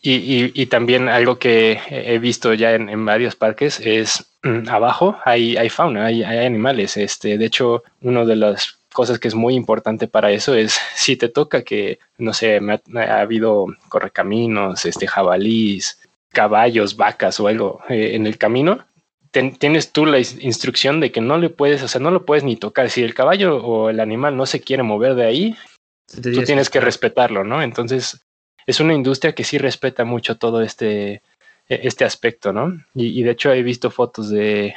Y, 0.00 0.14
y, 0.14 0.52
y 0.54 0.66
también 0.66 1.08
algo 1.08 1.38
que 1.38 1.80
he 1.88 2.18
visto 2.18 2.52
ya 2.54 2.74
en, 2.74 2.88
en 2.88 3.04
varios 3.04 3.36
parques 3.36 3.78
es 3.78 4.36
mm, 4.42 4.68
abajo 4.68 5.16
hay, 5.24 5.56
hay 5.56 5.70
fauna, 5.70 6.06
hay, 6.06 6.24
hay, 6.24 6.44
animales. 6.44 6.96
Este, 6.96 7.38
de 7.38 7.46
hecho, 7.46 7.84
uno 8.00 8.26
de 8.26 8.34
los 8.34 8.80
cosas 8.92 9.18
que 9.18 9.28
es 9.28 9.34
muy 9.34 9.54
importante 9.54 10.06
para 10.08 10.30
eso 10.30 10.54
es 10.54 10.78
si 10.94 11.16
te 11.16 11.28
toca 11.28 11.62
que, 11.62 11.98
no 12.18 12.32
sé, 12.32 12.60
me 12.60 12.80
ha, 12.94 13.20
habido 13.20 13.66
correcaminos, 13.88 14.84
este, 14.84 15.06
jabalís, 15.06 16.00
caballos, 16.30 16.96
vacas 16.96 17.40
o 17.40 17.48
algo 17.48 17.80
eh, 17.88 18.14
en 18.14 18.26
el 18.26 18.38
camino, 18.38 18.84
tienes 19.32 19.92
tú 19.92 20.04
la 20.04 20.18
instrucción 20.18 21.00
de 21.00 21.10
que 21.10 21.20
no 21.20 21.38
le 21.38 21.48
puedes, 21.48 21.82
o 21.82 21.88
sea, 21.88 22.00
no 22.00 22.10
lo 22.10 22.26
puedes 22.26 22.44
ni 22.44 22.56
tocar. 22.56 22.90
Si 22.90 23.02
el 23.02 23.14
caballo 23.14 23.56
o 23.56 23.88
el 23.88 24.00
animal 24.00 24.36
no 24.36 24.44
se 24.44 24.60
quiere 24.60 24.82
mover 24.82 25.14
de 25.14 25.24
ahí, 25.24 25.56
tú 26.06 26.42
tienes 26.44 26.68
que 26.68 26.80
respetarlo, 26.80 27.42
¿no? 27.42 27.62
Entonces, 27.62 28.20
es 28.66 28.80
una 28.80 28.94
industria 28.94 29.34
que 29.34 29.44
sí 29.44 29.56
respeta 29.56 30.04
mucho 30.04 30.36
todo 30.36 30.60
este, 30.60 31.14
e, 31.14 31.22
este 31.68 32.04
aspecto, 32.04 32.52
¿no? 32.52 32.84
Y, 32.94 33.22
de 33.22 33.30
hecho 33.30 33.52
he 33.52 33.62
visto 33.62 33.90
fotos 33.90 34.28
de, 34.28 34.74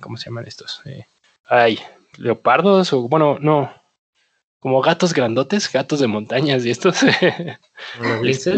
¿cómo 0.00 0.16
se 0.16 0.26
llaman 0.26 0.46
estos? 0.46 0.80
Eh, 0.86 1.04
ay, 1.46 1.78
leopardos 2.20 2.92
o 2.92 3.08
bueno, 3.08 3.38
no, 3.40 3.72
como 4.60 4.82
gatos 4.82 5.14
grandotes, 5.14 5.72
gatos 5.72 6.00
de 6.00 6.06
montañas 6.06 6.64
y 6.64 6.70
estos. 6.70 7.00
Este, 8.22 8.52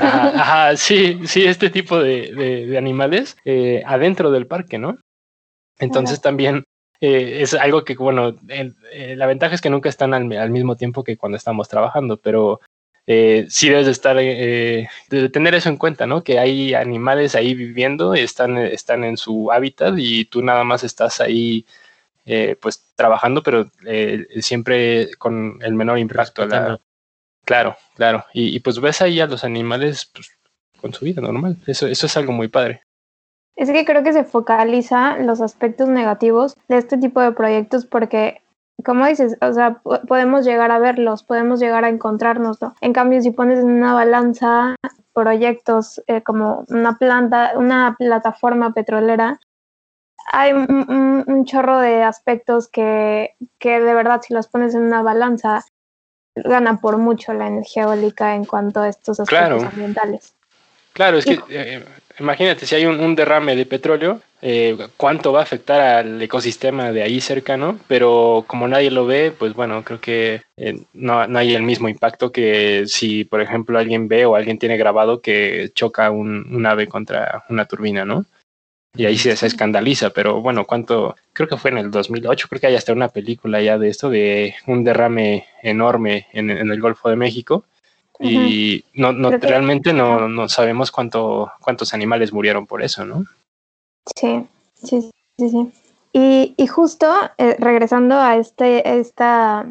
ajá, 0.00 0.76
sí, 0.76 1.20
sí, 1.26 1.44
este 1.44 1.68
tipo 1.68 1.98
de, 1.98 2.74
animales 2.78 3.36
eh, 3.44 3.82
adentro 3.84 4.30
del 4.30 4.46
parque, 4.46 4.78
¿no? 4.78 4.98
Entonces 5.78 6.20
también 6.20 6.64
eh, 7.00 7.42
es 7.42 7.54
algo 7.54 7.84
que, 7.84 7.94
bueno, 7.96 8.36
eh, 8.48 9.16
la 9.16 9.26
ventaja 9.26 9.54
es 9.54 9.60
que 9.60 9.70
nunca 9.70 9.88
están 9.88 10.14
al, 10.14 10.32
al, 10.32 10.50
mismo 10.50 10.76
tiempo 10.76 11.04
que 11.04 11.16
cuando 11.16 11.36
estamos 11.36 11.68
trabajando, 11.68 12.16
pero 12.16 12.60
eh, 13.06 13.46
sí 13.48 13.68
debes 13.68 13.86
de 13.86 13.92
estar, 13.92 14.16
de 14.16 15.28
tener 15.32 15.54
eso 15.54 15.68
en 15.68 15.76
cuenta, 15.76 16.06
¿no? 16.06 16.22
Que 16.22 16.38
hay 16.38 16.74
animales 16.74 17.34
ahí 17.34 17.54
viviendo, 17.54 18.14
están, 18.14 18.56
están 18.58 19.04
en 19.04 19.16
su 19.16 19.52
hábitat 19.52 19.94
y 19.98 20.24
tú 20.26 20.42
nada 20.42 20.64
más 20.64 20.84
estás 20.84 21.20
ahí, 21.20 21.66
pues, 22.60 22.92
trabajando, 22.94 23.42
pero 23.42 23.70
siempre 24.40 25.14
con 25.18 25.58
el 25.62 25.74
menor 25.74 25.98
impacto. 25.98 26.46
Claro, 27.44 27.76
claro. 27.94 28.24
Y, 28.32 28.56
y, 28.56 28.60
pues 28.60 28.80
ves 28.80 29.00
ahí 29.00 29.20
a 29.20 29.26
los 29.26 29.44
animales 29.44 30.10
pues, 30.12 30.36
con 30.80 30.92
su 30.92 31.04
vida 31.04 31.22
normal. 31.22 31.56
Eso, 31.66 31.86
eso 31.86 32.06
es 32.06 32.16
algo 32.16 32.32
muy 32.32 32.48
padre. 32.48 32.82
Es 33.56 33.70
que 33.70 33.84
creo 33.86 34.02
que 34.02 34.12
se 34.12 34.24
focaliza 34.24 35.16
los 35.18 35.40
aspectos 35.40 35.88
negativos 35.88 36.56
de 36.68 36.76
este 36.76 36.98
tipo 36.98 37.22
de 37.22 37.32
proyectos 37.32 37.86
porque, 37.86 38.42
como 38.84 39.06
dices, 39.06 39.38
o 39.40 39.52
sea, 39.52 39.80
podemos 40.06 40.44
llegar 40.44 40.70
a 40.70 40.78
verlos, 40.78 41.22
podemos 41.22 41.58
llegar 41.58 41.84
a 41.84 41.88
encontrárnoslo. 41.88 42.74
En 42.82 42.92
cambio, 42.92 43.22
si 43.22 43.30
pones 43.30 43.60
en 43.60 43.70
una 43.70 43.94
balanza 43.94 44.74
proyectos 45.14 46.02
eh, 46.06 46.22
como 46.22 46.66
una 46.68 46.98
planta, 46.98 47.52
una 47.56 47.96
plataforma 47.98 48.74
petrolera, 48.74 49.40
hay 50.32 50.52
un, 50.52 51.44
chorro 51.44 51.78
de 51.78 52.02
aspectos 52.02 52.68
que, 52.68 53.34
que 53.58 53.80
de 53.80 53.94
verdad, 53.94 54.20
si 54.26 54.34
los 54.34 54.48
pones 54.48 54.74
en 54.74 54.82
una 54.82 55.02
balanza, 55.02 55.64
gana 56.34 56.80
por 56.80 56.98
mucho 56.98 57.32
la 57.32 57.46
energía 57.46 57.84
eólica 57.84 58.34
en 58.34 58.44
cuanto 58.44 58.80
a 58.80 58.88
estos 58.88 59.20
aspectos 59.20 59.64
ambientales. 59.64 60.34
Claro, 60.92 61.18
es 61.18 61.24
que 61.24 61.38
eh, 61.50 61.84
imagínate, 62.18 62.66
si 62.66 62.74
hay 62.74 62.86
un, 62.86 63.14
derrame 63.14 63.54
de 63.54 63.66
petróleo, 63.66 64.20
eh, 64.40 64.76
cuánto 64.96 65.32
va 65.32 65.40
a 65.40 65.42
afectar 65.42 65.80
al 65.80 66.22
ecosistema 66.22 66.90
de 66.92 67.02
ahí 67.02 67.20
cercano, 67.20 67.78
pero 67.86 68.44
como 68.46 68.66
nadie 68.66 68.90
lo 68.90 69.06
ve, 69.06 69.32
pues 69.36 69.54
bueno, 69.54 69.82
creo 69.84 70.00
que 70.00 70.42
eh, 70.56 70.80
no, 70.94 71.20
hay 71.20 71.54
el 71.54 71.62
mismo 71.62 71.88
impacto 71.88 72.32
que 72.32 72.84
si, 72.86 73.24
por 73.24 73.40
ejemplo, 73.40 73.78
alguien 73.78 74.08
ve 74.08 74.24
o 74.24 74.36
alguien 74.36 74.58
tiene 74.58 74.78
grabado 74.78 75.20
que 75.20 75.70
choca 75.74 76.10
un, 76.10 76.64
ave 76.64 76.88
contra 76.88 77.44
una 77.48 77.66
turbina, 77.66 78.04
¿no? 78.04 78.24
Y 78.96 79.04
ahí 79.04 79.18
se, 79.18 79.36
se 79.36 79.46
escandaliza, 79.46 80.10
pero 80.10 80.40
bueno, 80.40 80.64
cuánto, 80.64 81.16
creo 81.32 81.48
que 81.48 81.56
fue 81.56 81.70
en 81.70 81.78
el 81.78 81.90
2008, 81.90 82.48
creo 82.48 82.60
que 82.60 82.66
hay 82.68 82.76
hasta 82.76 82.92
una 82.92 83.08
película 83.08 83.60
ya 83.60 83.78
de 83.78 83.88
esto, 83.88 84.08
de 84.08 84.54
un 84.66 84.84
derrame 84.84 85.46
enorme 85.62 86.26
en 86.32 86.50
el 86.50 86.80
Golfo 86.80 87.08
de 87.08 87.16
México 87.16 87.64
y 88.18 88.84
no, 88.94 89.12
no 89.12 89.30
realmente 89.30 89.92
no, 89.92 90.28
no, 90.28 90.48
sabemos 90.48 90.90
cuánto, 90.90 91.52
cuántos 91.60 91.92
animales 91.94 92.32
murieron 92.32 92.66
por 92.66 92.82
eso, 92.82 93.04
¿no? 93.04 93.24
Sí, 94.18 94.46
sí, 94.74 95.10
sí, 95.38 95.50
sí. 95.50 95.72
Y, 96.12 96.54
y 96.56 96.66
justo 96.66 97.12
eh, 97.36 97.56
regresando 97.58 98.14
a 98.18 98.36
este, 98.36 98.98
esta, 98.98 99.66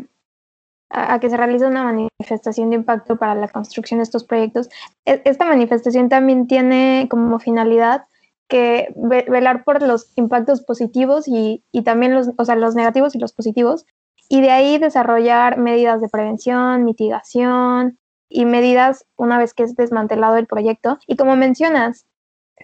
a, 0.89 1.19
que 1.19 1.29
se 1.29 1.37
realiza 1.37 1.67
una 1.67 1.83
manifestación 1.83 2.69
de 2.69 2.75
impacto 2.75 3.15
para 3.15 3.33
la 3.33 3.47
construcción 3.47 3.99
de 3.99 4.03
estos 4.03 4.23
proyectos, 4.23 4.69
e, 5.05 5.21
esta 5.25 5.45
manifestación 5.45 6.09
también 6.09 6.47
tiene 6.47 7.07
como 7.09 7.39
finalidad 7.39 8.05
que 8.47 8.93
velar 8.95 9.63
por 9.63 9.81
los 9.81 10.11
impactos 10.15 10.61
positivos 10.61 11.27
y, 11.27 11.63
y 11.71 11.83
también 11.83 12.13
los, 12.13 12.29
o 12.37 12.45
sea, 12.45 12.55
los 12.55 12.75
negativos 12.75 13.15
y 13.15 13.19
los 13.19 13.33
positivos, 13.33 13.85
y 14.29 14.41
de 14.41 14.51
ahí 14.51 14.77
desarrollar 14.77 15.57
medidas 15.57 16.01
de 16.01 16.09
prevención, 16.09 16.83
mitigación, 16.83 17.97
y 18.29 18.45
medidas 18.45 19.05
una 19.15 19.37
vez 19.37 19.53
que 19.53 19.63
es 19.63 19.75
desmantelado 19.75 20.37
el 20.37 20.47
proyecto. 20.47 20.99
Y 21.07 21.15
como 21.15 21.35
mencionas, 21.35 22.05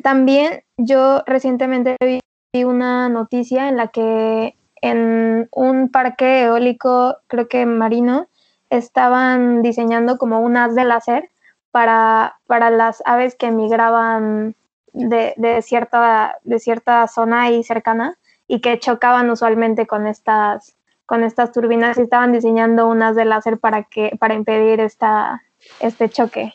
también 0.04 0.64
yo 0.78 1.24
recientemente 1.26 1.96
vi 2.02 2.64
una 2.64 3.10
noticia 3.10 3.70
en 3.70 3.78
la 3.78 3.88
que 3.88 4.56
en 4.82 5.48
un 5.52 5.90
parque 5.90 6.44
eólico, 6.44 7.18
creo 7.28 7.48
que 7.48 7.66
marino, 7.66 8.28
estaban 8.70 9.62
diseñando 9.62 10.18
como 10.18 10.40
un 10.40 10.58
haz 10.58 10.76
de 10.76 10.86
láser 10.86 11.30
para, 11.72 12.40
para 12.48 12.70
las 12.70 13.02
aves 13.06 13.36
que 13.36 13.52
migraban 13.52 14.56
de, 14.94 15.34
de, 15.38 15.62
cierta, 15.62 16.38
de 16.44 16.60
cierta 16.60 17.08
zona 17.08 17.44
ahí 17.44 17.64
cercana 17.64 18.18
y 18.48 18.60
que 18.62 18.80
chocaban 18.80 19.30
usualmente 19.30 19.88
con 19.88 20.08
estas, 20.08 20.76
con 21.06 21.24
estas 21.24 21.52
turbinas 21.52 21.98
y 21.98 22.02
estaban 22.02 22.32
diseñando 22.32 22.88
un 22.88 23.02
haz 23.02 23.16
de 23.16 23.26
láser 23.26 23.58
para, 23.58 23.84
que, 23.84 24.18
para 24.20 24.34
impedir 24.34 24.80
esta, 24.80 25.44
este 25.80 26.10
choque. 26.10 26.54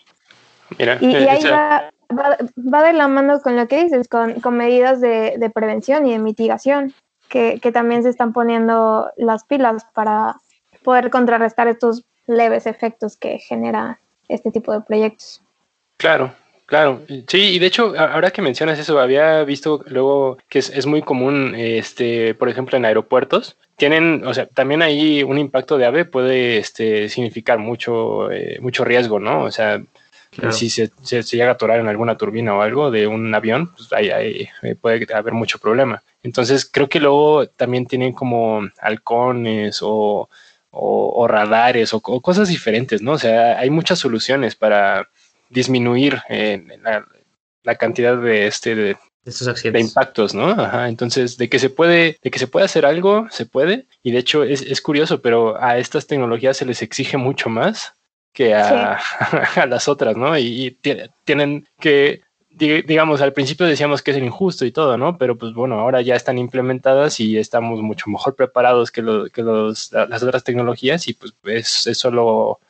Mira, 0.78 0.98
y, 1.00 1.14
ahí 1.14 1.44
va, 1.44 1.90
va, 2.10 2.82
de 2.82 2.92
la 2.92 3.08
mano 3.08 3.40
con 3.40 3.56
lo 3.56 3.68
que 3.68 3.84
dices, 3.84 4.08
con, 4.08 4.40
con 4.40 4.56
medidas 4.56 5.00
de, 5.00 5.36
de, 5.38 5.50
prevención 5.50 6.06
y 6.06 6.12
de 6.12 6.18
mitigación, 6.18 6.92
que, 7.28 7.60
que 7.60 7.72
también 7.72 8.02
se 8.02 8.10
están 8.10 8.32
poniendo 8.32 9.10
las 9.16 9.44
pilas 9.44 9.86
para 9.94 10.36
poder 10.82 11.10
contrarrestar 11.10 11.68
estos 11.68 12.04
leves 12.26 12.66
efectos 12.66 13.16
que 13.16 13.38
genera 13.38 13.98
este 14.28 14.50
tipo 14.50 14.72
de 14.72 14.80
proyectos. 14.80 15.42
Claro, 15.96 16.32
Claro, 16.66 17.02
sí, 17.28 17.38
y 17.38 17.58
de 17.60 17.66
hecho, 17.66 17.94
ahora 17.96 18.32
que 18.32 18.42
mencionas 18.42 18.76
eso, 18.78 18.98
había 18.98 19.44
visto 19.44 19.84
luego 19.86 20.36
que 20.48 20.58
es, 20.58 20.68
es, 20.70 20.84
muy 20.84 21.00
común, 21.00 21.54
este, 21.56 22.34
por 22.34 22.48
ejemplo, 22.48 22.76
en 22.76 22.84
aeropuertos, 22.84 23.56
tienen, 23.76 24.26
o 24.26 24.34
sea, 24.34 24.46
también 24.46 24.82
ahí 24.82 25.22
un 25.22 25.38
impacto 25.38 25.78
de 25.78 25.86
ave 25.86 26.04
puede 26.04 26.58
este, 26.58 27.08
significar 27.08 27.60
mucho, 27.60 28.32
eh, 28.32 28.58
mucho 28.60 28.84
riesgo, 28.84 29.20
¿no? 29.20 29.44
O 29.44 29.52
sea, 29.52 29.80
si 30.50 30.68
se, 30.68 30.90
se, 31.02 31.22
llega 31.22 31.50
a 31.50 31.52
atorar 31.52 31.78
en 31.78 31.88
alguna 31.88 32.16
turbina 32.16 32.54
o 32.54 32.62
algo 32.62 32.90
de 32.90 33.06
un 33.06 33.32
avión, 33.34 33.72
pues 33.74 33.92
ahí, 33.92 34.10
ahí, 34.10 34.48
eh, 34.62 34.74
puede 34.74 35.06
haber 35.14 35.34
mucho 35.34 35.58
problema. 35.58 36.02
Entonces, 36.22 36.68
creo 36.70 36.88
que 36.88 37.00
luego 37.00 37.46
también 37.46 37.86
tienen 37.86 38.12
como 38.12 38.68
halcones 38.80 39.78
o, 39.82 40.28
o, 40.70 41.26
radares 41.28 41.94
o, 41.94 42.00
cosas 42.00 42.48
diferentes, 42.48 43.02
¿no? 43.02 43.12
O 43.12 43.18
sea, 43.18 43.58
hay 43.58 43.70
muchas 43.70 43.98
soluciones 43.98 44.56
para 44.56 45.08
disminuir 45.50 46.20
eh, 46.28 46.64
la, 47.62 47.74
cantidad 47.76 48.16
de, 48.16 48.46
este, 48.46 48.74
de, 48.74 48.96
de 49.24 49.80
impactos, 49.80 50.34
¿no? 50.34 50.50
Ajá, 50.50 50.88
entonces, 50.88 51.36
de 51.36 51.48
que 51.48 51.58
se 51.58 51.70
puede, 51.70 52.18
de 52.22 52.30
que 52.30 52.38
se 52.38 52.46
puede 52.46 52.64
hacer 52.64 52.86
algo, 52.86 53.26
se 53.30 53.46
puede. 53.46 53.86
Y 54.02 54.12
de 54.12 54.18
hecho 54.18 54.44
es, 54.44 54.62
es 54.62 54.80
curioso, 54.80 55.20
pero 55.20 55.60
a 55.60 55.78
estas 55.78 56.06
tecnologías 56.06 56.56
se 56.56 56.66
les 56.66 56.82
exige 56.82 57.16
mucho 57.16 57.48
más 57.48 57.94
que 58.32 58.54
a, 58.54 58.98
a 59.56 59.66
las 59.66 59.88
otras, 59.88 60.16
¿no? 60.16 60.38
Y, 60.38 60.78
tienen 61.24 61.66
que, 61.80 62.22
digamos, 62.50 63.20
al 63.20 63.32
principio 63.32 63.66
decíamos 63.66 64.02
que 64.02 64.12
es 64.12 64.18
injusto 64.18 64.64
y 64.64 64.72
todo, 64.72 64.96
¿no? 64.96 65.18
Pero 65.18 65.36
pues 65.36 65.54
bueno, 65.54 65.80
ahora 65.80 66.02
ya 66.02 66.14
están 66.14 66.38
implementadas 66.38 67.18
y 67.18 67.38
estamos 67.38 67.80
mucho 67.80 68.10
mejor 68.10 68.36
preparados 68.36 68.90
que, 68.90 69.02
lo, 69.02 69.28
que 69.30 69.42
los, 69.42 69.90
las 69.92 70.22
otras 70.22 70.44
tecnologías 70.44 71.08
y 71.08 71.14
pues 71.14 71.34
es, 71.44 71.86
es 71.86 71.98
solo 71.98 72.60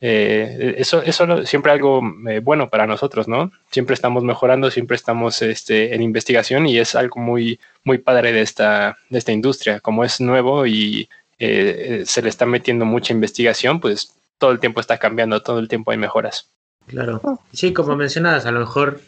eh, 0.00 0.74
eso 0.78 1.02
es 1.02 1.18
siempre 1.48 1.72
algo 1.72 2.02
eh, 2.28 2.40
bueno 2.40 2.68
para 2.68 2.86
nosotros, 2.86 3.28
¿no? 3.28 3.52
Siempre 3.70 3.94
estamos 3.94 4.22
mejorando, 4.22 4.70
siempre 4.70 4.96
estamos 4.96 5.40
este, 5.42 5.94
en 5.94 6.02
investigación 6.02 6.66
y 6.66 6.78
es 6.78 6.94
algo 6.94 7.20
muy, 7.20 7.58
muy 7.84 7.98
padre 7.98 8.32
de 8.32 8.42
esta, 8.42 8.98
de 9.08 9.18
esta 9.18 9.32
industria. 9.32 9.80
Como 9.80 10.04
es 10.04 10.20
nuevo 10.20 10.66
y 10.66 11.08
eh, 11.38 12.02
se 12.06 12.22
le 12.22 12.28
está 12.28 12.46
metiendo 12.46 12.84
mucha 12.84 13.12
investigación, 13.12 13.80
pues 13.80 14.14
todo 14.38 14.50
el 14.50 14.60
tiempo 14.60 14.80
está 14.80 14.98
cambiando, 14.98 15.42
todo 15.42 15.58
el 15.58 15.68
tiempo 15.68 15.90
hay 15.90 15.98
mejoras. 15.98 16.50
Claro. 16.86 17.40
Sí, 17.52 17.72
como 17.72 17.96
mencionadas, 17.96 18.46
a 18.46 18.50
lo 18.50 18.60
mejor 18.60 19.00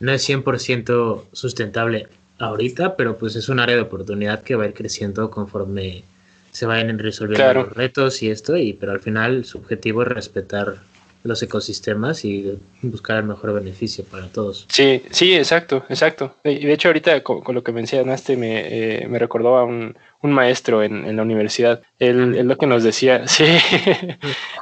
no 0.00 0.12
es 0.12 0.28
100% 0.28 1.24
sustentable 1.32 2.08
ahorita, 2.38 2.96
pero 2.96 3.16
pues 3.16 3.36
es 3.36 3.48
un 3.48 3.60
área 3.60 3.76
de 3.76 3.82
oportunidad 3.82 4.42
que 4.42 4.56
va 4.56 4.64
a 4.64 4.66
ir 4.66 4.74
creciendo 4.74 5.30
conforme 5.30 6.04
se 6.52 6.66
vayan 6.66 6.98
resolviendo 6.98 7.54
los 7.54 7.72
retos 7.72 8.22
y 8.22 8.30
esto, 8.30 8.56
y, 8.56 8.74
pero 8.74 8.92
al 8.92 9.00
final 9.00 9.44
su 9.44 9.58
objetivo 9.58 10.02
es 10.02 10.08
respetar 10.08 10.76
los 11.24 11.42
ecosistemas 11.42 12.24
y 12.24 12.58
buscar 12.82 13.18
el 13.18 13.24
mejor 13.24 13.54
beneficio 13.54 14.04
para 14.04 14.26
todos. 14.26 14.66
Sí, 14.68 15.02
sí, 15.10 15.34
exacto, 15.34 15.84
exacto. 15.88 16.34
Y 16.44 16.66
de 16.66 16.72
hecho 16.72 16.88
ahorita 16.88 17.22
con, 17.22 17.42
lo 17.54 17.62
que 17.62 17.72
mencionaste 17.72 18.36
me, 18.36 19.02
eh, 19.02 19.08
me 19.08 19.18
recordó 19.18 19.56
a 19.56 19.64
un, 19.64 19.96
un 20.20 20.32
maestro 20.32 20.82
en, 20.82 21.04
en, 21.04 21.16
la 21.16 21.22
universidad. 21.22 21.82
Él, 21.98 22.46
lo 22.46 22.58
que 22.58 22.66
nos 22.66 22.82
decía, 22.82 23.26
sí, 23.28 23.44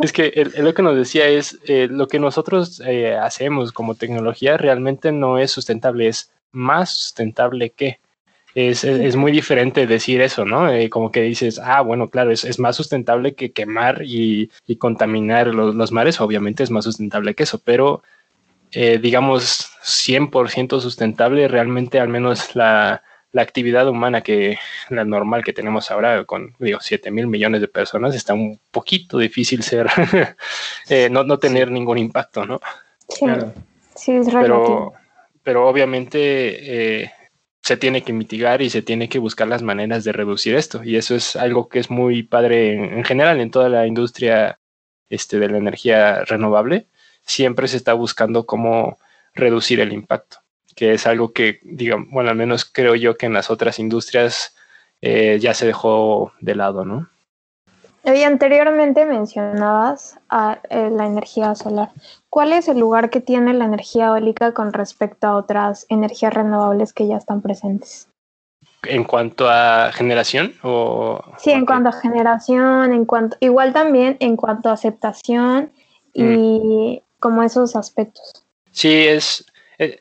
es 0.01 0.13
que 0.13 0.33
él, 0.35 0.53
lo 0.59 0.75
que 0.75 0.83
nos 0.83 0.97
decía 0.97 1.27
es 1.29 1.59
eh, 1.67 1.89
lo 1.91 2.09
que 2.09 2.19
nosotros 2.19 2.83
eh, 2.85 3.17
hacemos 3.17 3.73
como 3.73 3.95
tecnología 3.95 4.57
realmente 4.57 5.13
no 5.13 5.39
es 5.39 5.51
sustentable, 5.51 6.09
es 6.09 6.31
más 6.53 6.91
sustentable 6.91 7.71
que. 7.71 7.99
Es, 8.69 8.85
es, 8.85 9.17
muy 9.17 9.33
diferente 9.33 9.87
decir 9.87 10.21
eso, 10.21 10.45
¿no? 10.45 10.71
Eh, 10.71 10.91
como 10.91 11.11
que 11.11 11.23
dices, 11.23 11.59
ah, 11.59 11.81
bueno, 11.81 12.09
claro, 12.09 12.31
es, 12.31 12.45
es 12.45 12.59
más 12.59 12.77
sustentable 12.77 13.35
que 13.35 13.53
quemar 13.53 14.03
y, 14.03 14.51
y 14.67 14.77
contaminar 14.77 15.49
los, 15.49 15.75
los, 15.75 15.93
mares, 15.93 16.21
obviamente 16.21 16.63
es 16.63 16.71
más 16.71 16.85
sustentable 16.85 17.35
que 17.35 17.45
eso, 17.45 17.61
pero 17.65 18.03
eh, 18.73 18.99
digamos 18.99 19.73
100% 19.83 20.81
sustentable, 20.81 21.49
realmente 21.49 21.99
al 21.99 22.09
menos 22.09 22.55
la, 22.55 23.03
la, 23.33 23.43
actividad 23.43 23.89
humana 23.89 24.23
que 24.23 24.59
la 24.89 25.05
normal 25.05 25.43
que 25.45 25.53
tenemos 25.53 25.91
ahora 25.91 26.25
con, 26.25 26.55
digo, 26.59 26.79
7 26.81 27.11
mil 27.11 27.27
millones 27.27 27.61
de 27.61 27.69
personas, 27.69 28.15
está 28.15 28.35
un 28.35 28.61
poquito 28.71 29.19
difícil 29.19 29.63
ser, 29.63 29.89
eh, 30.89 31.09
no, 31.11 31.25
no 31.25 31.39
tener 31.39 31.71
ningún 31.71 31.99
impacto, 31.99 32.47
¿no? 32.47 32.61
Sí, 33.09 33.25
claro. 33.25 33.53
sí 33.95 34.13
es 34.13 34.33
relativo. 34.33 34.93
Pero, 34.93 34.93
pero 35.43 35.69
obviamente 35.69 37.03
eh, 37.03 37.13
se 37.71 37.77
tiene 37.77 38.03
que 38.03 38.13
mitigar 38.13 38.63
y 38.63 38.69
se 38.69 38.83
tiene 38.83 39.09
que 39.09 39.21
buscar 39.21 39.47
las 39.47 39.63
maneras 39.63 40.03
de 40.03 40.11
reducir 40.11 40.57
esto. 40.57 40.83
Y 40.83 40.97
eso 40.97 41.15
es 41.15 41.37
algo 41.37 41.69
que 41.69 41.79
es 41.79 41.89
muy 41.89 42.25
padre 42.25 42.73
en, 42.73 43.05
general 43.05 43.41
en 43.41 43.53
toda 43.53 43.69
la 43.69 43.87
industria 43.87 44.59
este, 45.09 45.39
de 45.39 45.49
la 45.49 45.59
energía 45.59 46.25
renovable. 46.25 46.89
Siempre 47.23 47.69
se 47.69 47.77
está 47.77 47.93
buscando 47.93 48.45
cómo 48.45 48.99
reducir 49.37 49.79
el 49.79 49.93
impacto, 49.93 50.39
que 50.75 50.95
es 50.95 51.07
algo 51.07 51.33
que, 51.33 51.61
digamos, 51.63 52.09
bueno, 52.11 52.31
al 52.31 52.35
menos 52.37 52.65
creo 52.65 52.97
yo 52.97 53.17
que 53.17 53.27
en 53.27 53.35
las 53.35 53.51
otras 53.51 53.79
industrias 53.79 54.57
eh, 55.01 55.39
ya 55.41 55.55
se 55.55 55.67
dejó 55.67 56.33
de 56.41 56.57
lado, 56.57 56.85
¿no? 56.85 57.09
Y 58.05 58.23
anteriormente 58.23 59.05
mencionabas 59.05 60.19
a, 60.31 60.59
eh, 60.71 60.91
la 60.91 61.07
energía 61.07 61.55
solar. 61.55 61.91
¿Cuál 62.31 62.53
es 62.53 62.69
el 62.69 62.79
lugar 62.79 63.11
que 63.11 63.21
tiene 63.21 63.53
la 63.53 63.67
energía 63.67 64.07
eólica 64.07 64.53
con 64.53 64.73
respecto 64.73 65.27
a 65.27 65.37
otras 65.37 65.85
energías 65.89 66.33
renovables 66.33 66.93
que 66.93 67.07
ya 67.07 67.17
están 67.17 67.43
presentes? 67.43 68.09
¿En 68.85 69.05
cuanto 69.05 69.49
a 69.49 69.91
generación? 69.93 70.55
O, 70.63 71.21
sí, 71.37 71.51
en 71.51 71.67
cuanto 71.67 71.91
a 71.91 71.93
generación, 71.93 72.93
en 72.95 73.05
cuanto, 73.05 73.37
igual 73.41 73.75
también 73.75 74.17
en 74.21 74.37
cuanto 74.37 74.71
a 74.71 74.73
aceptación 74.73 75.71
y 76.15 77.03
mm. 77.03 77.21
como 77.21 77.43
esos 77.43 77.77
aspectos. 77.77 78.47
Sí, 78.71 79.07
es, 79.07 79.45
eh, 79.79 80.01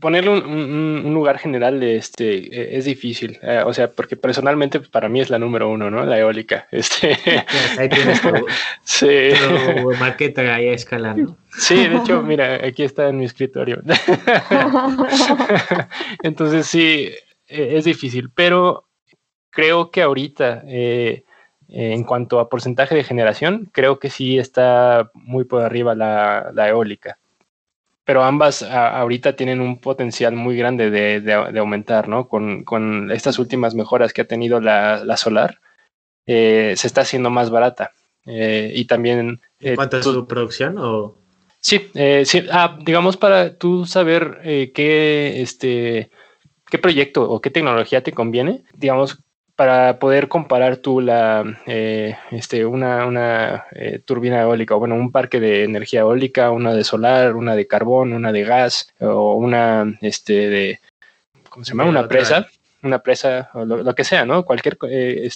ponerle 0.00 0.30
un, 0.30 1.14
lugar 1.14 1.38
general 1.38 1.82
este, 1.82 2.36
e, 2.36 2.76
es 2.76 2.84
difícil. 2.84 3.38
Eh, 3.42 3.62
o 3.64 3.72
sea, 3.72 3.90
porque 3.90 4.16
personalmente 4.16 4.78
pues, 4.78 4.90
para 4.90 5.08
mí 5.08 5.20
es 5.20 5.30
la 5.30 5.38
número 5.38 5.70
uno, 5.70 5.90
¿no? 5.90 6.04
La 6.04 6.18
eólica. 6.18 6.66
Este... 6.70 7.16
Ahí 7.78 7.88
tienes 7.88 8.20
tu, 8.20 8.28
sí. 8.82 9.30
maqueta 9.98 10.54
ahí 10.54 10.68
a 10.68 10.72
escala, 10.72 11.14
¿no? 11.14 11.36
Sí, 11.56 11.88
de 11.88 11.96
hecho, 11.96 12.22
mira, 12.22 12.66
aquí 12.66 12.82
está 12.82 13.08
en 13.08 13.18
mi 13.18 13.24
escritorio. 13.24 13.80
Entonces 16.22 16.66
sí, 16.66 17.10
e, 17.46 17.76
es 17.76 17.84
difícil, 17.84 18.30
pero 18.34 18.86
creo 19.50 19.90
que 19.90 20.02
ahorita, 20.02 20.64
eh, 20.66 21.24
en 21.68 22.04
cuanto 22.04 22.40
a 22.40 22.48
porcentaje 22.48 22.94
de 22.94 23.04
generación, 23.04 23.70
creo 23.72 23.98
que 23.98 24.10
sí 24.10 24.38
está 24.38 25.10
muy 25.14 25.44
por 25.44 25.62
arriba 25.62 25.94
la, 25.94 26.50
la 26.52 26.68
eólica 26.68 27.18
pero 28.04 28.22
ambas 28.22 28.62
ahorita 28.62 29.36
tienen 29.36 29.60
un 29.60 29.80
potencial 29.80 30.34
muy 30.34 30.56
grande 30.56 30.90
de, 30.90 31.20
de, 31.20 31.58
aumentar, 31.58 32.08
¿no? 32.08 32.28
Con, 32.28 32.64
con, 32.64 33.10
estas 33.10 33.38
últimas 33.38 33.74
mejoras 33.74 34.12
que 34.12 34.22
ha 34.22 34.26
tenido 34.26 34.60
la, 34.60 35.04
la 35.04 35.16
solar, 35.16 35.60
eh, 36.26 36.74
se 36.76 36.86
está 36.86 37.02
haciendo 37.02 37.30
más 37.30 37.50
barata. 37.50 37.92
Eh, 38.26 38.72
y 38.74 38.84
también... 38.86 39.40
¿En 39.60 39.76
cuanto 39.76 39.96
a 39.96 40.02
su 40.02 40.26
producción 40.26 40.76
o...? 40.78 41.16
Sí, 41.60 41.90
sí 42.24 42.44
ah, 42.52 42.76
digamos 42.84 43.16
para 43.16 43.56
tú 43.56 43.86
saber 43.86 44.40
qué, 44.74 45.40
este, 45.40 46.10
qué 46.68 46.78
proyecto 46.78 47.22
o 47.22 47.40
qué 47.40 47.48
tecnología 47.48 48.02
te 48.02 48.12
conviene, 48.12 48.64
digamos, 48.74 49.24
para 49.56 49.98
poder 49.98 50.28
comparar 50.28 50.78
tú 50.78 51.00
la, 51.00 51.44
eh, 51.66 52.16
este, 52.32 52.66
una, 52.66 53.06
una 53.06 53.66
eh, 53.72 54.00
turbina 54.04 54.42
eólica, 54.42 54.74
o 54.74 54.80
bueno, 54.80 54.96
un 54.96 55.12
parque 55.12 55.38
de 55.38 55.64
energía 55.64 56.00
eólica, 56.00 56.50
una 56.50 56.74
de 56.74 56.82
solar, 56.82 57.36
una 57.36 57.54
de 57.54 57.66
carbón, 57.66 58.12
una 58.12 58.32
de 58.32 58.42
gas, 58.42 58.92
o 59.00 59.34
una 59.34 59.96
este, 60.00 60.48
de, 60.48 60.80
¿cómo 61.48 61.64
se 61.64 61.70
llama? 61.70 61.84
Una 61.84 62.08
presa, 62.08 62.48
una 62.82 62.98
presa, 62.98 63.50
o 63.54 63.64
lo, 63.64 63.94
que 63.94 64.04
sea, 64.04 64.24
¿no? 64.24 64.44
Cualquier 64.44 64.76
eh, 64.88 65.28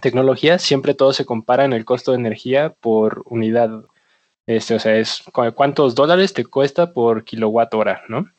tecnología, 0.00 0.58
siempre 0.58 0.94
todo 0.94 1.12
se 1.12 1.26
compara 1.26 1.64
en 1.66 1.74
el 1.74 1.84
costo 1.84 2.12
de 2.12 2.18
energía 2.18 2.74
por 2.80 3.22
unidad. 3.26 3.84
Este, 4.46 4.76
o 4.76 4.78
sea, 4.78 4.96
es 4.96 5.24
cuántos 5.54 5.94
dólares 5.94 6.32
te 6.32 6.44
cuesta 6.44 6.92
por 6.92 7.24
kilowatt 7.24 7.74
hora, 7.74 8.02
¿no? 8.08 8.30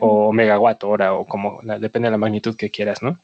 O 0.00 0.32
megawatt 0.32 0.82
hora, 0.84 1.12
o 1.12 1.26
como, 1.26 1.60
depende 1.62 2.06
de 2.06 2.12
la 2.12 2.16
magnitud 2.16 2.56
que 2.56 2.70
quieras, 2.70 3.02
¿no? 3.02 3.18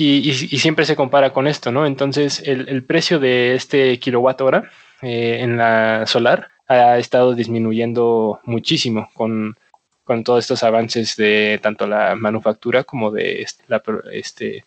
Y, 0.00 0.32
siempre 0.32 0.84
se 0.84 0.94
compara 0.94 1.32
con 1.32 1.48
esto, 1.48 1.72
¿no? 1.72 1.84
Entonces, 1.84 2.40
el, 2.46 2.84
precio 2.84 3.18
de 3.18 3.56
este 3.56 3.98
kilowatt 3.98 4.40
hora 4.40 4.70
eh, 5.02 5.38
en 5.40 5.56
la 5.56 6.06
solar 6.06 6.50
ha 6.68 6.98
estado 6.98 7.34
disminuyendo 7.34 8.38
muchísimo 8.44 9.10
con, 9.12 9.56
con, 10.04 10.22
todos 10.22 10.44
estos 10.44 10.62
avances 10.62 11.16
de 11.16 11.58
tanto 11.60 11.88
la 11.88 12.14
manufactura 12.14 12.84
como 12.84 13.10
de 13.10 13.42
este, 13.42 13.64
la, 13.66 13.82
este, 14.12 14.64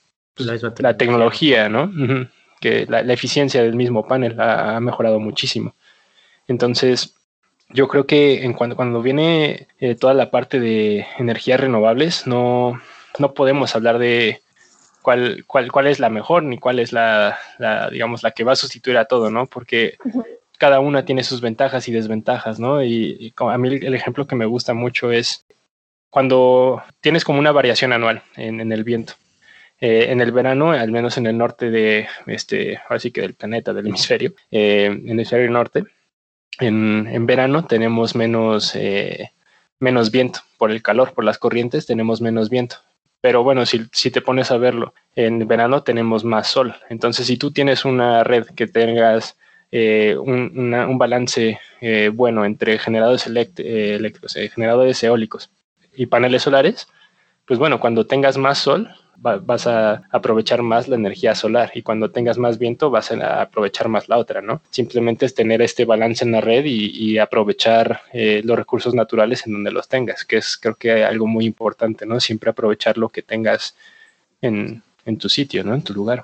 la, 0.80 0.98
tecnología, 0.98 1.70
¿no? 1.70 1.90
Que 2.60 2.86
la, 2.90 3.00
eficiencia 3.14 3.64
del 3.64 3.76
mismo 3.76 4.06
panel 4.06 4.38
ha, 4.38 4.82
mejorado 4.82 5.22
muchísimo. 5.22 5.76
Entonces, 6.46 7.16
yo 7.70 7.88
creo 7.88 8.06
que 8.06 8.44
en 8.44 8.52
cuando, 8.52 8.76
cuando 8.76 9.02
viene 9.02 9.68
eh, 9.80 9.96
toda 9.96 10.14
la 10.14 10.30
parte 10.30 10.60
de 10.60 11.08
energías 11.18 11.62
renovables, 11.62 12.28
no, 12.28 12.82
no 13.18 13.34
podemos 13.34 13.78
hablar 13.78 13.98
de 13.98 14.42
cuál, 15.02 15.44
cuál, 15.48 15.72
cuál 15.72 15.88
es 15.88 16.00
la 16.00 16.10
mejor 16.10 16.44
ni 16.44 16.58
cuál 16.58 16.80
es 16.80 16.94
la, 16.94 17.38
digamos, 17.92 18.24
la 18.24 18.32
que 18.32 18.44
va 18.44 18.54
a 18.54 18.58
sustituir 18.58 18.98
a 18.98 19.06
todo, 19.06 19.30
¿no? 19.30 19.46
Porque 19.48 19.98
cada 20.58 20.80
una 20.80 21.06
tiene 21.06 21.24
sus 21.24 21.42
ventajas 21.42 21.88
y 21.88 21.92
desventajas, 21.92 22.60
¿no? 22.60 22.84
Y, 22.84 23.34
a 23.36 23.58
mí 23.58 23.68
el, 23.70 23.96
ejemplo 23.96 24.28
que 24.28 24.36
me 24.36 24.46
gusta 24.46 24.74
mucho 24.74 25.12
es 25.12 25.46
cuando 26.10 26.84
tienes 27.00 27.24
como 27.24 27.40
una 27.40 27.52
variación 27.52 27.94
anual 27.94 28.22
en, 28.36 28.72
el 28.72 28.84
viento. 28.84 29.14
Eh, 29.80 30.12
en 30.12 30.22
el 30.22 30.32
verano, 30.32 30.72
al 30.72 30.92
menos 30.92 31.18
en 31.18 31.26
el 31.26 31.36
norte 31.38 31.72
de 31.72 32.08
este, 32.28 32.80
así 32.90 33.10
que 33.10 33.22
del 33.22 33.34
planeta, 33.34 33.74
del 33.74 33.88
hemisferio, 33.88 34.34
eh, 34.52 34.86
en 34.86 35.06
el 35.06 35.12
hemisferio 35.12 35.50
norte, 35.50 35.84
en, 36.60 37.08
en 37.08 37.26
verano 37.26 37.66
tenemos 37.66 38.16
menos, 38.16 38.76
eh, 38.76 39.32
menos 39.80 40.12
viento 40.12 40.42
por 40.60 40.70
el 40.70 40.84
calor, 40.84 41.14
por 41.14 41.24
las 41.24 41.40
corrientes 41.40 41.88
tenemos 41.88 42.22
menos 42.22 42.52
viento. 42.52 42.78
Pero 43.22 43.44
bueno, 43.44 43.66
si, 43.66 43.86
si, 43.92 44.10
te 44.10 44.22
pones 44.22 44.52
a 44.52 44.58
verlo, 44.58 44.94
en 45.16 45.48
verano 45.48 45.84
tenemos 45.84 46.24
más 46.24 46.48
sol. 46.48 46.76
Entonces, 46.90 47.28
si 47.28 47.38
tú 47.38 47.52
tienes 47.52 47.86
una 47.86 48.24
red 48.24 48.48
que 48.56 48.68
tengas 48.68 49.38
eh, 49.72 50.18
un, 50.20 50.74
un, 50.74 50.98
balance 50.98 51.58
eh, 51.80 52.12
bueno 52.14 52.44
entre 52.44 52.78
generadores 52.78 53.26
eh, 53.28 53.96
eléctricos, 53.96 54.34
generadores 54.54 55.02
eólicos 55.02 55.50
y 55.96 56.08
paneles 56.08 56.42
solares, 56.42 56.88
pues 57.46 57.58
bueno, 57.60 57.80
cuando 57.80 58.06
tengas 58.06 58.38
más 58.38 58.58
sol, 58.58 58.90
vas 59.22 59.68
a 59.68 60.04
aprovechar 60.10 60.64
más 60.64 60.88
la 60.88 60.96
energía 60.96 61.36
solar 61.36 61.72
y 61.76 61.84
cuando 61.84 62.10
tengas 62.10 62.40
más 62.40 62.58
viento 62.58 62.90
vas 62.90 63.12
a 63.12 63.44
aprovechar 63.44 63.88
más 63.88 64.10
la 64.10 64.18
otra, 64.18 64.42
¿no? 64.42 64.62
Simplemente 64.72 65.28
es 65.28 65.36
tener 65.36 65.62
este 65.62 65.86
balance 65.86 66.26
en 66.26 66.32
la 66.32 66.42
red 66.42 66.66
y, 66.66 67.20
aprovechar 67.20 68.02
eh, 68.14 68.42
los 68.44 68.58
recursos 68.58 68.96
naturales 68.96 69.46
en 69.46 69.54
donde 69.54 69.72
los 69.72 69.88
tengas, 69.88 70.26
que 70.26 70.38
es 70.38 70.58
creo 70.58 70.76
que 70.76 71.04
algo 71.04 71.28
muy 71.28 71.46
importante, 71.46 72.06
¿no? 72.06 72.20
Siempre 72.20 72.50
aprovechar 72.50 72.98
lo 72.98 73.10
que 73.10 73.22
tengas 73.22 73.76
en, 74.42 74.82
tu 75.20 75.30
sitio, 75.30 75.64
¿no? 75.64 75.76
En 75.76 75.84
tu 75.84 75.94
lugar. 75.94 76.24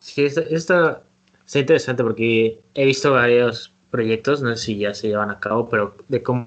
Sí, 0.00 0.24
esto, 0.24 0.40
esto 0.40 1.02
es 1.46 1.56
interesante 1.56 2.02
porque 2.02 2.60
he 2.74 2.86
visto 2.86 3.12
varios 3.12 3.72
proyectos, 3.90 4.42
no 4.42 4.56
sé 4.56 4.64
si 4.64 4.78
ya 4.78 4.94
se 4.94 5.08
llevan 5.08 5.30
a 5.30 5.38
cabo, 5.38 5.68
pero 5.68 5.96
de 6.08 6.22
cómo, 6.22 6.46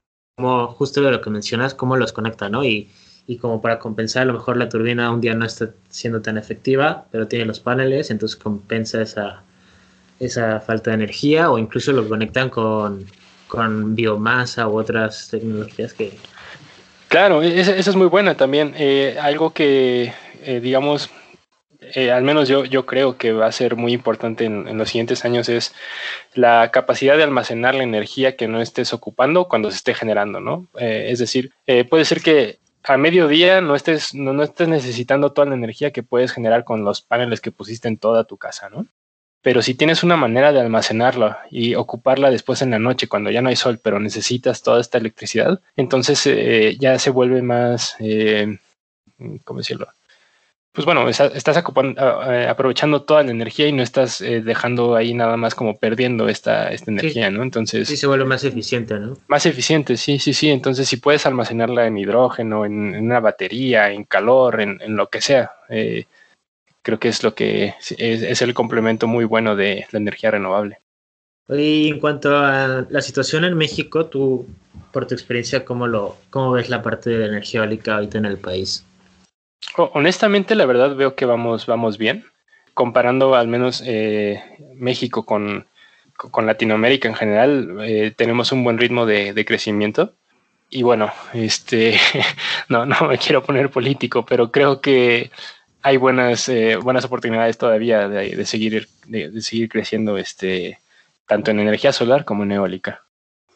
justo 0.73 1.01
de 1.01 1.11
lo 1.11 1.21
que 1.21 1.29
mencionas, 1.29 1.73
cómo 1.73 1.95
los 1.95 2.11
conecta, 2.11 2.49
¿no? 2.49 2.65
Y 2.65 2.89
y 3.27 3.37
como 3.37 3.61
para 3.61 3.77
compensar 3.77 4.23
a 4.23 4.25
lo 4.25 4.33
mejor 4.33 4.55
la 4.55 4.69
turbina 4.69 5.11
un 5.11 5.19
día 5.19 5.33
no 5.33 5.45
está 5.45 5.69
siendo 5.89 6.21
tan 6.21 6.37
efectiva, 6.37 7.05
pero 7.11 7.27
tiene 7.27 7.45
los 7.45 7.59
paneles, 7.59 8.09
entonces 8.09 8.37
compensa 8.37 9.01
esa, 9.01 9.43
esa 10.19 10.61
falta 10.61 10.91
de 10.91 10.95
energía 10.95 11.51
o 11.51 11.59
incluso 11.59 11.91
lo 11.91 12.07
conectan 12.07 12.49
con, 12.49 13.05
con 13.49 13.95
biomasa 13.95 14.69
u 14.69 14.79
otras 14.79 15.27
tecnologías 15.29 15.93
que... 15.93 16.13
Claro, 17.09 17.43
e-, 17.43 17.59
esa, 17.59 17.75
es 17.75 17.95
muy 17.97 18.07
buena 18.07 18.35
también. 18.35 18.73
Eh, 18.77 19.17
algo 19.21 19.51
que, 19.51 20.13
eh, 20.43 20.61
digamos, 20.61 21.09
eh, 21.81 22.11
al 22.11 22.23
menos 22.23 22.47
yo, 22.47 22.63
yo 22.63 22.85
creo 22.85 23.17
que 23.17 23.33
va 23.33 23.47
a 23.47 23.51
ser 23.51 23.75
muy 23.75 23.91
importante 23.91 24.45
en, 24.45 24.69
en, 24.69 24.77
los 24.77 24.89
siguientes 24.89 25.25
años 25.25 25.49
es 25.49 25.73
la 26.33 26.71
capacidad 26.71 27.17
de 27.17 27.23
almacenar 27.23 27.75
la 27.75 27.83
energía 27.83 28.37
que 28.37 28.47
no 28.47 28.61
estés 28.61 28.93
ocupando 28.93 29.49
cuando 29.49 29.69
se 29.69 29.77
esté 29.77 29.93
generando, 29.93 30.39
¿no? 30.39 30.67
es 30.77 31.19
decir, 31.19 31.51
puede 31.89 32.03
ser 32.03 32.21
que 32.21 32.59
a 32.87 32.97
mediodía 32.97 33.61
no 33.61 33.75
estés, 33.75 34.13
no, 34.15 34.41
estés 34.41 34.67
necesitando 34.67 35.33
toda 35.33 35.47
la 35.47 35.55
energía 35.55 35.91
que 35.91 36.03
puedes 36.03 36.31
generar 36.31 36.63
con 36.63 36.83
los 36.83 37.01
paneles 37.01 37.41
que 37.41 37.51
pusiste 37.51 37.87
en 37.87 37.97
toda 37.97 38.23
tu 38.23 38.37
casa, 38.37 38.69
¿no? 38.69 38.87
Pero 39.41 39.61
si 39.61 39.75
tienes 39.75 40.03
una 40.03 40.17
manera 40.17 40.51
de 40.51 40.59
almacenarla 40.59 41.41
y 41.51 41.75
ocuparla 41.75 42.31
después 42.31 42.61
en 42.61 42.71
la 42.71 42.79
noche 42.79 43.07
cuando 43.07 43.29
ya 43.29 43.41
no 43.41 43.49
hay 43.49 43.55
sol, 43.55 43.79
pero 43.81 43.99
necesitas 43.99 44.63
toda 44.63 44.81
esta 44.81 44.97
electricidad, 44.97 45.61
entonces 45.75 46.25
eh, 46.25 46.75
ya 46.79 46.97
se 46.97 47.11
vuelve 47.11 47.41
más, 47.41 47.95
eh, 47.99 48.57
¿cómo 49.43 49.59
decirlo? 49.59 49.87
Pues 50.77 50.85
bueno, 50.85 51.09
estás 51.09 51.57
aprovechando 51.57 53.01
toda 53.01 53.23
la 53.23 53.31
energía 53.31 53.67
y 53.67 53.71
no 53.71 53.81
estás 53.81 54.21
eh, 54.21 54.43
dejando 54.43 54.95
ahí 54.95 55.15
nada 55.15 55.35
más 55.35 55.55
como 55.55 55.75
perdiendo 55.79 56.29
esta, 56.29 56.71
esta 56.71 56.91
energía, 56.91 57.31
¿no? 57.31 57.41
Entonces... 57.41 57.87
Sí, 57.87 57.97
se 57.97 58.05
vuelve 58.05 58.25
más 58.25 58.43
eficiente, 58.43 58.99
¿no? 58.99 59.17
Más 59.27 59.47
eficiente, 59.47 59.97
sí, 59.97 60.19
sí, 60.19 60.35
sí. 60.35 60.51
Entonces, 60.51 60.87
si 60.87 60.97
puedes 60.97 61.25
almacenarla 61.25 61.87
en 61.87 61.97
hidrógeno, 61.97 62.63
en, 62.63 62.95
una 62.95 63.19
batería, 63.19 63.91
en 63.91 64.03
calor, 64.03 64.61
en, 64.61 64.95
lo 64.95 65.09
que 65.09 65.19
sea, 65.19 65.49
eh, 65.67 66.05
creo 66.83 66.99
que 66.99 67.07
es 67.07 67.23
lo 67.23 67.33
que 67.33 67.73
es, 67.97 68.41
el 68.43 68.53
complemento 68.53 69.07
muy 69.07 69.25
bueno 69.25 69.55
de 69.55 69.87
la 69.89 69.97
energía 69.97 70.29
renovable. 70.29 70.77
Y 71.49 71.89
en 71.89 71.99
cuanto 71.99 72.37
a 72.37 72.85
la 72.87 73.01
situación 73.01 73.45
en 73.45 73.57
México, 73.57 74.05
tú, 74.05 74.45
por 74.93 75.07
tu 75.07 75.15
experiencia, 75.15 75.65
¿cómo, 75.65 75.87
lo, 75.87 76.17
cómo 76.29 76.51
ves 76.51 76.69
la 76.69 76.83
parte 76.83 77.09
de 77.09 77.17
la 77.17 77.25
energía 77.25 77.61
eólica 77.61 77.95
ahorita 77.95 78.19
en 78.19 78.25
el 78.25 78.37
país? 78.37 78.85
Honestamente, 79.75 80.55
la 80.55 80.65
verdad 80.65 80.95
veo 80.95 81.15
que 81.15 81.25
vamos, 81.25 81.65
vamos 81.65 81.97
bien. 81.97 82.25
Comparando 82.73 83.35
al 83.35 83.47
menos 83.47 83.81
eh, 83.85 84.43
México 84.75 85.25
con, 85.25 85.67
con, 86.15 86.45
Latinoamérica 86.45 87.07
en 87.07 87.15
general, 87.15 87.77
eh, 87.81 88.13
tenemos 88.15 88.51
un 88.51 88.63
buen 88.63 88.77
ritmo 88.77 89.05
de, 89.05 89.33
de, 89.33 89.45
crecimiento. 89.45 90.13
Y 90.69 90.83
bueno, 90.83 91.11
este, 91.33 91.97
no, 92.69 92.85
no 92.85 93.07
me 93.07 93.17
quiero 93.17 93.43
poner 93.43 93.71
político, 93.71 94.25
pero 94.25 94.51
creo 94.51 94.79
que 94.81 95.31
hay 95.81 95.97
buenas, 95.97 96.49
eh, 96.49 96.75
buenas 96.75 97.05
oportunidades 97.05 97.57
todavía 97.57 98.09
de, 98.09 98.35
de 98.35 98.45
seguir, 98.45 98.89
de, 99.05 99.41
seguir 99.41 99.69
creciendo 99.69 100.17
este, 100.17 100.79
tanto 101.25 101.51
en 101.51 101.59
energía 101.59 101.93
solar 101.93 102.25
como 102.25 102.43
en 102.43 102.51
eólica. 102.51 103.03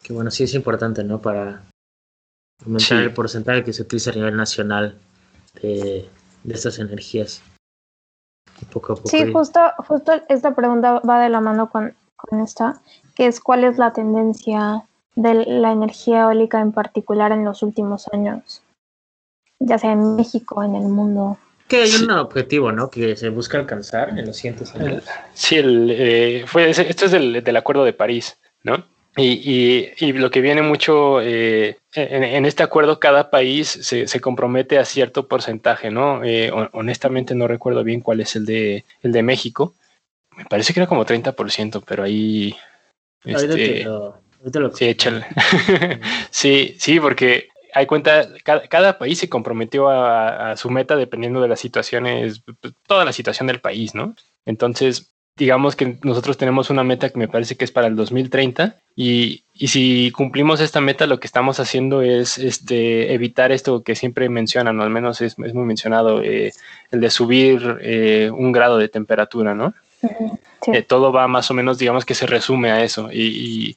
Que 0.02 0.12
bueno, 0.12 0.30
sí 0.30 0.44
es 0.44 0.54
importante, 0.54 1.04
¿no? 1.04 1.20
Para 1.20 1.64
aumentar 2.64 3.02
el 3.02 3.12
porcentaje 3.12 3.62
que 3.62 3.72
se 3.72 3.82
utiliza 3.82 4.10
a 4.10 4.14
nivel 4.14 4.36
nacional 4.36 4.98
de, 5.60 6.08
estas 6.48 6.78
energías. 6.78 7.42
Poco 8.72 8.92
a 8.92 8.96
poco 8.96 9.08
sí, 9.08 9.32
justo, 9.32 9.60
justo 9.78 10.12
esta 10.28 10.54
pregunta 10.54 11.00
va 11.00 11.20
de 11.20 11.28
la 11.28 11.40
mano 11.40 11.68
con, 11.68 11.94
con 12.16 12.40
esta, 12.40 12.80
que 13.14 13.26
es 13.26 13.40
cuál 13.40 13.64
es 13.64 13.78
la 13.78 13.92
tendencia 13.92 14.86
de 15.14 15.34
la 15.46 15.72
energía 15.72 16.22
eólica 16.22 16.60
en 16.60 16.72
particular 16.72 17.32
en 17.32 17.44
los 17.44 17.62
últimos 17.62 18.08
años, 18.12 18.62
ya 19.58 19.78
sea 19.78 19.92
en 19.92 20.16
México, 20.16 20.62
en 20.62 20.76
el 20.76 20.84
mundo. 20.84 21.38
Que 21.68 21.82
hay 21.82 21.94
un 21.94 22.10
objetivo, 22.10 22.70
¿no? 22.70 22.90
Que 22.90 23.16
se 23.16 23.30
busca 23.30 23.58
alcanzar 23.58 24.10
en 24.10 24.26
los 24.26 24.36
siguientes 24.36 24.74
años. 24.74 25.04
Sí, 25.34 25.56
el, 25.56 25.88
eh, 25.90 26.44
fue, 26.46 26.70
esto 26.70 27.06
es 27.06 27.10
del, 27.10 27.42
del 27.42 27.56
Acuerdo 27.56 27.84
de 27.84 27.92
París, 27.92 28.38
¿no? 28.62 28.84
Y, 29.16 29.92
y, 29.98 30.12
lo 30.12 30.30
que 30.30 30.40
viene 30.40 30.62
mucho 30.62 31.20
eh, 31.20 31.76
en, 31.94 32.46
este 32.46 32.62
acuerdo, 32.62 32.98
cada 32.98 33.30
país 33.30 33.68
se, 33.68 34.06
se, 34.06 34.20
compromete 34.20 34.78
a 34.78 34.84
cierto 34.84 35.28
porcentaje, 35.28 35.90
¿no? 35.90 36.24
Eh, 36.24 36.50
honestamente 36.72 37.34
no 37.34 37.46
recuerdo 37.46 37.84
bien 37.84 38.00
cuál 38.00 38.20
es 38.20 38.34
el 38.34 38.46
de, 38.46 38.84
el 39.02 39.12
de 39.12 39.22
México. 39.22 39.74
Me 40.36 40.46
parece 40.46 40.72
que 40.72 40.80
era 40.80 40.86
como 40.86 41.04
30%, 41.04 41.82
pero 41.86 42.02
ahí... 42.04 42.56
Este, 43.24 43.86
sí, 44.72 44.84
échale. 44.86 45.26
sí, 46.30 46.76
sí, 46.78 46.98
porque 46.98 47.48
hay 47.74 47.86
cuenta, 47.86 48.26
cada, 48.42 48.66
cada 48.68 48.98
país 48.98 49.18
se 49.18 49.28
comprometió 49.28 49.88
a, 49.88 50.52
a, 50.52 50.56
su 50.56 50.70
meta 50.70 50.96
dependiendo 50.96 51.42
de 51.42 51.48
las 51.48 51.60
situaciones, 51.60 52.42
toda 52.86 53.04
la 53.04 53.12
situación 53.12 53.46
del 53.46 53.60
país, 53.60 53.94
¿no? 53.94 54.14
Entonces, 54.46 55.12
digamos 55.36 55.76
que 55.76 55.98
nosotros 56.02 56.36
tenemos 56.36 56.70
una 56.70 56.84
meta 56.84 57.08
que 57.08 57.18
me 57.18 57.28
parece 57.28 57.56
que 57.56 57.64
es 57.64 57.72
para 57.72 57.86
el 57.86 57.96
2030 57.96 58.76
y, 58.94 59.44
y, 59.54 59.68
si 59.68 60.10
cumplimos 60.10 60.60
esta 60.60 60.80
meta 60.80 61.06
lo 61.06 61.20
que 61.20 61.26
estamos 61.26 61.58
haciendo 61.58 62.02
es 62.02 62.36
este, 62.36 63.14
evitar 63.14 63.50
esto 63.50 63.82
que 63.82 63.94
siempre 63.94 64.28
mencionan, 64.28 64.78
o 64.78 64.82
al 64.82 64.90
menos 64.90 65.22
es, 65.22 65.36
es 65.38 65.54
muy 65.54 65.64
mencionado, 65.64 66.22
eh, 66.22 66.52
el 66.90 67.00
de 67.00 67.10
subir 67.10 67.78
eh, 67.80 68.30
un 68.30 68.52
grado 68.52 68.76
de 68.76 68.88
temperatura, 68.88 69.54
¿no? 69.54 69.72
Eh, 70.66 70.82
todo 70.82 71.12
va 71.12 71.28
más 71.28 71.50
o 71.50 71.54
menos, 71.54 71.78
digamos 71.78 72.04
que 72.04 72.14
se 72.14 72.26
resume 72.26 72.70
a 72.70 72.84
eso 72.84 73.08
y, 73.10 73.76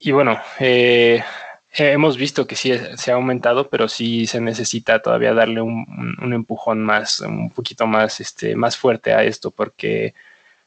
y, 0.00 0.10
bueno, 0.10 0.38
hemos 0.58 2.16
visto 2.16 2.46
que 2.46 2.56
sí 2.56 2.72
se 2.96 3.12
ha 3.12 3.14
aumentado, 3.14 3.68
pero 3.68 3.86
sí 3.86 4.26
se 4.26 4.40
necesita 4.40 5.00
todavía 5.00 5.34
darle 5.34 5.60
un, 5.60 6.16
un 6.20 6.32
empujón 6.32 6.82
más, 6.82 7.20
un 7.20 7.50
poquito 7.50 7.86
más, 7.86 8.20
este, 8.20 8.56
más 8.56 8.76
fuerte 8.76 9.12
a 9.12 9.22
esto 9.22 9.50
porque 9.52 10.14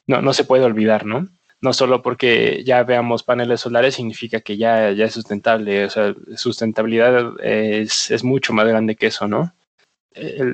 no, 0.09 0.23
no 0.23 0.33
se 0.33 0.43
puede 0.43 0.63
olvidar, 0.63 1.05
¿no? 1.05 1.27
No 1.61 1.71
solo 1.71 2.01
porque 2.01 2.63
ya 2.65 2.81
veamos 2.81 3.21
paneles 3.21 3.61
solares 3.61 3.93
significa 3.93 4.41
que 4.41 4.57
ya, 4.57 4.91
ya 4.91 5.05
es 5.05 5.13
sustentable, 5.13 5.85
o 5.85 5.89
sea, 5.91 6.15
sustentabilidad 6.35 7.39
es, 7.43 8.09
es 8.09 8.23
mucho 8.23 8.51
más 8.51 8.67
grande 8.67 8.95
que 8.95 9.07
eso, 9.07 9.27
¿no? 9.27 9.53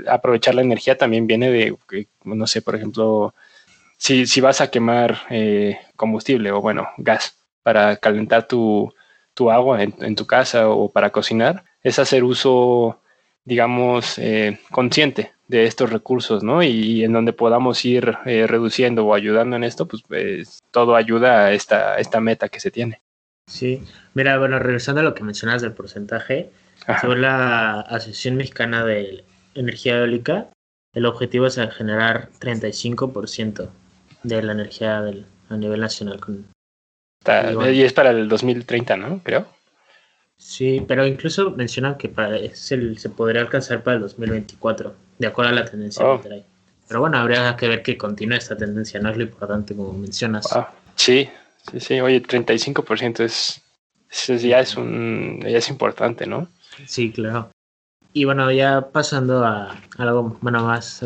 Aprovechar 0.09 0.55
la 0.55 0.61
energía 0.61 0.97
también 0.97 1.25
viene 1.25 1.49
de, 1.51 1.77
no 2.25 2.47
sé, 2.47 2.61
por 2.61 2.75
ejemplo, 2.75 3.33
si, 3.97 4.27
si 4.27 4.41
vas 4.41 4.59
a 4.59 4.69
quemar 4.69 5.19
eh, 5.29 5.79
combustible 5.95 6.51
o 6.51 6.59
bueno, 6.59 6.89
gas 6.97 7.37
para 7.63 7.95
calentar 7.95 8.49
tu, 8.49 8.93
tu 9.33 9.51
agua 9.51 9.83
en, 9.83 10.15
tu 10.15 10.27
casa 10.27 10.67
o 10.67 10.91
para 10.91 11.11
cocinar, 11.11 11.63
es 11.81 11.97
hacer 11.97 12.25
uso, 12.25 12.99
digamos, 13.45 14.17
eh, 14.17 14.59
consciente 14.71 15.33
de 15.47 15.65
estos 15.65 15.91
recursos, 15.91 16.43
¿no? 16.43 16.63
Y, 16.63 17.03
en 17.03 17.13
donde 17.13 17.31
podamos 17.31 17.85
ir 17.85 18.17
eh, 18.25 18.47
reduciendo 18.47 19.05
o 19.05 19.13
ayudando 19.13 19.55
en 19.55 19.63
esto, 19.63 19.87
pues, 19.87 20.01
pues, 20.07 20.63
todo 20.71 20.95
ayuda 20.95 21.45
a 21.45 21.53
esta, 21.53 21.97
esta 21.99 22.19
meta 22.19 22.49
que 22.49 22.59
se 22.59 22.71
tiene. 22.71 23.01
Sí, 23.47 23.83
mira, 24.15 24.39
bueno, 24.39 24.57
regresando 24.57 25.01
a 25.01 25.03
lo 25.03 25.13
que 25.13 25.23
mencionas 25.23 25.61
del 25.61 25.73
porcentaje, 25.73 26.49
sobre 27.01 27.19
la 27.19 27.81
Asociación 27.81 28.35
Mexicana 28.35 28.83
de 28.83 29.23
Energía 29.53 29.97
Eólica, 29.97 30.47
el 30.93 31.05
objetivo 31.05 31.45
es 31.45 31.59
generar 31.75 32.29
35% 32.39 33.69
de 34.23 34.43
la 34.43 34.51
energía 34.53 35.01
del, 35.01 35.25
a 35.49 35.57
nivel 35.57 35.81
nacional. 35.81 36.19
Con, 36.19 36.45
y 37.25 37.81
es 37.81 37.93
para 37.93 38.11
el 38.11 38.27
2030, 38.27 38.97
¿no? 38.97 39.19
Creo. 39.23 39.47
Sí, 40.37 40.83
pero 40.87 41.07
incluso 41.07 41.51
mencionan 41.51 41.97
que 41.97 42.09
para, 42.09 42.37
se, 42.53 42.95
se 42.95 43.09
podría 43.09 43.41
alcanzar 43.41 43.83
para 43.83 43.97
el 43.97 44.03
2024 44.03 44.95
de 45.17 45.27
acuerdo 45.27 45.51
a 45.51 45.55
la 45.55 45.65
tendencia 45.65 46.05
oh. 46.05 46.21
que 46.21 46.27
trae. 46.27 46.45
Pero 46.87 46.99
bueno, 46.99 47.17
habría 47.17 47.55
que 47.55 47.67
ver 47.67 47.81
que 47.81 47.97
continúe 47.97 48.35
esta 48.35 48.55
tendencia, 48.55 48.99
no 48.99 49.09
es 49.09 49.17
lo 49.17 49.23
importante 49.23 49.75
como 49.75 49.93
mencionas. 49.93 50.47
Sí, 50.95 51.27
sí, 51.71 51.79
sí, 51.79 51.99
oye, 51.99 52.21
35% 52.21 53.21
es, 53.21 53.61
es, 54.09 54.41
ya 54.43 54.59
es 54.59 54.77
un, 54.77 55.39
ya 55.41 55.57
es 55.57 55.69
importante, 55.69 56.27
¿no? 56.27 56.47
Sí, 56.85 57.11
claro. 57.11 57.49
Y 58.13 58.25
bueno, 58.25 58.51
ya 58.51 58.89
pasando 58.91 59.43
a 59.43 59.75
algo 59.97 60.37
bueno, 60.41 60.63
más 60.63 61.05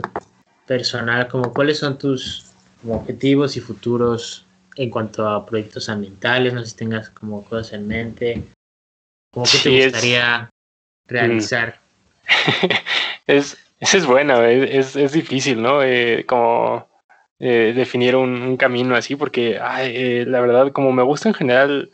personal, 0.67 1.27
como 1.27 1.53
cuáles 1.53 1.79
son 1.79 1.97
tus 1.97 2.51
objetivos 2.87 3.55
y 3.57 3.61
futuros 3.61 4.45
en 4.75 4.89
cuanto 4.89 5.27
a 5.27 5.45
proyectos 5.45 5.89
ambientales, 5.89 6.53
no 6.53 6.61
sé 6.63 6.71
si 6.71 6.75
tengas 6.75 7.09
como 7.09 7.43
cosas 7.45 7.73
en 7.73 7.87
mente, 7.87 8.43
como 9.31 9.45
qué 9.45 9.57
te 9.61 9.83
gustaría 9.85 10.49
realizar. 11.07 11.79
es, 13.27 13.57
esa 13.79 13.97
es 13.97 14.05
buena, 14.05 14.47
es, 14.49 14.95
es 14.95 15.11
difícil, 15.13 15.61
¿no? 15.61 15.81
Eh, 15.83 16.25
como 16.27 16.87
eh, 17.39 17.73
definir 17.75 18.15
un, 18.15 18.57
camino 18.57 18.95
así, 18.95 19.15
porque 19.15 19.59
ay, 19.59 19.93
eh, 19.95 20.25
la 20.27 20.41
verdad, 20.41 20.71
como 20.71 20.91
me 20.91 21.03
gusta 21.03 21.29
en 21.29 21.35
general 21.35 21.91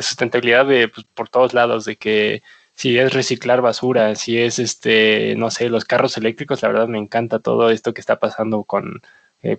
sustentabilidad 0.00 0.66
de, 0.66 0.88
pues, 0.88 1.06
por 1.14 1.28
todos 1.28 1.54
lados, 1.54 1.84
de 1.84 1.94
que 1.96 2.42
si 2.74 2.98
es 2.98 3.12
reciclar 3.12 3.60
basura, 3.60 4.16
si 4.16 4.38
es, 4.38 4.58
este, 4.58 5.36
no 5.36 5.52
sé, 5.52 5.68
los 5.68 5.84
carros 5.84 6.16
eléctricos, 6.16 6.62
la 6.62 6.68
verdad 6.68 6.88
me 6.88 6.98
encanta 6.98 7.38
todo 7.38 7.70
esto 7.70 7.94
que 7.94 8.00
está 8.00 8.18
pasando 8.18 8.64
con, 8.64 9.02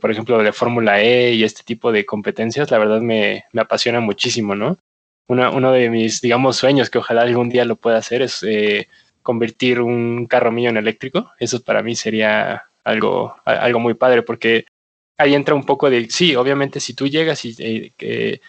por 0.02 0.12
ejemplo, 0.12 0.44
de 0.44 0.52
Fórmula 0.52 1.02
E 1.02 1.32
y 1.32 1.46
este 1.46 1.64
tipo 1.64 1.94
de 1.94 2.06
competencias, 2.06 2.70
la 2.70 2.80
verdad 2.80 3.00
me, 3.00 3.46
me 3.54 3.62
apasiona 3.62 4.02
muchísimo, 4.02 4.56
¿no? 4.56 4.78
Uno 5.28 5.72
de 5.72 5.90
mis, 5.90 6.22
digamos, 6.22 6.58
sueños 6.58 6.90
que 6.90 6.98
ojalá 6.98 7.22
algún 7.22 7.50
día 7.50 7.66
lo 7.66 7.76
pueda 7.76 7.98
hacer 7.98 8.22
es 8.22 8.46
convertir 9.24 9.82
un 9.82 10.28
carro 10.28 10.52
mío 10.52 10.70
en 10.70 10.78
eléctrico. 10.78 11.32
Eso 11.40 11.64
para 11.64 11.82
mí 11.82 11.96
sería 11.96 12.66
algo, 12.84 13.36
algo 13.46 13.80
muy 13.80 13.94
padre 13.96 14.22
porque 14.22 14.66
ahí 15.18 15.34
entra 15.34 15.56
un 15.56 15.66
poco 15.66 15.90
de, 15.90 16.10
sí, 16.10 16.36
obviamente 16.36 16.80
si 16.80 16.94
tú 16.94 17.08
llegas 17.08 17.46
y 17.46 17.94
eh, 18.00 18.40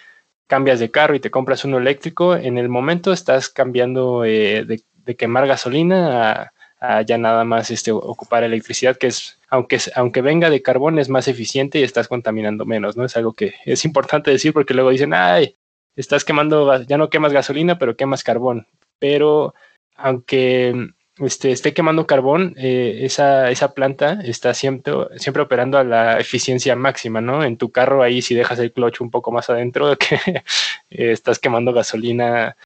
cambias 0.47 0.81
de 0.81 0.91
carro 0.91 1.15
y 1.15 1.21
te 1.21 1.31
compras 1.31 1.65
uno 1.65 1.79
eléctrico, 1.79 2.37
en 2.37 2.59
el 2.59 2.69
momento 2.69 3.13
estás 3.13 3.49
cambiando 3.49 4.25
eh, 4.25 4.65
de, 4.65 4.83
quemar 5.17 5.47
gasolina 5.47 6.51
a, 6.81 7.03
ya 7.03 7.17
nada 7.19 7.45
más 7.45 7.71
este, 7.71 7.93
ocupar 7.93 8.45
electricidad, 8.45 8.97
que 8.97 9.07
es, 9.07 9.39
aunque, 9.49 9.79
aunque 9.95 10.21
venga 10.21 10.51
de 10.51 10.63
carbón, 10.63 10.99
es 10.99 11.09
más 11.09 11.29
eficiente 11.29 11.79
y 11.79 11.83
estás 11.83 12.09
contaminando 12.09 12.67
menos, 12.67 12.97
¿no? 12.97 13.05
Es 13.05 13.17
algo 13.17 13.33
que 13.33 13.55
es 13.65 13.85
importante 13.87 14.31
decir 14.31 14.53
porque 14.53 14.75
luego 14.75 14.91
dicen, 14.91 15.15
ay, 15.15 15.57
estás 15.97 16.25
quemando, 16.25 16.83
ya 16.83 16.99
no 16.99 17.11
quemas 17.11 17.33
gasolina, 17.33 17.79
pero 17.79 17.97
quemas 17.97 18.25
carbón. 18.25 18.67
Pero 18.99 19.55
aunque 19.97 20.91
este, 21.19 21.53
esté 21.53 21.73
quemando 21.75 22.07
carbón, 22.07 22.55
eh, 22.57 23.01
esa, 23.03 23.51
esa 23.51 23.73
planta 23.73 24.21
está 24.25 24.53
siempre, 24.55 24.93
siempre 25.17 25.43
operando 25.43 25.79
a 25.79 25.85
la 25.85 26.19
eficiencia 26.19 26.75
máxima, 26.75 27.21
¿no? 27.21 27.45
En 27.45 27.57
tu 27.57 27.71
carro 27.71 28.03
ahí 28.03 28.21
si 28.21 28.35
dejas 28.35 28.59
el 28.59 28.73
clutch 28.73 29.01
un 29.01 29.11
poco 29.11 29.31
más 29.31 29.49
adentro, 29.49 29.97
que 29.99 30.43
estás 30.91 31.39
quemando 31.39 31.73
gasolina 31.73 32.57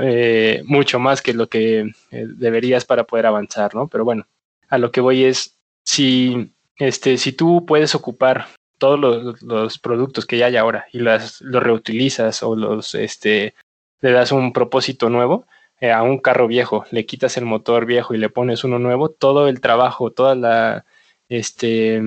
eh, 0.00 0.62
mucho 0.64 0.98
más 0.98 1.22
que 1.22 1.32
lo 1.32 1.48
que 1.48 1.92
eh, 2.10 2.26
deberías 2.28 2.84
para 2.84 3.04
poder 3.04 3.26
avanzar, 3.26 3.74
¿no? 3.74 3.88
Pero 3.88 4.04
bueno, 4.04 4.26
a 4.68 4.78
lo 4.78 4.90
que 4.90 5.00
voy 5.00 5.24
es, 5.24 5.56
si, 5.84 6.52
este, 6.78 7.18
si 7.18 7.32
tú 7.32 7.66
puedes 7.66 7.94
ocupar 7.94 8.46
todos 8.78 9.38
los, 9.42 9.78
productos 9.78 10.26
que 10.26 10.38
ya 10.38 10.46
hay 10.46 10.56
ahora 10.56 10.86
y 10.92 11.00
las, 11.00 11.40
los 11.40 11.62
reutilizas 11.62 12.42
o 12.42 12.54
los, 12.56 12.94
este, 12.94 13.54
le 14.00 14.12
das 14.12 14.32
un 14.32 14.52
propósito 14.52 15.10
nuevo 15.10 15.46
eh, 15.80 15.92
a 15.92 16.02
un 16.02 16.18
carro 16.18 16.46
viejo, 16.46 16.84
le 16.90 17.06
quitas 17.06 17.36
el 17.36 17.44
motor 17.44 17.86
viejo 17.86 18.14
y 18.14 18.18
le 18.18 18.30
pones 18.30 18.64
uno 18.64 18.78
nuevo, 18.78 19.10
todo 19.10 19.48
el 19.48 19.60
trabajo, 19.60 20.10
toda 20.10 20.34
la, 20.34 20.84
este, 21.28 22.00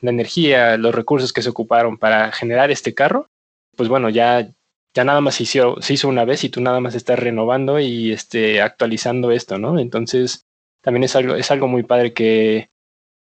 la 0.00 0.10
energía, 0.10 0.76
los 0.76 0.94
recursos 0.94 1.32
que 1.32 1.42
se 1.42 1.50
ocuparon 1.50 1.98
para 1.98 2.32
generar 2.32 2.70
este 2.70 2.94
carro, 2.94 3.28
pues 3.76 3.88
bueno, 3.88 4.08
ya, 4.10 4.48
ya 4.94 5.04
nada 5.04 5.20
más 5.20 5.36
se 5.36 5.44
hizo, 5.44 5.80
se 5.80 5.94
hizo 5.94 6.08
una 6.08 6.24
vez 6.24 6.44
y 6.44 6.50
tú 6.50 6.60
nada 6.60 6.80
más 6.80 6.94
estás 6.94 7.18
renovando 7.18 7.78
y 7.80 8.12
este, 8.12 8.60
actualizando 8.62 9.30
esto, 9.30 9.58
¿no? 9.58 9.78
Entonces, 9.78 10.46
también 10.80 11.04
es 11.04 11.16
algo, 11.16 11.34
es 11.36 11.50
algo 11.50 11.68
muy 11.68 11.82
padre 11.82 12.12
que, 12.12 12.70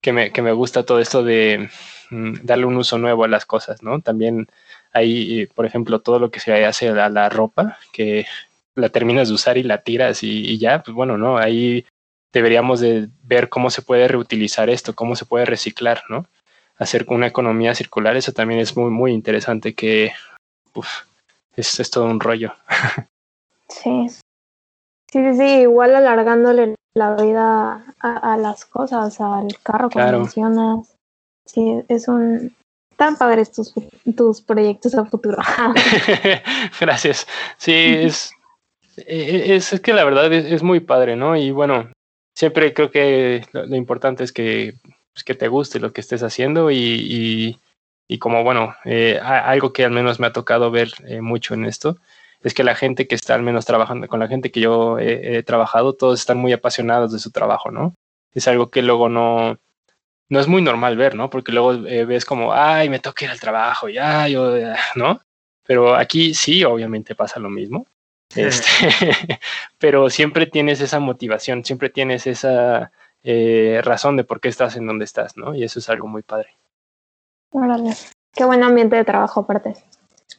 que, 0.01 0.13
me, 0.13 0.31
que 0.31 0.41
me 0.41 0.51
gusta 0.51 0.85
todo 0.85 0.99
esto 0.99 1.23
de 1.23 1.69
darle 2.09 2.65
un 2.65 2.77
uso 2.77 2.97
nuevo 2.97 3.23
a 3.23 3.27
las 3.27 3.45
cosas, 3.45 3.83
¿no? 3.83 4.01
También 4.01 4.47
hay, 4.93 5.47
por 5.47 5.65
ejemplo, 5.65 6.01
todo 6.01 6.19
lo 6.19 6.31
que 6.31 6.39
se 6.39 6.65
hace 6.65 6.89
a 6.89 7.09
la 7.09 7.29
ropa, 7.29 7.77
que 7.91 8.25
la 8.75 8.89
terminas 8.89 9.29
de 9.29 9.33
usar 9.33 9.57
y 9.57 9.63
la 9.63 9.81
tiras 9.81 10.23
y, 10.23 10.45
y 10.45 10.57
ya, 10.57 10.83
pues 10.83 10.95
bueno, 10.95 11.17
¿no? 11.17 11.37
Ahí 11.37 11.85
deberíamos 12.35 12.81
de 12.81 13.07
ver 13.23 13.47
cómo 13.47 13.69
se 13.69 13.81
puede 13.81 14.07
reutilizar 14.09 14.69
esto, 14.69 14.93
cómo 14.93 15.15
se 15.15 15.25
puede 15.25 15.45
reciclar, 15.45 16.03
¿no? 16.09 16.25
Hacer 16.77 17.05
una 17.07 17.27
economía 17.27 17.73
circular, 17.73 18.17
eso 18.17 18.33
también 18.33 18.59
es 18.59 18.75
muy, 18.75 18.91
muy 18.91 19.13
interesante, 19.13 19.73
que 19.73 20.11
es, 21.55 21.79
es, 21.79 21.89
todo 21.89 22.05
un 22.05 22.19
rollo. 22.19 22.53
Sí. 23.67 24.07
Sí, 25.11 25.33
sí, 25.37 25.61
igual 25.61 25.95
alargándole 25.95 26.75
la 26.93 27.15
vida 27.15 27.83
a, 27.99 28.37
las 28.37 28.65
cosas, 28.65 29.19
al 29.19 29.47
carro, 29.63 29.89
como 29.89 30.05
mencionas. 30.11 30.94
Sí, 31.45 31.81
es 31.87 32.07
un... 32.07 32.55
Tan 32.97 33.17
padres 33.17 33.51
tus, 33.51 33.73
tus 34.15 34.41
proyectos 34.41 34.95
a 34.95 35.05
futuro. 35.05 35.37
Gracias. 36.79 37.27
Sí, 37.57 37.73
es, 37.73 38.31
es, 38.95 39.73
es, 39.73 39.81
que 39.81 39.93
la 39.93 40.05
verdad 40.05 40.31
es, 40.31 40.63
muy 40.63 40.79
padre, 40.79 41.17
¿no? 41.17 41.35
Y 41.35 41.51
bueno, 41.51 41.91
siempre 42.33 42.73
creo 42.73 42.91
que 42.91 43.45
lo, 43.51 43.75
importante 43.75 44.23
es 44.23 44.31
que, 44.31 44.75
pues, 45.13 45.25
que 45.25 45.35
te 45.35 45.49
guste 45.49 45.81
lo 45.81 45.91
que 45.91 45.99
estés 45.99 46.23
haciendo 46.23 46.71
y, 46.71 47.59
y, 48.07 48.17
como, 48.19 48.45
bueno, 48.45 48.75
eh, 48.85 49.19
algo 49.21 49.73
que 49.73 49.83
al 49.83 49.91
menos 49.91 50.21
me 50.21 50.27
ha 50.27 50.33
tocado 50.33 50.71
ver 50.71 50.91
eh, 51.05 51.19
mucho 51.19 51.53
en 51.53 51.65
esto 51.65 51.97
es 52.45 52.53
que 52.53 52.63
la 52.63 52.75
gente 52.75 53.07
que 53.07 53.15
está 53.15 53.33
al 53.33 53.41
menos 53.41 53.65
trabajando, 53.65 54.07
con 54.07 54.19
la 54.19 54.27
gente 54.27 54.51
que 54.51 54.59
yo 54.59 54.99
he, 54.99 55.41
trabajado, 55.41 55.93
todos 55.93 56.19
están 56.19 56.37
muy 56.37 56.53
apasionados 56.53 57.11
de 57.11 57.17
su 57.17 57.31
trabajo, 57.31 57.71
¿no? 57.71 57.95
Es 58.35 58.47
algo 58.47 58.69
que 58.69 58.83
luego 58.83 59.09
no, 59.09 59.57
no 60.29 60.39
es 60.39 60.47
muy 60.47 60.61
normal 60.61 60.97
ver, 60.97 61.15
¿no? 61.15 61.29
Porque 61.29 61.51
luego 61.51 61.73
eh, 61.87 62.05
ves 62.05 62.25
como, 62.25 62.53
ay, 62.53 62.89
me 62.89 62.99
toca 62.99 63.25
ir 63.25 63.31
al 63.31 63.39
trabajo, 63.39 63.89
ya, 63.89 64.27
yo, 64.27 64.53
¿no? 64.95 65.21
Pero 65.63 65.95
aquí 65.95 66.33
sí, 66.33 66.63
obviamente 66.63 67.15
pasa 67.15 67.39
lo 67.39 67.49
mismo. 67.49 67.87
Este, 68.35 68.67
pero 69.77 70.09
siempre 70.09 70.45
tienes 70.45 70.81
esa 70.81 70.99
motivación, 70.99 71.63
siempre 71.63 71.89
tienes 71.89 72.27
esa 72.27 72.91
eh, 73.23 73.81
razón 73.83 74.17
de 74.17 74.23
por 74.23 74.39
qué 74.39 74.49
estás 74.49 74.75
en 74.75 74.87
donde 74.87 75.05
estás, 75.05 75.37
¿no? 75.37 75.55
Y 75.55 75.63
eso 75.63 75.79
es 75.79 75.89
algo 75.89 76.07
muy 76.07 76.21
padre. 76.21 76.55
Órale. 77.51 77.93
Qué 78.33 78.43
buen 78.45 78.63
ambiente 78.63 78.95
de 78.97 79.05
trabajo 79.05 79.41
aparte. 79.41 79.73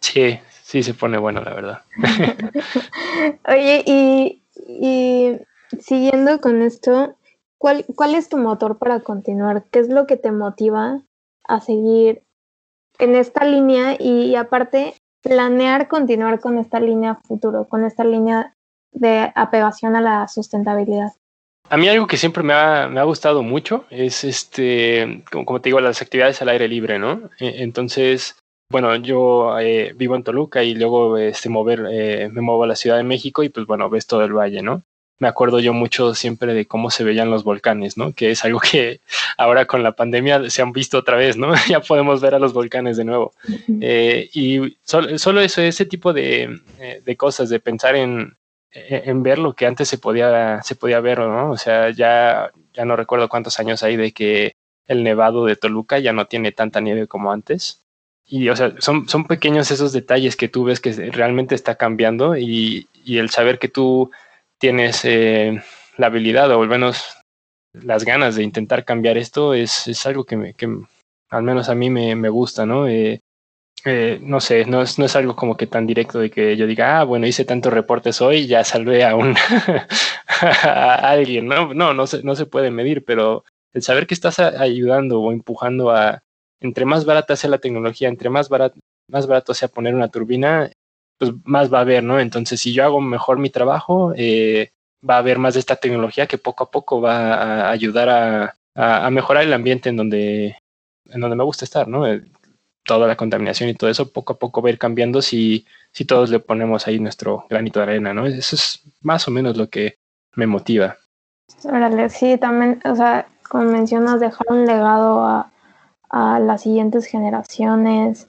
Sí, 0.01 0.39
sí 0.63 0.83
se 0.83 0.95
pone 0.95 1.17
bueno, 1.19 1.43
la 1.43 1.55
verdad. 1.55 1.83
Oye, 3.49 3.83
y, 3.87 4.43
y, 4.55 5.39
siguiendo 5.81 6.41
con 6.41 6.63
esto, 6.63 7.17
¿cuál, 7.59 7.85
¿cuál 7.95 8.15
es 8.15 8.29
tu 8.29 8.37
motor 8.37 8.79
para 8.79 9.01
continuar? 9.01 9.65
¿Qué 9.71 9.79
es 9.79 9.89
lo 9.89 10.07
que 10.07 10.17
te 10.17 10.33
motiva 10.33 11.03
a 11.47 11.61
seguir 11.61 12.23
en 12.99 13.15
esta 13.15 13.45
línea? 13.45 13.97
Y 13.99 14.37
aparte, 14.37 14.95
planear 15.23 15.89
continuar 15.89 16.41
con 16.41 16.59
esta 16.59 16.81
línea 16.81 17.17
futuro, 17.17 17.65
con 17.65 17.85
esta 17.85 18.05
línea 18.05 18.53
de 18.93 19.33
apegación 19.35 19.97
a 19.97 20.01
la 20.01 20.29
sustentabilidad? 20.29 21.13
A 21.69 21.77
mí 21.77 21.89
algo 21.89 22.07
que 22.07 22.17
siempre 22.17 22.43
me 22.43 22.53
ha, 22.53 22.89
me 22.89 23.01
ha 23.01 23.05
gustado 23.05 23.43
mucho 23.43 23.87
es, 23.91 24.23
este, 24.25 25.25
como, 25.31 25.61
te 25.61 25.69
digo, 25.69 25.81
las 25.81 26.01
actividades 26.01 26.41
al 26.41 26.49
aire 26.51 26.69
libre, 26.69 26.99
¿no? 26.99 27.29
E, 27.41 27.63
entonces, 27.63 28.39
bueno, 28.71 28.95
yo 28.97 29.59
eh, 29.59 29.93
vivo 29.97 30.15
en 30.15 30.23
Toluca 30.23 30.63
y 30.63 30.75
luego 30.75 31.19
este, 31.19 31.49
mover, 31.49 31.87
eh, 31.91 32.29
me 32.33 32.41
muevo 32.41 32.65
a 32.65 32.69
la 32.69 32.77
Ciudad 32.77 32.97
de 32.97 33.03
México 33.03 33.43
y 33.43 33.49
pues 33.49 33.67
bueno, 33.67 33.91
ves 33.91 34.07
todo 34.07 34.25
el 34.25 34.33
valle, 34.33 34.63
¿no? 34.63 34.83
Me 35.19 35.29
acuerdo 35.29 35.61
yo 35.61 35.73
mucho 35.73 36.15
siempre 36.15 36.53
de 36.53 36.67
cómo 36.67 36.91
se 36.91 37.05
veían 37.05 37.31
los 37.31 37.43
volcanes, 37.45 37.97
¿no? 37.97 38.13
Que 38.13 38.33
es 38.33 38.45
algo 38.45 38.61
que 38.61 39.01
ahora 39.39 39.67
con 39.67 39.83
la 39.83 39.93
pandemia 39.93 40.51
se 40.51 40.63
han 40.63 40.73
visto 40.73 40.99
otra 40.99 41.17
vez, 41.17 41.37
¿no? 41.37 41.55
ya 41.69 41.81
podemos 41.81 42.21
ver 42.21 42.35
a 42.35 42.39
los 42.39 42.53
volcanes 42.53 42.97
de 42.97 43.05
nuevo. 43.05 43.33
Eh, 43.81 44.29
y 44.33 44.77
solo, 44.83 45.41
eso, 45.41 45.63
ese 45.63 45.87
tipo 45.87 46.13
de, 46.13 46.61
eh, 46.79 47.03
de, 47.05 47.17
cosas, 47.17 47.49
de 47.49 47.61
pensar 47.61 47.97
en, 47.97 48.37
en 48.71 49.23
ver 49.23 49.39
lo 49.39 49.55
que 49.55 49.67
antes 49.67 49.89
se 49.89 49.99
podía, 49.99 50.63
se 50.63 50.75
podía 50.75 51.01
ver, 51.01 51.21
¿no? 51.21 51.51
O 51.51 51.57
sea, 51.57 51.91
ya, 51.91 52.51
ya 52.75 52.85
no 52.85 52.97
recuerdo 52.97 53.29
cuántos 53.29 53.59
años 53.59 53.83
hay 53.83 53.97
de 53.97 54.13
que 54.13 54.55
el 54.87 55.03
nevado 55.03 55.47
de 55.47 55.57
Toluca 55.57 55.99
ya 55.99 56.13
no 56.13 56.27
tiene 56.27 56.53
tanta 56.53 56.81
nieve 56.81 57.07
como 57.07 57.33
antes. 57.33 57.83
Y, 58.29 58.49
o 58.49 58.57
sea, 58.57 58.75
son, 58.81 59.09
son 59.09 59.25
pequeños 59.27 59.71
esos 59.71 59.93
detalles 59.93 60.37
que 60.37 60.49
tú 60.49 60.65
ves 60.65 60.81
que 60.81 60.93
realmente 61.13 61.55
está 61.55 61.77
cambiando 61.77 62.37
y, 62.37 62.89
y 62.93 63.19
el 63.19 63.31
saber 63.31 63.59
que 63.59 63.69
tú 63.69 64.11
tienes 64.59 65.05
eh, 65.05 65.63
la 65.97 66.07
habilidad 66.07 66.51
o 66.51 66.63
al 66.63 66.69
menos 66.69 67.17
las 67.73 68.05
ganas 68.05 68.37
de 68.37 68.43
intentar 68.43 68.85
cambiar 68.85 69.19
esto, 69.19 69.55
es, 69.55 69.87
es 69.89 70.07
algo 70.07 70.25
que, 70.25 70.37
me, 70.37 70.55
que 70.55 70.69
al 71.31 71.43
menos 71.43 71.69
a 71.69 71.75
mí 71.75 71.91
me, 71.91 72.15
me 72.17 72.29
gusta, 72.29 72.65
¿no? 72.65 72.89
Eh, 72.89 73.21
eh, 73.85 74.19
no 74.21 74.41
sé, 74.41 74.65
no 74.65 74.83
es, 74.83 74.99
no 74.99 75.05
es 75.05 75.15
algo 75.15 75.37
como 75.37 75.57
que 75.57 75.67
tan 75.67 75.87
directo 75.87 76.19
de 76.19 76.31
que 76.31 76.57
yo 76.57 76.67
diga, 76.67 76.99
ah, 76.99 77.05
bueno, 77.05 77.27
hice 77.27 77.45
tantos 77.45 77.73
reportes 77.73 78.21
hoy, 78.21 78.47
ya 78.47 78.65
salvé 78.65 79.05
a 79.05 79.15
un 79.15 79.37
alguien, 80.63 81.47
¿no? 81.47 81.73
No, 81.75 81.95
no 81.95 82.07
se, 82.07 82.23
no 82.23 82.35
se 82.35 82.47
puede 82.47 82.71
medir, 82.71 83.05
pero 83.05 83.45
el 83.73 83.83
saber 83.83 84.07
que 84.07 84.15
estás 84.15 84.39
ayudando 84.39 85.21
o 85.21 85.31
empujando 85.31 85.91
a, 85.91 86.23
entre 86.61 86.85
más 86.85 87.05
barata 87.05 87.37
sea 87.37 87.51
la 87.51 87.59
tecnología, 87.59 88.09
entre 88.09 88.31
más 88.31 88.49
barato, 88.49 88.81
más 89.09 89.27
barato 89.27 89.55
sea 89.55 89.69
poner 89.69 89.95
una 89.95 90.09
turbina, 90.09 90.73
pues 91.19 91.33
más 91.45 91.73
va 91.73 91.79
a 91.79 91.83
haber, 91.83 92.03
¿no? 92.03 92.21
Entonces, 92.21 92.61
si 92.61 92.73
yo 92.73 92.85
hago 92.85 93.01
mejor 93.01 93.39
mi 93.39 93.51
trabajo, 93.51 94.13
eh, 94.17 94.71
va 95.09 95.17
a 95.17 95.19
haber 95.19 95.39
más 95.39 95.55
de 95.55 95.61
esta 95.61 95.77
tecnología 95.77 96.27
que 96.27 96.39
poco 96.39 96.65
a 96.65 96.71
poco 96.71 97.01
va 97.01 97.35
a 97.35 97.71
ayudar 97.71 98.09
a, 98.09 98.57
a, 98.75 99.11
mejorar 99.11 99.45
el 99.45 99.53
ambiente 99.53 99.89
en 99.89 99.97
donde, 99.97 100.57
en 101.07 101.21
donde 101.21 101.37
me 101.37 101.45
gusta 101.45 101.65
estar, 101.65 101.89
¿no? 101.89 102.07
Eh, 102.07 102.23
toda 102.85 103.09
la 103.09 103.17
contaminación 103.17 103.69
y 103.69 103.75
todo 103.75 103.91
eso 103.91 104.13
poco 104.13 104.35
a 104.35 104.39
poco 104.39 104.63
va 104.63 104.69
a 104.69 104.73
ir 104.73 104.79
cambiando 104.79 105.21
si, 105.21 105.67
si 105.93 106.05
todos 106.05 106.31
le 106.31 106.39
ponemos 106.39 106.87
ahí 106.87 107.01
nuestro 107.01 107.45
granito 107.51 107.81
de 107.81 107.85
arena, 107.85 108.15
¿no? 108.15 108.27
Eso 108.27 108.57
es 108.57 108.83
más 109.01 109.27
o 109.27 109.31
menos 109.31 109.57
lo 109.57 109.69
que 109.69 109.99
me 110.35 110.47
motiva. 110.47 110.97
Órale, 111.65 112.09
sí, 112.11 112.37
también, 112.39 112.81
o 112.85 112.95
sea, 112.95 113.27
como 113.49 113.65
mencionas, 113.65 114.21
dejar 114.21 114.47
un 114.49 114.67
legado 114.67 115.25
a, 115.25 115.51
a 116.11 116.39
las 116.39 116.63
siguientes 116.63 117.07
generaciones, 117.07 118.29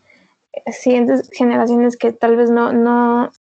siguientes 0.71 1.29
generaciones 1.33 1.97
que 1.97 2.13
tal 2.13 2.35
vez 2.35 2.49
no, 2.49 2.73
no, 2.73 3.31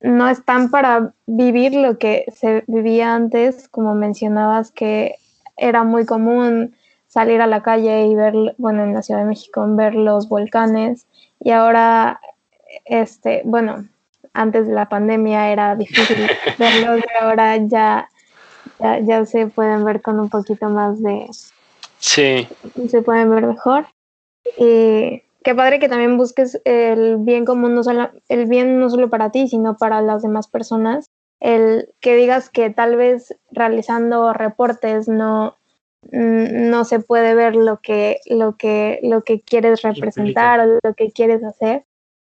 no 0.00 0.28
están 0.28 0.70
para 0.70 1.12
vivir 1.26 1.74
lo 1.74 1.98
que 1.98 2.26
se 2.34 2.64
vivía 2.66 3.14
antes, 3.14 3.68
como 3.68 3.94
mencionabas, 3.94 4.70
que 4.70 5.16
era 5.56 5.84
muy 5.84 6.06
común 6.06 6.74
salir 7.06 7.40
a 7.40 7.46
la 7.46 7.62
calle 7.62 8.06
y 8.06 8.14
ver, 8.14 8.34
bueno, 8.56 8.84
en 8.84 8.94
la 8.94 9.02
Ciudad 9.02 9.20
de 9.20 9.26
México, 9.26 9.64
ver 9.68 9.94
los 9.94 10.28
volcanes 10.28 11.06
y 11.40 11.50
ahora, 11.50 12.20
este, 12.84 13.42
bueno, 13.44 13.86
antes 14.32 14.66
de 14.66 14.74
la 14.74 14.88
pandemia 14.88 15.50
era 15.50 15.74
difícil 15.74 16.28
verlos 16.58 17.00
y 17.00 17.24
ahora 17.24 17.56
ya, 17.56 18.08
ya, 18.78 19.00
ya 19.00 19.26
se 19.26 19.46
pueden 19.48 19.84
ver 19.84 20.00
con 20.02 20.20
un 20.20 20.28
poquito 20.28 20.68
más 20.68 21.02
de... 21.02 21.28
Sí. 21.98 22.48
Se 22.88 23.02
pueden 23.02 23.30
ver 23.30 23.46
mejor. 23.46 23.86
Y 24.56 25.22
qué 25.42 25.54
padre 25.54 25.78
que 25.78 25.88
también 25.88 26.16
busques 26.16 26.60
el 26.64 27.18
bien 27.18 27.44
común, 27.44 27.74
no 27.74 27.82
solo, 27.82 28.10
el 28.28 28.46
bien 28.46 28.78
no 28.78 28.90
solo 28.90 29.08
para 29.10 29.30
ti, 29.30 29.48
sino 29.48 29.76
para 29.76 30.02
las 30.02 30.22
demás 30.22 30.48
personas. 30.48 31.06
El 31.40 31.88
que 32.00 32.16
digas 32.16 32.50
que 32.50 32.70
tal 32.70 32.96
vez 32.96 33.34
realizando 33.50 34.32
reportes 34.32 35.08
no, 35.08 35.56
no 36.12 36.84
se 36.84 37.00
puede 37.00 37.34
ver 37.34 37.56
lo 37.56 37.80
que, 37.80 38.20
lo 38.26 38.56
que, 38.56 39.00
lo 39.02 39.22
que 39.22 39.40
quieres 39.40 39.82
representar 39.82 40.60
o 40.60 40.78
lo 40.82 40.94
que 40.94 41.10
quieres 41.12 41.42
hacer, 41.42 41.84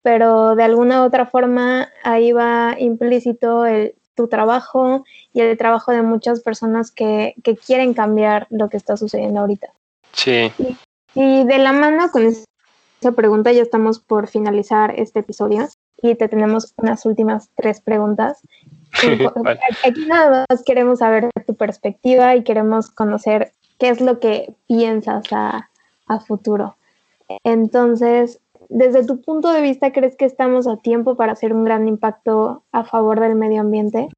pero 0.03 0.55
de 0.57 0.65
alguna 0.65 1.03
u 1.03 1.07
otra 1.07 1.27
forma 1.27 1.89
ahí 2.05 2.33
va 2.33 2.77
implícito 2.79 3.65
el, 3.65 3.95
tu 4.15 4.29
trabajo 4.29 5.05
y 5.33 5.41
el 5.41 5.57
trabajo 5.57 5.93
de 5.93 6.03
muchas 6.03 6.41
personas 6.41 6.91
que, 6.91 7.35
que 7.43 7.57
quieren 7.57 7.95
cambiar 7.95 8.47
lo 8.51 8.69
que 8.69 8.77
está 8.77 8.97
sucediendo 8.97 9.41
ahorita. 9.41 9.69
Sí. 10.13 10.53
Y, 10.59 10.77
y 11.15 11.45
de 11.45 11.59
la 11.59 11.73
mano 11.73 12.11
con 12.11 12.27
esa 13.01 13.13
pregunta 13.13 13.53
ya 13.53 13.63
estamos 13.63 14.01
por 14.01 14.29
finalizar 14.29 14.99
este 14.99 15.21
episodio 15.21 15.69
y 16.03 16.15
te 16.15 16.29
tenemos 16.29 16.75
unas 16.77 17.05
últimas 17.07 17.51
tres 17.55 17.81
preguntas. 17.81 18.41
Aquí 19.85 20.07
nada 20.07 20.47
más 20.49 20.63
queremos 20.65 21.01
saber 21.01 21.29
tu 21.47 21.55
perspectiva 21.55 22.35
y 22.37 22.43
queremos 22.43 22.91
conocer 22.91 23.53
qué 23.79 23.91
es 23.91 24.01
lo 24.01 24.19
que 24.19 24.55
piensas 24.67 25.25
a, 25.33 25.71
a 26.07 26.21
futuro. 26.21 26.77
Entonces, 27.45 28.41
desde 28.69 29.07
tu 29.07 29.21
punto 29.21 29.53
de 29.53 29.63
vista, 29.63 29.93
¿crees 29.93 30.17
que 30.17 30.25
estamos 30.25 30.67
a 30.67 30.77
tiempo 30.77 31.17
para 31.17 31.33
hacer 31.33 31.53
un 31.53 31.65
gran 31.65 31.87
impacto 31.89 32.63
a 32.73 32.85
favor 32.85 33.21
del 33.21 33.35
medio 33.35 33.61
ambiente? 33.61 34.09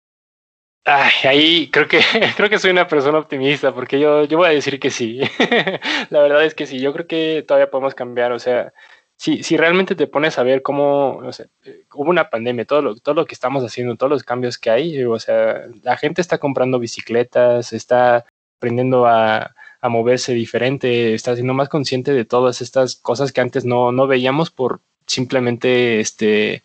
Ay, 0.85 1.12
ahí 1.24 1.70
creo 1.70 1.87
que 1.89 2.01
creo 2.37 2.49
que 2.49 2.59
soy 2.59 2.70
una 2.70 2.89
persona 2.89 3.18
optimista 3.18 3.74
porque 3.74 4.01
yo, 4.01 4.24
yo 4.24 4.39
voy 4.39 4.49
a 4.49 4.53
decir 4.53 4.81
que 4.81 4.91
sí. 4.91 5.20
la 6.11 6.20
verdad 6.20 6.45
es 6.45 6.55
que 6.55 6.66
sí, 6.66 6.81
yo 6.81 6.93
creo 6.93 7.07
que 7.07 7.45
todavía 7.47 7.70
podemos 7.70 7.95
cambiar, 7.95 8.33
o 8.33 8.39
sea, 8.39 8.72
si, 9.16 9.43
si 9.43 9.57
realmente 9.59 9.95
te 9.95 10.07
pones 10.07 10.39
a 10.39 10.43
ver 10.43 10.62
cómo, 10.62 11.20
no 11.22 11.33
sé, 11.33 11.49
hubo 11.95 12.11
una 12.11 12.31
pandemia, 12.31 12.64
todo 12.64 12.81
lo, 12.81 12.97
todo 12.97 13.14
lo 13.14 13.26
que 13.26 13.35
estamos 13.35 13.62
haciendo, 13.62 13.97
todos 13.97 14.11
los 14.11 14.24
cambios 14.24 14.57
que 14.57 14.70
hay, 14.70 15.05
o 15.05 15.18
sea, 15.18 15.66
la 15.83 15.97
gente 15.99 16.22
está 16.22 16.39
comprando 16.39 16.78
bicicletas, 16.78 17.74
está 17.74 18.24
aprendiendo 18.57 19.07
a, 19.07 19.55
a 19.81 19.89
moverse 19.89 20.33
diferente, 20.33 21.14
está 21.14 21.35
siendo 21.35 21.53
más 21.53 21.68
consciente 21.68 22.12
de 22.12 22.24
todas 22.24 22.62
estas 22.62 22.97
cosas 22.97 23.33
que 23.33 23.43
antes 23.43 23.64
no, 23.66 23.93
no 23.93 24.07
veíamos 24.07 24.51
por 24.51 24.81
simplemente, 25.07 26.01
este, 26.01 26.62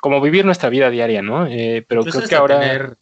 como 0.00 0.20
vivir 0.20 0.44
nuestra 0.44 0.70
vida 0.70 0.90
diaria, 0.90 1.22
¿no? 1.22 1.46
Eh, 1.46 1.84
pero 1.86 2.02
creo 2.02 2.28
que 2.28 2.34
ahora... 2.34 2.60
Tener 2.60 2.96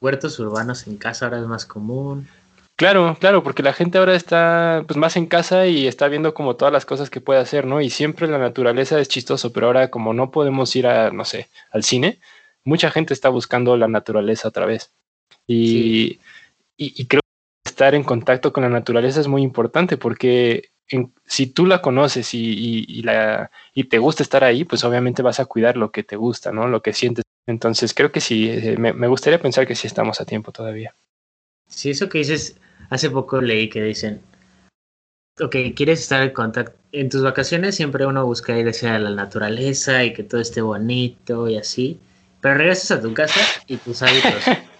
huertos 0.00 0.38
urbanos 0.38 0.86
en 0.86 0.96
casa 0.96 1.26
ahora 1.26 1.40
es 1.40 1.46
más 1.46 1.66
común. 1.66 2.28
Claro, 2.76 3.16
claro, 3.20 3.42
porque 3.42 3.62
la 3.62 3.74
gente 3.74 3.98
ahora 3.98 4.14
está 4.14 4.84
pues 4.86 4.96
más 4.96 5.16
en 5.16 5.26
casa 5.26 5.66
y 5.66 5.86
está 5.86 6.08
viendo 6.08 6.32
como 6.32 6.56
todas 6.56 6.72
las 6.72 6.86
cosas 6.86 7.10
que 7.10 7.20
puede 7.20 7.40
hacer, 7.40 7.66
¿no? 7.66 7.80
Y 7.80 7.90
siempre 7.90 8.26
la 8.26 8.38
naturaleza 8.38 8.98
es 8.98 9.08
chistoso, 9.08 9.52
pero 9.52 9.66
ahora 9.66 9.90
como 9.90 10.14
no 10.14 10.30
podemos 10.30 10.74
ir 10.76 10.86
a, 10.86 11.10
no 11.10 11.26
sé, 11.26 11.50
al 11.72 11.84
cine, 11.84 12.20
mucha 12.64 12.90
gente 12.90 13.12
está 13.12 13.28
buscando 13.28 13.76
la 13.76 13.88
naturaleza 13.88 14.48
otra 14.48 14.64
vez. 14.64 14.92
Y, 15.46 16.20
y, 16.76 16.94
y 17.02 17.06
creo 17.06 17.20
estar 17.66 17.94
en 17.94 18.04
contacto 18.04 18.52
con 18.52 18.62
la 18.62 18.70
naturaleza 18.70 19.20
es 19.20 19.28
muy 19.28 19.42
importante 19.42 19.98
porque 19.98 20.70
si 21.26 21.46
tú 21.46 21.66
la 21.66 21.80
conoces 21.80 22.34
y, 22.34 23.02
la, 23.02 23.50
y 23.74 23.84
te 23.84 23.98
gusta 23.98 24.22
estar 24.22 24.44
ahí, 24.44 24.64
pues 24.64 24.84
obviamente 24.84 25.22
vas 25.22 25.40
a 25.40 25.46
cuidar 25.46 25.76
lo 25.76 25.92
que 25.92 26.02
te 26.02 26.16
gusta, 26.16 26.52
¿no? 26.52 26.66
Lo 26.68 26.82
que 26.82 26.92
sientes. 26.92 27.24
Entonces 27.50 27.94
creo 27.94 28.12
que 28.12 28.20
sí, 28.20 28.48
eh, 28.48 28.76
me, 28.78 29.06
gustaría 29.08 29.40
pensar 29.40 29.66
que 29.66 29.74
sí 29.74 29.86
estamos 29.86 30.20
a 30.20 30.24
tiempo 30.24 30.52
todavía. 30.52 30.94
Sí, 31.68 31.90
eso 31.90 32.08
que 32.08 32.18
dices, 32.18 32.56
hace 32.88 33.10
poco 33.10 33.40
leí 33.40 33.68
que 33.68 33.82
dicen, 33.82 34.20
ok, 35.40 35.56
quieres 35.74 36.00
estar 36.00 36.22
en 36.22 36.30
contacto, 36.30 36.76
en 36.92 37.08
tus 37.08 37.22
vacaciones 37.22 37.76
siempre 37.76 38.06
uno 38.06 38.24
busca 38.24 38.58
ir 38.58 38.68
hacia 38.68 38.98
la 38.98 39.10
naturaleza 39.10 40.04
y 40.04 40.12
que 40.12 40.22
todo 40.22 40.40
esté 40.40 40.60
bonito 40.60 41.48
y 41.48 41.56
así, 41.56 42.00
pero 42.40 42.54
regresas 42.54 42.98
a 42.98 43.00
tu 43.00 43.14
casa 43.14 43.40
y 43.66 43.76
tus 43.76 44.02
hábitos 44.02 44.44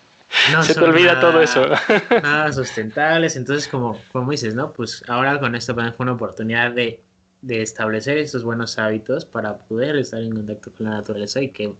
se 0.62 0.74
te 0.74 0.80
olvida 0.80 1.20
todo 1.20 1.40
eso. 1.40 1.66
Nada 2.22 2.52
sustentables. 2.52 3.36
Entonces, 3.36 3.68
como, 3.68 4.00
como 4.12 4.30
dices, 4.30 4.54
¿no? 4.54 4.72
Pues 4.72 5.04
ahora 5.08 5.38
con 5.40 5.54
esto 5.54 5.74
fue 5.74 5.94
una 5.98 6.12
oportunidad 6.12 6.72
de, 6.72 7.02
de 7.42 7.62
establecer 7.62 8.18
estos 8.18 8.44
buenos 8.44 8.78
hábitos 8.78 9.24
para 9.24 9.58
poder 9.58 9.96
estar 9.96 10.22
en 10.22 10.34
contacto 10.34 10.72
con 10.72 10.86
la 10.86 10.92
naturaleza 10.92 11.40
y 11.40 11.50
que 11.50 11.74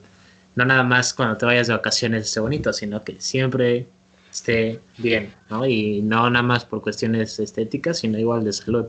no 0.61 0.67
nada 0.67 0.83
más 0.83 1.15
cuando 1.15 1.37
te 1.39 1.47
vayas 1.47 1.69
de 1.69 1.73
vacaciones 1.73 2.27
esté 2.27 2.41
bonito, 2.41 2.73
sino 2.73 3.03
que 3.03 3.19
siempre 3.19 3.87
esté 4.31 4.81
bien, 4.99 5.33
¿no? 5.49 5.67
Y 5.67 6.03
no 6.03 6.29
nada 6.29 6.43
más 6.43 6.67
por 6.67 6.83
cuestiones 6.83 7.39
estéticas, 7.39 7.99
sino 7.99 8.19
igual 8.19 8.45
de 8.45 8.53
salud. 8.53 8.87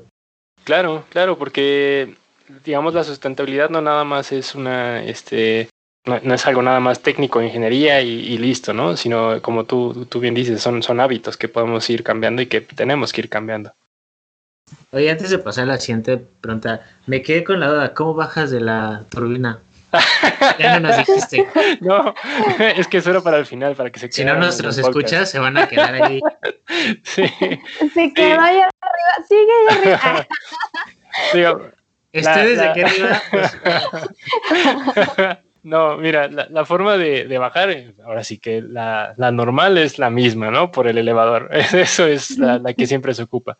Claro, 0.65 1.05
claro, 1.09 1.38
porque 1.38 2.15
digamos 2.65 2.93
la 2.93 3.05
sustentabilidad 3.05 3.69
no 3.69 3.82
nada 3.82 4.03
más 4.03 4.34
es 4.34 4.53
una 4.53 5.03
este 5.05 5.69
no, 6.05 6.15
es 6.34 6.45
algo 6.45 6.61
nada 6.61 6.80
más 6.80 7.01
técnico, 7.01 7.41
ingeniería 7.41 8.01
y, 8.01 8.36
listo, 8.39 8.74
¿no? 8.74 8.97
Sino, 8.97 9.39
como 9.43 9.65
tú, 9.65 10.07
tú 10.09 10.19
bien 10.19 10.34
dices, 10.34 10.59
son, 10.59 10.82
son 10.82 10.99
hábitos 10.99 11.38
que 11.38 11.47
podemos 11.47 11.88
ir 11.91 12.03
cambiando 12.03 12.41
y 12.41 12.47
que 12.47 12.59
tenemos 12.59 13.13
que 13.13 13.22
ir 13.22 13.30
cambiando. 13.30 13.72
Oye, 14.91 15.11
antes 15.11 15.30
de 15.30 15.38
pasar 15.38 15.65
a 15.65 15.74
la 15.74 15.78
siguiente 15.78 16.17
pregunta, 16.17 16.82
me 17.05 17.22
quedé 17.22 17.43
con 17.43 17.59
la 17.59 17.69
duda, 17.69 17.93
¿cómo 17.93 18.15
bajas 18.15 18.49
de 18.49 18.61
la 18.61 19.05
turbina? 19.09 19.59
Ya 20.59 20.79
no 20.79 20.87
nos 20.87 20.97
dijiste. 20.97 21.47
No, 21.81 22.13
es 22.59 22.87
que 22.87 22.97
eso 22.97 23.09
era 23.11 23.21
para 23.21 23.37
el 23.37 23.45
final, 23.45 23.75
para 23.75 23.89
que 23.89 23.99
se 23.99 24.11
Si 24.11 24.23
no 24.23 24.35
nuestros 24.35 24.77
escuchas, 24.77 25.29
se 25.29 25.39
van 25.39 25.57
a 25.57 25.67
quedar 25.67 25.95
ahí. 26.01 26.21
Sí. 27.03 27.25
Se 27.93 28.13
quedó 28.13 28.39
ahí 28.39 28.59
arriba, 28.59 29.25
sigue 29.27 29.51
ahí 29.69 29.93
arriba. 29.93 30.27
Digo, 31.33 31.71
¿Ustedes 32.13 32.59
de 32.59 32.73
qué 32.73 32.85
arriba? 32.85 33.21
Pues, 35.15 35.37
no, 35.63 35.97
mira, 35.97 36.27
la, 36.27 36.65
forma 36.65 36.97
de, 36.97 37.37
bajar, 37.37 37.69
eh, 37.69 37.93
ahora 38.03 38.23
sí 38.23 38.39
que 38.39 38.61
la, 38.61 39.13
normal 39.31 39.77
es 39.77 39.99
la 39.99 40.09
misma, 40.09 40.49
¿no? 40.49 40.71
Por 40.71 40.87
el 40.87 40.97
elevador. 40.97 41.49
Eso 41.51 42.05
es 42.05 42.37
la, 42.37 42.73
que 42.73 42.87
siempre 42.87 43.13
se 43.13 43.23
ocupa. 43.23 43.57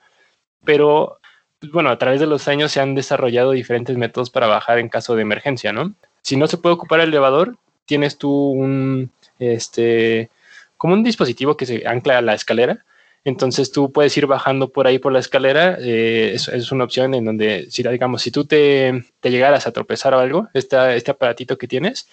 Pero, 0.64 1.20
pues, 1.60 1.72
bueno, 1.72 1.90
a 1.90 1.98
través 1.98 2.20
de 2.20 2.28
los 2.28 2.48
años 2.48 2.72
se 2.72 2.82
han 2.82 2.96
desarrollado 2.96 3.52
diferentes 3.52 3.96
métodos 3.98 4.30
para 4.30 4.48
bajar 4.48 4.80
en 4.80 4.90
caso 4.90 5.16
de 5.16 5.22
emergencia, 5.22 5.72
¿no? 5.72 5.94
Si 6.22 6.36
no 6.38 6.48
se 6.48 6.58
puede 6.58 6.76
ocupar 6.76 7.00
el 7.00 7.10
elevador, 7.10 7.58
tienes 7.86 8.18
tú 8.18 8.30
un, 8.32 9.12
este, 9.40 10.30
como 10.78 10.94
un 10.94 11.04
dispositivo 11.04 11.58
que 11.58 11.66
se 11.66 11.88
ancla 11.88 12.18
a 12.18 12.22
la 12.22 12.34
escalera 12.34 12.86
entonces 13.24 13.72
tú 13.72 13.92
puedes 13.92 14.18
ir 14.18 14.26
bajando 14.26 14.72
por 14.72 14.88
ahí 14.88 14.98
por 14.98 15.12
la 15.14 15.20
escalera. 15.20 15.78
Eh, 15.80 16.34
es, 16.34 16.72
una 16.72 16.84
opción 16.84 17.14
en 17.14 17.26
donde, 17.26 17.70
si 17.70 17.84
digamos, 17.84 18.22
si 18.22 18.32
tú 18.32 18.46
te, 18.46 19.04
llegaras 19.22 19.68
a 19.68 19.72
tropezar 19.72 20.14
o 20.14 20.20
algo, 20.20 20.50
este, 20.54 20.96
este 20.96 21.12
aparatito 21.12 21.58
que 21.58 21.68
tienes 21.68 22.08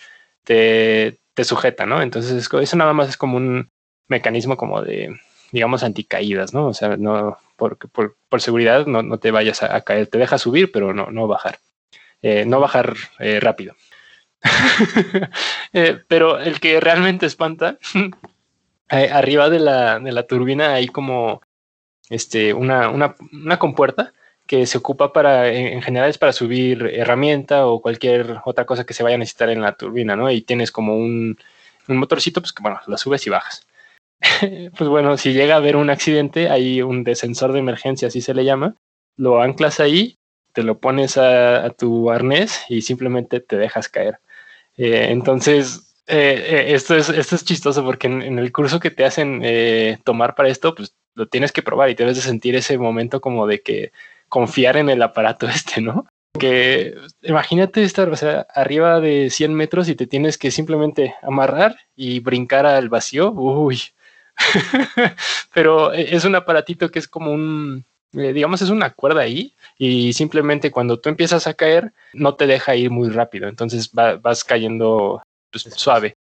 te, 0.44 1.18
sujeta, 1.44 1.86
¿no? 1.86 2.02
Entonces 2.02 2.32
eso 2.52 2.76
nada 2.76 2.92
más 2.92 3.08
es 3.08 3.16
como 3.16 3.36
un 3.36 3.70
mecanismo 4.08 4.56
como 4.56 4.82
de, 4.82 5.16
digamos, 5.52 5.82
anticaídas, 5.82 6.52
¿no? 6.52 6.66
O 6.68 6.74
sea, 6.74 6.96
no, 6.96 7.38
por, 7.56 7.78
por, 7.78 8.40
seguridad 8.40 8.86
no, 8.86 9.02
no, 9.02 9.18
te 9.18 9.30
vayas 9.30 9.62
a, 9.62 9.80
caer. 9.82 10.08
Te 10.08 10.18
deja 10.18 10.36
subir, 10.38 10.72
pero 10.72 10.92
no, 10.92 11.10
no 11.10 11.26
bajar. 11.28 11.58
Eh, 12.22 12.44
no 12.44 12.60
bajar 12.60 12.94
eh, 13.20 13.40
rápido. 13.40 13.74
pero 16.08 16.38
el 16.38 16.60
que 16.60 16.80
realmente 16.80 17.26
espanta 17.26 17.78
eh, 18.90 19.10
arriba 19.12 19.50
de 19.50 19.58
la, 19.58 19.98
de 19.98 20.12
la, 20.12 20.26
turbina 20.26 20.74
hay 20.74 20.86
como 20.86 21.42
este, 22.08 22.54
una, 22.54 22.88
una, 22.88 23.16
una, 23.32 23.58
compuerta 23.58 24.12
que 24.46 24.66
se 24.66 24.78
ocupa 24.78 25.12
para, 25.12 25.48
en, 25.48 25.82
general 25.82 26.08
es 26.08 26.18
para 26.18 26.32
subir 26.32 26.90
herramienta 26.94 27.66
o 27.66 27.82
cualquier 27.82 28.38
otra 28.44 28.64
cosa 28.64 28.84
que 28.86 28.94
se 28.94 29.02
vaya 29.02 29.16
a 29.16 29.18
necesitar 29.18 29.50
en 29.50 29.60
la 29.60 29.74
turbina, 29.74 30.16
¿no? 30.16 30.30
Y 30.30 30.40
tienes 30.42 30.72
como 30.72 30.96
un, 30.96 31.36
un 31.88 31.96
motorcito, 31.96 32.40
pues 32.40 32.52
que 32.52 32.62
bueno, 32.62 32.80
lo 32.86 32.96
subes 32.96 33.26
y 33.26 33.30
bajas. 33.30 33.66
pues 34.76 34.88
bueno, 34.88 35.16
si 35.16 35.32
llega 35.32 35.54
a 35.54 35.58
haber 35.58 35.76
un 35.76 35.90
accidente, 35.90 36.48
hay 36.48 36.82
un 36.82 37.04
descensor 37.04 37.52
de 37.52 37.58
emergencia, 37.58 38.08
así 38.08 38.20
se 38.20 38.34
le 38.34 38.44
llama, 38.44 38.74
lo 39.16 39.42
anclas 39.42 39.80
ahí, 39.80 40.16
te 40.52 40.62
lo 40.62 40.78
pones 40.78 41.16
a, 41.18 41.70
tu 41.70 42.10
arnés 42.10 42.64
y 42.68 42.82
simplemente 42.82 43.40
te 43.40 43.56
dejas 43.56 43.88
caer. 43.88 44.18
Eh, 44.78 45.08
entonces, 45.10 45.94
eh, 46.06 46.46
eh, 46.48 46.74
esto, 46.74 46.96
es, 46.96 47.08
esto 47.10 47.34
es 47.34 47.44
chistoso 47.44 47.84
porque 47.84 48.06
en, 48.06 48.38
el 48.38 48.52
curso 48.52 48.80
que 48.80 48.90
te 48.90 49.04
hacen 49.04 49.42
tomar 50.04 50.34
para 50.34 50.48
esto, 50.48 50.74
pues 50.74 50.94
lo 51.14 51.26
tienes 51.26 51.52
que 51.52 51.62
probar 51.62 51.90
y 51.90 51.94
debes 51.94 52.16
de 52.16 52.22
sentir 52.22 52.54
ese 52.54 52.78
momento 52.78 53.20
como 53.20 53.46
de 53.46 53.60
que 53.60 53.92
confiar 54.28 54.76
en 54.76 54.88
el 54.88 55.02
aparato 55.02 55.48
este, 55.48 55.80
¿no? 55.80 56.06
Que 56.38 56.94
imagínate 57.22 57.82
estar, 57.82 58.08
o 58.08 58.16
sea, 58.16 58.46
arriba 58.54 59.00
de 59.00 59.28
100 59.28 59.52
metros 59.52 59.88
y 59.88 59.96
te 59.96 60.06
tienes 60.06 60.38
que 60.38 60.52
simplemente 60.52 61.16
amarrar 61.22 61.76
y 61.96 62.20
brincar 62.20 62.64
al 62.64 62.88
vacío. 62.88 63.32
Uy. 63.32 63.82
Pero 65.52 65.92
es 65.92 66.24
un 66.24 66.36
aparatito 66.36 66.90
que 66.90 67.00
es 67.00 67.08
como 67.08 67.32
un, 67.32 67.84
digamos, 68.12 68.62
es 68.62 68.70
una 68.70 68.90
cuerda 68.90 69.22
ahí 69.22 69.54
y 69.76 70.12
simplemente 70.12 70.70
cuando 70.70 70.98
tú 70.98 71.08
empiezas 71.08 71.46
a 71.46 71.54
caer 71.54 71.92
no 72.12 72.34
te 72.34 72.46
deja 72.46 72.76
ir 72.76 72.90
muy 72.90 73.10
rápido. 73.10 73.48
Entonces 73.48 73.90
vas 73.92 74.44
cayendo 74.44 75.22
pues, 75.50 75.64
suave. 75.74 76.16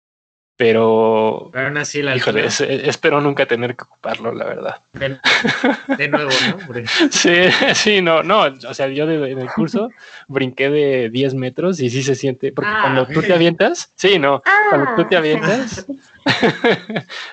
Pero, 0.55 1.49
pero 1.51 1.67
aún 1.67 1.77
así 1.77 2.03
la 2.03 2.15
híjole, 2.15 2.45
espero 2.45 3.19
nunca 3.19 3.47
tener 3.47 3.75
que 3.75 3.85
ocuparlo, 3.85 4.31
la 4.31 4.45
verdad. 4.45 4.81
De, 4.93 6.07
nuevo, 6.09 6.29
¿no? 6.29 7.09
sí, 7.09 7.33
sí, 7.73 8.01
no, 8.03 8.21
no, 8.21 8.43
o 8.43 8.73
sea, 8.75 8.87
yo 8.87 9.09
en 9.09 9.39
el 9.39 9.49
curso 9.49 9.89
brinqué 10.27 10.69
de 10.69 11.09
10 11.09 11.33
metros 11.33 11.79
y 11.79 11.89
sí 11.89 12.03
se 12.03 12.13
siente, 12.13 12.51
porque 12.51 12.69
ah, 12.71 12.81
cuando 12.83 13.07
tú 13.07 13.23
te 13.23 13.33
avientas, 13.33 13.91
sí, 13.95 14.19
no, 14.19 14.43
cuando 14.69 14.95
tú 14.95 15.09
te 15.09 15.15
ah. 15.15 15.19
avientas, 15.19 15.87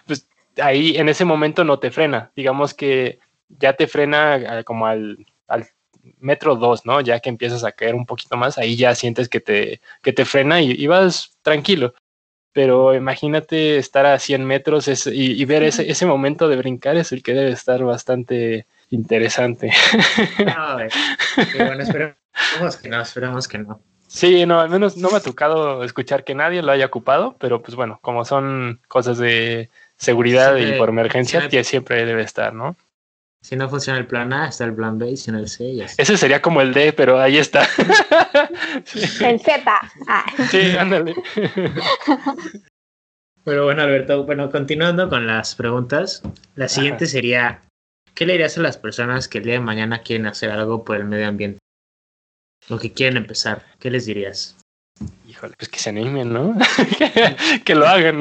pues 0.06 0.26
ahí 0.56 0.96
en 0.96 1.10
ese 1.10 1.26
momento 1.26 1.62
no 1.62 1.78
te 1.78 1.90
frena, 1.90 2.30
digamos 2.34 2.72
que 2.72 3.18
ya 3.58 3.74
te 3.74 3.86
frena 3.86 4.34
ah, 4.34 4.64
como 4.64 4.86
al, 4.86 5.26
al 5.48 5.66
metro 6.18 6.56
dos, 6.56 6.86
¿no? 6.86 7.00
Ya 7.00 7.20
que 7.20 7.28
empiezas 7.28 7.64
a 7.64 7.72
caer 7.72 7.94
un 7.94 8.06
poquito 8.06 8.36
más, 8.36 8.58
ahí 8.58 8.76
ya 8.76 8.94
sientes 8.94 9.28
que 9.28 9.40
te, 9.40 9.80
que 10.02 10.12
te 10.12 10.24
frena 10.24 10.60
y, 10.60 10.86
vas 10.86 11.36
tranquilo. 11.42 11.94
Pero 12.52 12.94
imagínate 12.94 13.78
estar 13.78 14.06
a 14.06 14.18
100 14.18 14.44
metros 14.44 15.06
y, 15.06 15.44
ver 15.44 15.62
ese, 15.62 15.88
ese 15.90 16.06
momento 16.06 16.48
de 16.48 16.56
brincar 16.56 16.96
es 16.96 17.12
el 17.12 17.22
que 17.22 17.32
debe 17.32 17.52
estar 17.52 17.82
bastante 17.84 18.66
interesante. 18.88 19.72
bueno, 21.56 21.82
esperemos 21.82 22.76
que 22.82 22.88
no, 22.88 23.00
esperemos 23.00 23.48
que 23.48 23.58
no. 23.58 23.80
Sí, 24.08 24.44
no, 24.44 24.60
al 24.60 24.68
menos 24.68 24.96
no 24.96 25.08
me 25.10 25.18
ha 25.18 25.20
tocado 25.20 25.84
escuchar 25.84 26.24
que 26.24 26.34
nadie 26.34 26.62
lo 26.62 26.72
haya 26.72 26.86
ocupado, 26.86 27.36
pero 27.38 27.62
pues 27.62 27.76
bueno, 27.76 28.00
como 28.02 28.24
son 28.24 28.80
cosas 28.88 29.18
de 29.18 29.70
seguridad 29.96 30.56
y 30.56 30.72
por 30.72 30.88
emergencia, 30.88 31.48
siempre 31.62 32.04
debe 32.04 32.22
estar, 32.22 32.52
¿no? 32.52 32.76
Si 33.42 33.56
no 33.56 33.68
funciona 33.68 33.98
el 33.98 34.06
plan 34.06 34.32
A, 34.32 34.48
está 34.48 34.64
el 34.64 34.74
plan 34.74 34.98
B 34.98 35.12
y 35.12 35.16
si 35.16 35.32
no 35.32 35.38
el 35.38 35.48
C, 35.48 35.74
ya 35.74 35.86
está. 35.86 36.02
Ese 36.02 36.16
sería 36.16 36.42
como 36.42 36.60
el 36.60 36.74
D, 36.74 36.92
pero 36.92 37.18
ahí 37.18 37.38
está. 37.38 37.66
El 39.20 39.40
Z. 39.40 39.80
Ah. 40.06 40.24
Sí, 40.50 40.76
ándale. 40.76 41.14
Pero 43.44 43.64
bueno, 43.64 43.82
Alberto, 43.82 44.24
bueno, 44.24 44.50
continuando 44.50 45.08
con 45.08 45.26
las 45.26 45.54
preguntas, 45.54 46.22
la 46.56 46.68
siguiente 46.68 47.06
sería, 47.06 47.62
¿qué 48.14 48.26
le 48.26 48.34
dirías 48.34 48.58
a 48.58 48.60
las 48.60 48.76
personas 48.76 49.28
que 49.28 49.38
el 49.38 49.44
día 49.44 49.54
de 49.54 49.60
mañana 49.60 50.02
quieren 50.02 50.26
hacer 50.26 50.50
algo 50.50 50.84
por 50.84 50.96
el 50.96 51.04
medio 51.04 51.26
ambiente? 51.26 51.58
O 52.68 52.78
que 52.78 52.92
quieren 52.92 53.16
empezar, 53.16 53.64
¿qué 53.78 53.90
les 53.90 54.04
dirías? 54.04 54.58
Híjole, 55.26 55.54
pues 55.58 55.70
que 55.70 55.78
se 55.78 55.88
animen, 55.88 56.32
¿no? 56.32 56.54
que 57.64 57.74
lo 57.74 57.86
hagan. 57.86 58.20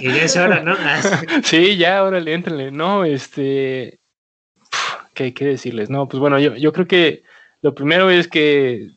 Que 0.00 0.12
ya 0.12 0.22
es 0.22 0.36
hora, 0.36 0.60
¿no? 0.60 0.76
Sí, 1.44 1.76
ya, 1.76 2.02
órale, 2.02 2.34
éntrenle. 2.34 2.72
No, 2.72 3.04
este. 3.04 3.97
¿Qué, 5.18 5.34
qué 5.34 5.44
decirles? 5.46 5.90
No, 5.90 6.06
pues 6.08 6.20
bueno, 6.20 6.38
yo, 6.38 6.54
yo 6.54 6.72
creo 6.72 6.86
que 6.86 7.24
lo 7.60 7.74
primero 7.74 8.08
es 8.08 8.28
que 8.28 8.90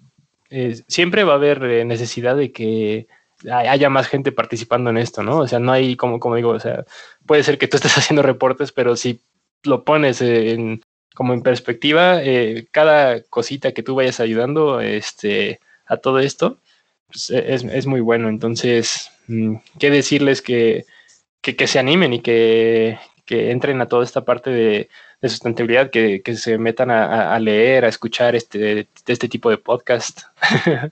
eh, 0.52 0.76
siempre 0.88 1.24
va 1.24 1.34
a 1.34 1.36
haber 1.38 1.64
eh, 1.64 1.84
necesidad 1.84 2.36
de 2.36 2.52
que 2.52 3.08
hay- 3.52 3.66
haya 3.68 3.90
más 3.90 4.08
gente 4.08 4.32
participando 4.32 4.92
en 4.92 4.98
esto, 4.98 5.24
¿no? 5.24 5.40
O 5.40 5.48
sea, 5.48 5.58
no 5.58 5.72
hay, 5.72 5.96
como, 5.96 6.20
como 6.20 6.36
digo, 6.36 6.50
o 6.52 6.60
sea, 6.60 6.86
puede 7.26 7.42
ser 7.42 7.58
que 7.58 7.68
tú 7.68 7.78
estés 7.78 7.98
haciendo 7.98 8.22
reportes, 8.22 8.72
pero 8.72 8.96
si 8.96 9.22
lo 9.64 9.84
pones 9.84 10.22
en, 10.22 10.82
como 11.16 11.34
en 11.34 11.42
perspectiva, 11.42 12.22
eh, 12.24 12.68
cada 12.72 13.24
cosita 13.24 13.72
que 13.72 13.82
tú 13.82 13.96
vayas 13.96 14.20
ayudando 14.20 14.80
este, 14.80 15.60
a 15.88 15.98
todo 15.98 16.20
esto, 16.20 16.60
pues, 17.08 17.32
e- 17.32 17.56
es, 17.56 17.64
es 17.64 17.88
muy 17.88 18.02
bueno. 18.02 18.30
Entonces, 18.30 19.10
mm, 19.28 19.56
¿qué 19.80 19.90
decirles 19.90 20.44
que, 20.44 20.86
que, 21.42 21.56
que 21.56 21.66
se 21.68 21.80
animen 21.80 22.14
y 22.14 22.20
que, 22.22 23.00
que 23.26 23.50
entren 23.52 23.82
a 23.82 23.88
toda 23.88 24.04
esta 24.04 24.24
parte 24.24 24.52
de, 24.52 24.90
de 25.22 25.30
sustentabilidad, 25.30 25.90
que, 25.92 26.22
que 26.22 26.36
se 26.36 26.58
metan 26.58 26.90
a, 26.92 27.34
a- 27.36 27.40
leer, 27.40 27.86
a 27.86 27.88
escuchar 27.90 28.36
este, 28.36 28.88
este 29.08 29.28
tipo 29.30 29.50
de 29.50 29.58
podcast? 29.58 30.22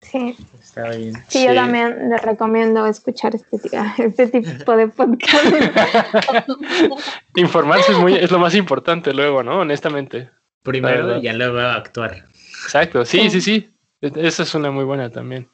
Sí, 0.00 0.36
Está 0.62 0.90
bien. 0.90 1.12
sí, 1.26 1.44
yo 1.44 1.54
también 1.54 2.08
les 2.08 2.22
recomiendo 2.22 2.86
escuchar 2.86 3.34
este, 3.34 3.58
este 3.98 4.28
tipo 4.42 4.76
de 4.76 4.86
podcast. 4.88 5.44
Informarse 7.34 7.92
es, 7.92 7.98
muy, 7.98 8.14
es 8.14 8.30
lo 8.30 8.38
más 8.38 8.54
importante 8.54 9.12
luego, 9.12 9.42
¿no? 9.42 9.58
Honestamente. 9.58 10.30
Primero 10.62 11.18
y 11.18 11.22
ya 11.22 11.32
luego 11.32 11.58
actuar. 11.58 12.24
Exacto, 12.64 13.04
sí, 13.04 13.22
Sí. 13.22 13.30
sí, 13.30 13.40
sí. 13.40 13.70
E- 14.00 14.26
Esa 14.28 14.44
es 14.44 14.54
una 14.54 14.70
muy 14.70 14.84
buena 14.84 15.10
también. 15.10 15.48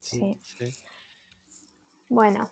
Sí. 0.00 0.38
Sí. 0.42 0.74
Bueno, 2.10 2.50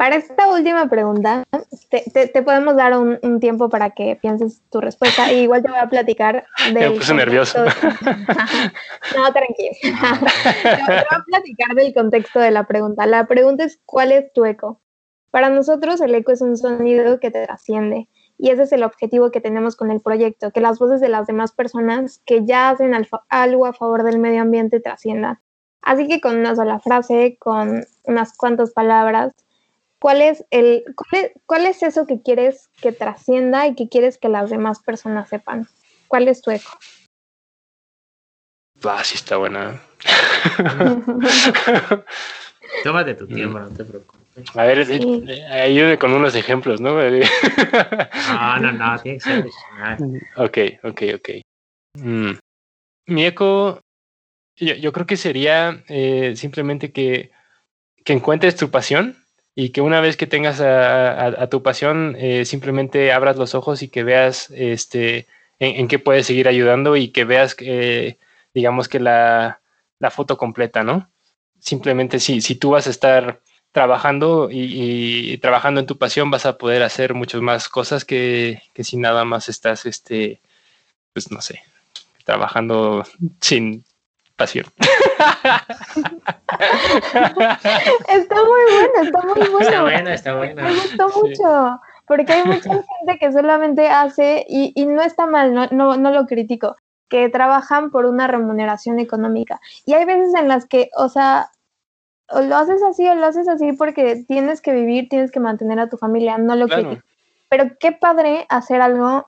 para 0.00 0.16
esta 0.16 0.48
última 0.48 0.88
pregunta, 0.88 1.44
te, 1.90 2.02
te- 2.10 2.28
te 2.28 2.42
podemos 2.42 2.74
dar 2.74 2.96
un, 2.98 3.18
un 3.22 3.38
tiempo 3.38 3.68
para 3.68 3.90
que 3.90 4.16
pienses 4.16 4.62
tu 4.70 4.80
respuesta. 4.80 5.30
Y 5.30 5.40
igual 5.40 5.62
te 5.62 5.68
voy 5.68 5.78
a 5.78 5.90
platicar 5.90 6.46
del. 6.72 6.94
puse 6.94 7.12
nervioso. 7.12 7.62
no, 9.14 9.30
tranquilo. 9.30 9.72
te 9.82 9.90
voy 10.86 10.98
a 11.10 11.22
platicar 11.26 11.74
del 11.76 11.92
contexto 11.92 12.40
de 12.40 12.50
la 12.50 12.64
pregunta. 12.64 13.04
La 13.04 13.26
pregunta 13.26 13.64
es: 13.64 13.78
¿cuál 13.84 14.10
es 14.12 14.32
tu 14.32 14.46
eco? 14.46 14.80
Para 15.30 15.50
nosotros, 15.50 16.00
el 16.00 16.14
eco 16.14 16.32
es 16.32 16.40
un 16.40 16.56
sonido 16.56 17.20
que 17.20 17.30
te 17.30 17.44
trasciende. 17.44 18.08
Y 18.38 18.48
ese 18.48 18.62
es 18.62 18.72
el 18.72 18.84
objetivo 18.84 19.30
que 19.30 19.42
tenemos 19.42 19.76
con 19.76 19.90
el 19.90 20.00
proyecto: 20.00 20.50
que 20.50 20.62
las 20.62 20.78
voces 20.78 21.02
de 21.02 21.10
las 21.10 21.26
demás 21.26 21.52
personas 21.52 22.22
que 22.24 22.46
ya 22.46 22.70
hacen 22.70 22.94
algo 23.28 23.66
a 23.66 23.74
favor 23.74 24.02
del 24.02 24.18
medio 24.18 24.40
ambiente 24.40 24.80
trasciendan. 24.80 25.40
Así 25.82 26.08
que 26.08 26.22
con 26.22 26.38
una 26.38 26.56
sola 26.56 26.80
frase, 26.80 27.36
con 27.38 27.84
unas 28.04 28.34
cuantas 28.34 28.72
palabras, 28.72 29.34
¿cuál 30.00 30.22
es, 30.22 30.44
el, 30.50 30.84
cuál 30.96 31.24
es, 31.24 31.32
cuál 31.46 31.66
es 31.66 31.82
eso 31.82 32.06
que 32.06 32.22
quieres 32.22 32.68
que 32.80 32.92
trascienda 32.92 33.66
y 33.66 33.74
que 33.74 33.88
quieres 33.88 34.18
que 34.18 34.28
las 34.28 34.50
demás 34.50 34.80
personas 34.80 35.28
sepan? 35.28 35.68
¿Cuál 36.08 36.28
es 36.28 36.42
tu 36.42 36.50
eco? 36.50 36.70
Ah, 38.82 39.04
sí 39.04 39.16
está 39.16 39.36
buena. 39.36 39.80
Tómate 42.82 43.14
tu 43.14 43.26
tiempo, 43.26 43.58
no 43.58 43.68
te 43.68 43.84
preocupes. 43.84 44.56
A 44.56 44.64
ver, 44.64 44.86
Sí. 44.86 45.24
eh, 45.28 45.44
ayúdame 45.44 45.98
con 45.98 46.12
unos 46.12 46.34
ejemplos, 46.34 46.80
¿no? 46.80 46.94
No, 48.30 48.58
no, 48.58 48.72
no, 48.72 48.98
tiene 49.00 49.18
que 49.18 49.24
ser 49.24 49.38
original. 49.40 49.98
ok, 50.36 50.58
ok, 50.84 51.02
ok. 51.16 51.28
Mm. 51.98 52.30
Mi 53.08 53.26
eco, 53.26 53.80
yo, 54.56 54.74
yo 54.74 54.92
creo 54.92 55.06
que 55.06 55.16
sería 55.16 55.82
eh, 55.88 56.34
simplemente 56.36 56.92
que, 56.92 57.32
que 58.04 58.12
encuentres 58.12 58.56
tu 58.56 58.70
pasión 58.70 59.16
y 59.60 59.70
que 59.70 59.82
una 59.82 60.00
vez 60.00 60.16
que 60.16 60.26
tengas 60.26 60.58
a, 60.62 61.46
tu 61.50 61.62
pasión, 61.62 62.16
eh, 62.18 62.46
simplemente 62.46 63.12
abras 63.12 63.36
los 63.36 63.54
ojos 63.54 63.82
y 63.82 63.88
que 63.88 64.04
veas 64.04 64.48
este, 64.52 65.26
en, 65.58 65.86
qué 65.86 65.98
puedes 65.98 66.26
seguir 66.26 66.48
ayudando 66.48 66.96
y 66.96 67.08
que 67.08 67.26
veas, 67.26 67.56
eh, 67.60 68.16
digamos 68.54 68.88
que 68.88 69.00
la, 69.00 69.60
la 69.98 70.10
foto 70.10 70.38
completa, 70.38 70.82
¿no? 70.82 71.10
Simplemente 71.58 72.20
si, 72.20 72.40
si 72.40 72.54
tú 72.54 72.70
vas 72.70 72.86
a 72.86 72.90
estar 72.90 73.40
trabajando 73.70 74.50
y, 74.50 75.32
y 75.32 75.38
trabajando 75.38 75.80
en 75.80 75.86
tu 75.86 75.98
pasión 75.98 76.30
vas 76.30 76.46
a 76.46 76.56
poder 76.56 76.82
hacer 76.82 77.12
muchas 77.12 77.42
más 77.42 77.68
cosas 77.68 78.06
que, 78.06 78.62
que 78.72 78.82
si 78.82 78.96
nada 78.96 79.26
más 79.26 79.50
estás, 79.50 79.84
este, 79.84 80.40
pues 81.12 81.30
no 81.30 81.42
sé, 81.42 81.62
trabajando 82.24 83.04
sin 83.42 83.84
pasión. 84.40 84.66
Está 88.08 88.34
muy 88.34 88.60
bueno, 88.74 89.02
está 89.02 89.20
muy 89.22 89.48
bueno. 89.48 89.58
Está 89.60 89.82
buena, 89.82 90.14
está 90.14 90.36
buena. 90.36 90.62
Me 90.62 90.72
gustó 90.74 91.08
Sí. 91.10 91.20
mucho, 91.22 91.80
porque 92.06 92.32
hay 92.32 92.44
mucha 92.44 92.70
gente 92.98 93.18
que 93.18 93.32
solamente 93.32 93.88
hace, 93.88 94.44
y, 94.48 94.72
y 94.74 94.86
no 94.86 95.02
está 95.02 95.26
mal, 95.26 95.54
no, 95.54 95.66
no, 95.70 95.96
no 95.96 96.10
lo 96.10 96.26
critico, 96.26 96.76
que 97.08 97.28
trabajan 97.28 97.90
por 97.90 98.06
una 98.06 98.26
remuneración 98.26 98.98
económica. 98.98 99.60
Y 99.84 99.94
hay 99.94 100.04
veces 100.04 100.34
en 100.34 100.48
las 100.48 100.66
que, 100.66 100.90
o 100.96 101.08
sea, 101.08 101.50
o 102.28 102.40
lo 102.42 102.56
haces 102.56 102.82
así 102.82 103.06
o 103.08 103.14
lo 103.14 103.26
haces 103.26 103.48
así 103.48 103.72
porque 103.72 104.24
tienes 104.26 104.60
que 104.60 104.72
vivir, 104.72 105.08
tienes 105.08 105.30
que 105.32 105.40
mantener 105.40 105.80
a 105.80 105.88
tu 105.88 105.96
familia, 105.96 106.38
no 106.38 106.54
lo 106.56 106.66
Claro. 106.66 106.82
critico. 106.88 107.06
Pero 107.48 107.64
qué 107.80 107.90
padre 107.92 108.46
hacer 108.48 108.80
algo 108.80 109.26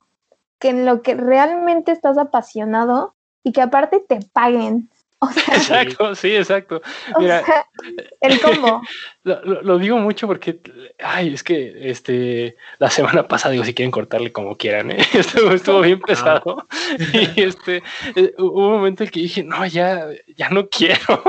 que 0.60 0.68
en 0.68 0.86
lo 0.86 1.02
que 1.02 1.14
realmente 1.14 1.90
estás 1.90 2.18
apasionado 2.18 3.14
y 3.42 3.50
que 3.50 3.62
aparte 3.62 3.98
te 4.08 4.20
paguen. 4.32 4.88
O 5.22 5.30
sea, 5.32 5.54
Exacto, 5.56 6.14
sí, 6.16 6.34
exacto. 6.34 6.82
o 7.14 7.20
Mira, 7.20 7.44
sea, 7.44 7.66
el 8.20 8.40
combo. 8.40 8.82
Lo, 9.24 9.78
digo 9.78 9.98
mucho 9.98 10.26
porque, 10.26 10.58
ay, 10.98 11.32
es 11.34 11.44
que 11.44 11.90
este, 11.90 12.56
la 12.80 12.90
semana 12.90 13.28
pasada, 13.28 13.52
digo, 13.52 13.64
si 13.64 13.72
quieren 13.72 13.92
cortarle 13.92 14.32
como 14.32 14.56
quieran, 14.56 14.90
¿eh? 14.90 14.98
estuvo, 15.14 15.52
estuvo 15.52 15.80
bien 15.80 16.00
pesado. 16.00 16.66
Y 17.12 17.40
este, 17.42 17.82
eh, 18.16 18.34
hubo 18.38 18.66
un 18.66 18.72
momento 18.74 19.04
en 19.04 19.10
que 19.10 19.20
dije, 19.20 19.44
no, 19.44 19.64
ya, 19.66 20.08
ya 20.36 20.48
no 20.50 20.68
quiero. 20.68 21.22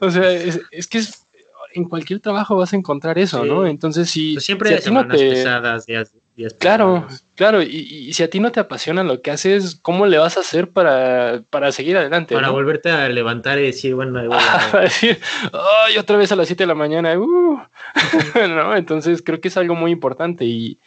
o 0.00 0.10
sea, 0.10 0.30
es, 0.32 0.60
es 0.70 0.86
que 0.86 0.98
es- 0.98 1.26
en 1.74 1.84
cualquier 1.88 2.20
trabajo 2.20 2.56
vas 2.56 2.72
a 2.74 2.76
encontrar 2.76 3.18
eso, 3.18 3.42
Sí. 3.42 3.48
¿no? 3.48 3.66
Entonces, 3.66 4.10
si, 4.10 4.34
Pues 4.34 4.44
siempre 4.44 4.68
si 4.70 4.74
no 4.76 4.82
semanas 5.00 5.16
te- 5.18 5.28
pesadas, 5.30 5.86
días, 5.86 6.14
Claro, 6.58 7.06
claro, 7.34 7.62
y, 7.62 7.66
y 7.68 8.12
si 8.14 8.22
a 8.22 8.30
ti 8.30 8.40
no 8.40 8.52
te 8.52 8.60
apasiona 8.60 9.02
lo 9.02 9.20
que 9.20 9.30
haces, 9.30 9.76
¿cómo 9.82 10.06
le 10.06 10.18
vas 10.18 10.36
a 10.36 10.40
hacer 10.40 10.70
para, 10.70 11.42
para 11.50 11.72
seguir 11.72 11.96
adelante? 11.96 12.34
Para 12.34 12.46
¿no? 12.48 12.52
volverte 12.54 12.90
a 12.90 13.08
levantar 13.08 13.58
y 13.58 13.62
decir, 13.62 13.94
bueno, 13.94 14.18
ahí 14.18 14.26
voy 14.28 14.36
a 14.40 14.78
a- 14.78 14.80
decir, 14.80 15.18
ay, 15.52 15.98
otra 15.98 16.16
vez 16.16 16.32
a 16.32 16.36
las 16.36 16.46
7 16.46 16.62
de 16.64 16.68
la 16.68 16.74
mañana, 16.74 17.18
uh", 17.18 17.60
¿no? 18.48 18.76
Entonces 18.76 19.22
creo 19.24 19.40
que 19.40 19.48
es 19.48 19.56
algo 19.56 19.74
muy 19.74 19.90
importante 19.90 20.44
y, 20.44 20.78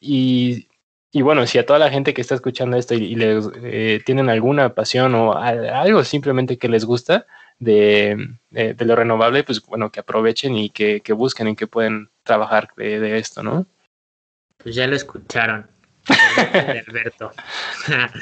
y, 0.00 0.68
y 1.10 1.22
bueno, 1.22 1.46
si 1.46 1.58
a 1.58 1.66
toda 1.66 1.78
la 1.78 1.90
gente 1.90 2.14
que 2.14 2.20
está 2.20 2.34
escuchando 2.34 2.76
esto 2.76 2.94
y, 2.94 3.14
les 3.16 3.48
eh, 3.62 4.00
tienen 4.06 4.28
alguna 4.30 4.74
pasión 4.74 5.14
o 5.14 5.34
algo 5.34 6.04
simplemente 6.04 6.58
que 6.58 6.68
les 6.68 6.84
gusta 6.84 7.26
de, 7.58 8.28
de- 8.50 8.74
de 8.74 8.84
lo 8.84 8.96
renovable, 8.96 9.44
pues 9.44 9.60
bueno, 9.62 9.90
que 9.90 10.00
aprovechen 10.00 10.56
y 10.56 10.70
que, 10.70 11.00
que 11.00 11.12
busquen 11.12 11.48
en 11.48 11.56
qué 11.56 11.66
pueden 11.66 12.10
trabajar 12.22 12.68
de, 12.76 13.00
de 13.00 13.18
esto, 13.18 13.42
¿no? 13.42 13.66
Pues 14.62 14.74
ya 14.74 14.86
lo 14.86 14.96
escucharon. 14.96 15.66
de 16.08 16.84
Alberto. 16.86 17.32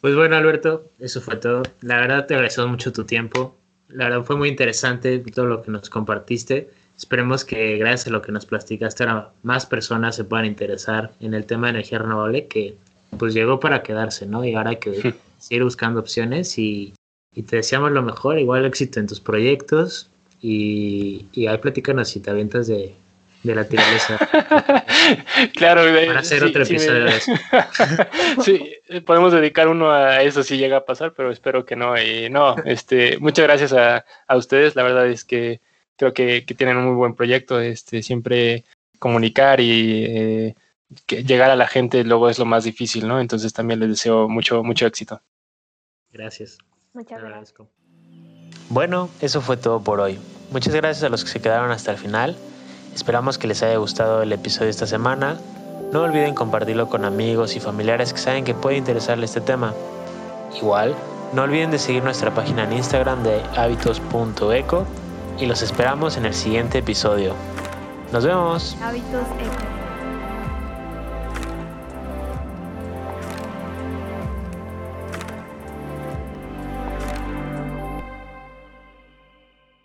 pues 0.00 0.14
bueno, 0.14 0.36
Alberto, 0.36 0.90
eso 0.98 1.20
fue 1.20 1.36
todo. 1.36 1.62
La 1.80 1.98
verdad 1.98 2.26
te 2.26 2.34
agradecemos 2.34 2.70
mucho 2.70 2.92
tu 2.92 3.04
tiempo. 3.04 3.56
La 3.88 4.04
verdad 4.08 4.24
fue 4.24 4.36
muy 4.36 4.48
interesante 4.48 5.18
todo 5.18 5.46
lo 5.46 5.62
que 5.62 5.70
nos 5.70 5.90
compartiste. 5.90 6.70
Esperemos 6.96 7.44
que 7.44 7.76
gracias 7.76 8.06
a 8.06 8.10
lo 8.10 8.22
que 8.22 8.32
nos 8.32 8.46
platicaste 8.46 9.04
ahora 9.04 9.30
más 9.42 9.66
personas 9.66 10.16
se 10.16 10.24
puedan 10.24 10.46
interesar 10.46 11.12
en 11.20 11.34
el 11.34 11.44
tema 11.44 11.66
de 11.66 11.72
energía 11.72 11.98
renovable 11.98 12.46
que 12.46 12.76
pues 13.18 13.34
llegó 13.34 13.60
para 13.60 13.82
quedarse, 13.82 14.26
¿no? 14.26 14.44
Y 14.44 14.54
ahora 14.54 14.70
hay 14.70 14.76
que 14.76 15.14
seguir 15.38 15.62
buscando 15.62 16.00
opciones 16.00 16.58
y, 16.58 16.94
y 17.34 17.42
te 17.42 17.56
deseamos 17.56 17.92
lo 17.92 18.02
mejor, 18.02 18.38
igual 18.38 18.64
éxito 18.64 18.98
en 18.98 19.06
tus 19.06 19.20
proyectos 19.20 20.08
y, 20.40 21.26
y 21.32 21.46
ahí 21.46 21.58
platícanos 21.58 22.08
si 22.08 22.20
te 22.20 22.30
avientas 22.30 22.66
de, 22.66 22.94
de 23.42 23.54
la 23.54 23.64
tirolesa 23.64 24.18
claro, 25.54 25.82
para 26.06 26.20
hacer 26.20 26.40
sí, 26.40 26.44
otro 26.46 26.64
sí 26.64 26.72
me- 26.72 26.78
episodio 26.78 27.04
de 27.04 27.16
eso. 27.16 27.32
sí, 28.42 28.74
podemos 29.04 29.32
dedicar 29.32 29.68
uno 29.68 29.90
a 29.92 30.22
eso 30.22 30.42
si 30.42 30.56
llega 30.56 30.78
a 30.78 30.84
pasar, 30.84 31.12
pero 31.16 31.30
espero 31.30 31.64
que 31.64 31.76
no. 31.76 32.00
Y 32.00 32.28
no, 32.30 32.56
este, 32.64 33.18
muchas 33.18 33.44
gracias 33.44 33.72
a, 33.72 34.04
a 34.26 34.36
ustedes. 34.36 34.74
La 34.74 34.82
verdad 34.82 35.06
es 35.06 35.24
que 35.24 35.60
creo 35.96 36.12
que, 36.12 36.44
que 36.44 36.54
tienen 36.54 36.76
un 36.76 36.86
muy 36.86 36.94
buen 36.96 37.14
proyecto. 37.14 37.60
Este, 37.60 38.02
siempre 38.02 38.64
comunicar 38.98 39.60
y 39.60 40.04
eh, 40.06 40.54
que 41.06 41.22
llegar 41.22 41.50
a 41.50 41.56
la 41.56 41.68
gente 41.68 42.02
luego 42.04 42.28
es 42.28 42.38
lo 42.38 42.46
más 42.46 42.64
difícil, 42.64 43.06
¿no? 43.06 43.20
Entonces 43.20 43.52
también 43.52 43.78
les 43.80 43.90
deseo 43.90 44.28
mucho, 44.28 44.62
mucho 44.64 44.86
éxito. 44.86 45.20
Gracias. 46.12 46.58
Muchas 46.94 47.22
gracias. 47.22 47.54
Bueno, 48.70 49.08
eso 49.20 49.40
fue 49.40 49.56
todo 49.56 49.82
por 49.84 50.00
hoy. 50.00 50.18
Muchas 50.50 50.74
gracias 50.74 51.04
a 51.04 51.08
los 51.08 51.22
que 51.24 51.30
se 51.30 51.40
quedaron 51.40 51.70
hasta 51.70 51.92
el 51.92 51.98
final. 51.98 52.36
Esperamos 52.96 53.36
que 53.36 53.46
les 53.46 53.62
haya 53.62 53.76
gustado 53.76 54.22
el 54.22 54.32
episodio 54.32 54.70
esta 54.70 54.86
semana. 54.86 55.36
No 55.92 56.04
olviden 56.04 56.34
compartirlo 56.34 56.88
con 56.88 57.04
amigos 57.04 57.54
y 57.54 57.60
familiares 57.60 58.14
que 58.14 58.18
saben 58.18 58.42
que 58.42 58.54
puede 58.54 58.78
interesarle 58.78 59.26
este 59.26 59.42
tema. 59.42 59.74
Igual, 60.56 60.94
no 61.34 61.42
olviden 61.42 61.70
de 61.70 61.78
seguir 61.78 62.02
nuestra 62.02 62.34
página 62.34 62.64
en 62.64 62.72
Instagram 62.72 63.22
de 63.22 63.42
hábitos.eco 63.54 64.86
y 65.38 65.44
los 65.44 65.60
esperamos 65.60 66.16
en 66.16 66.24
el 66.24 66.32
siguiente 66.32 66.78
episodio. 66.78 67.34
Nos 68.12 68.24
vemos. 68.24 68.78
Hábitos. 68.82 69.75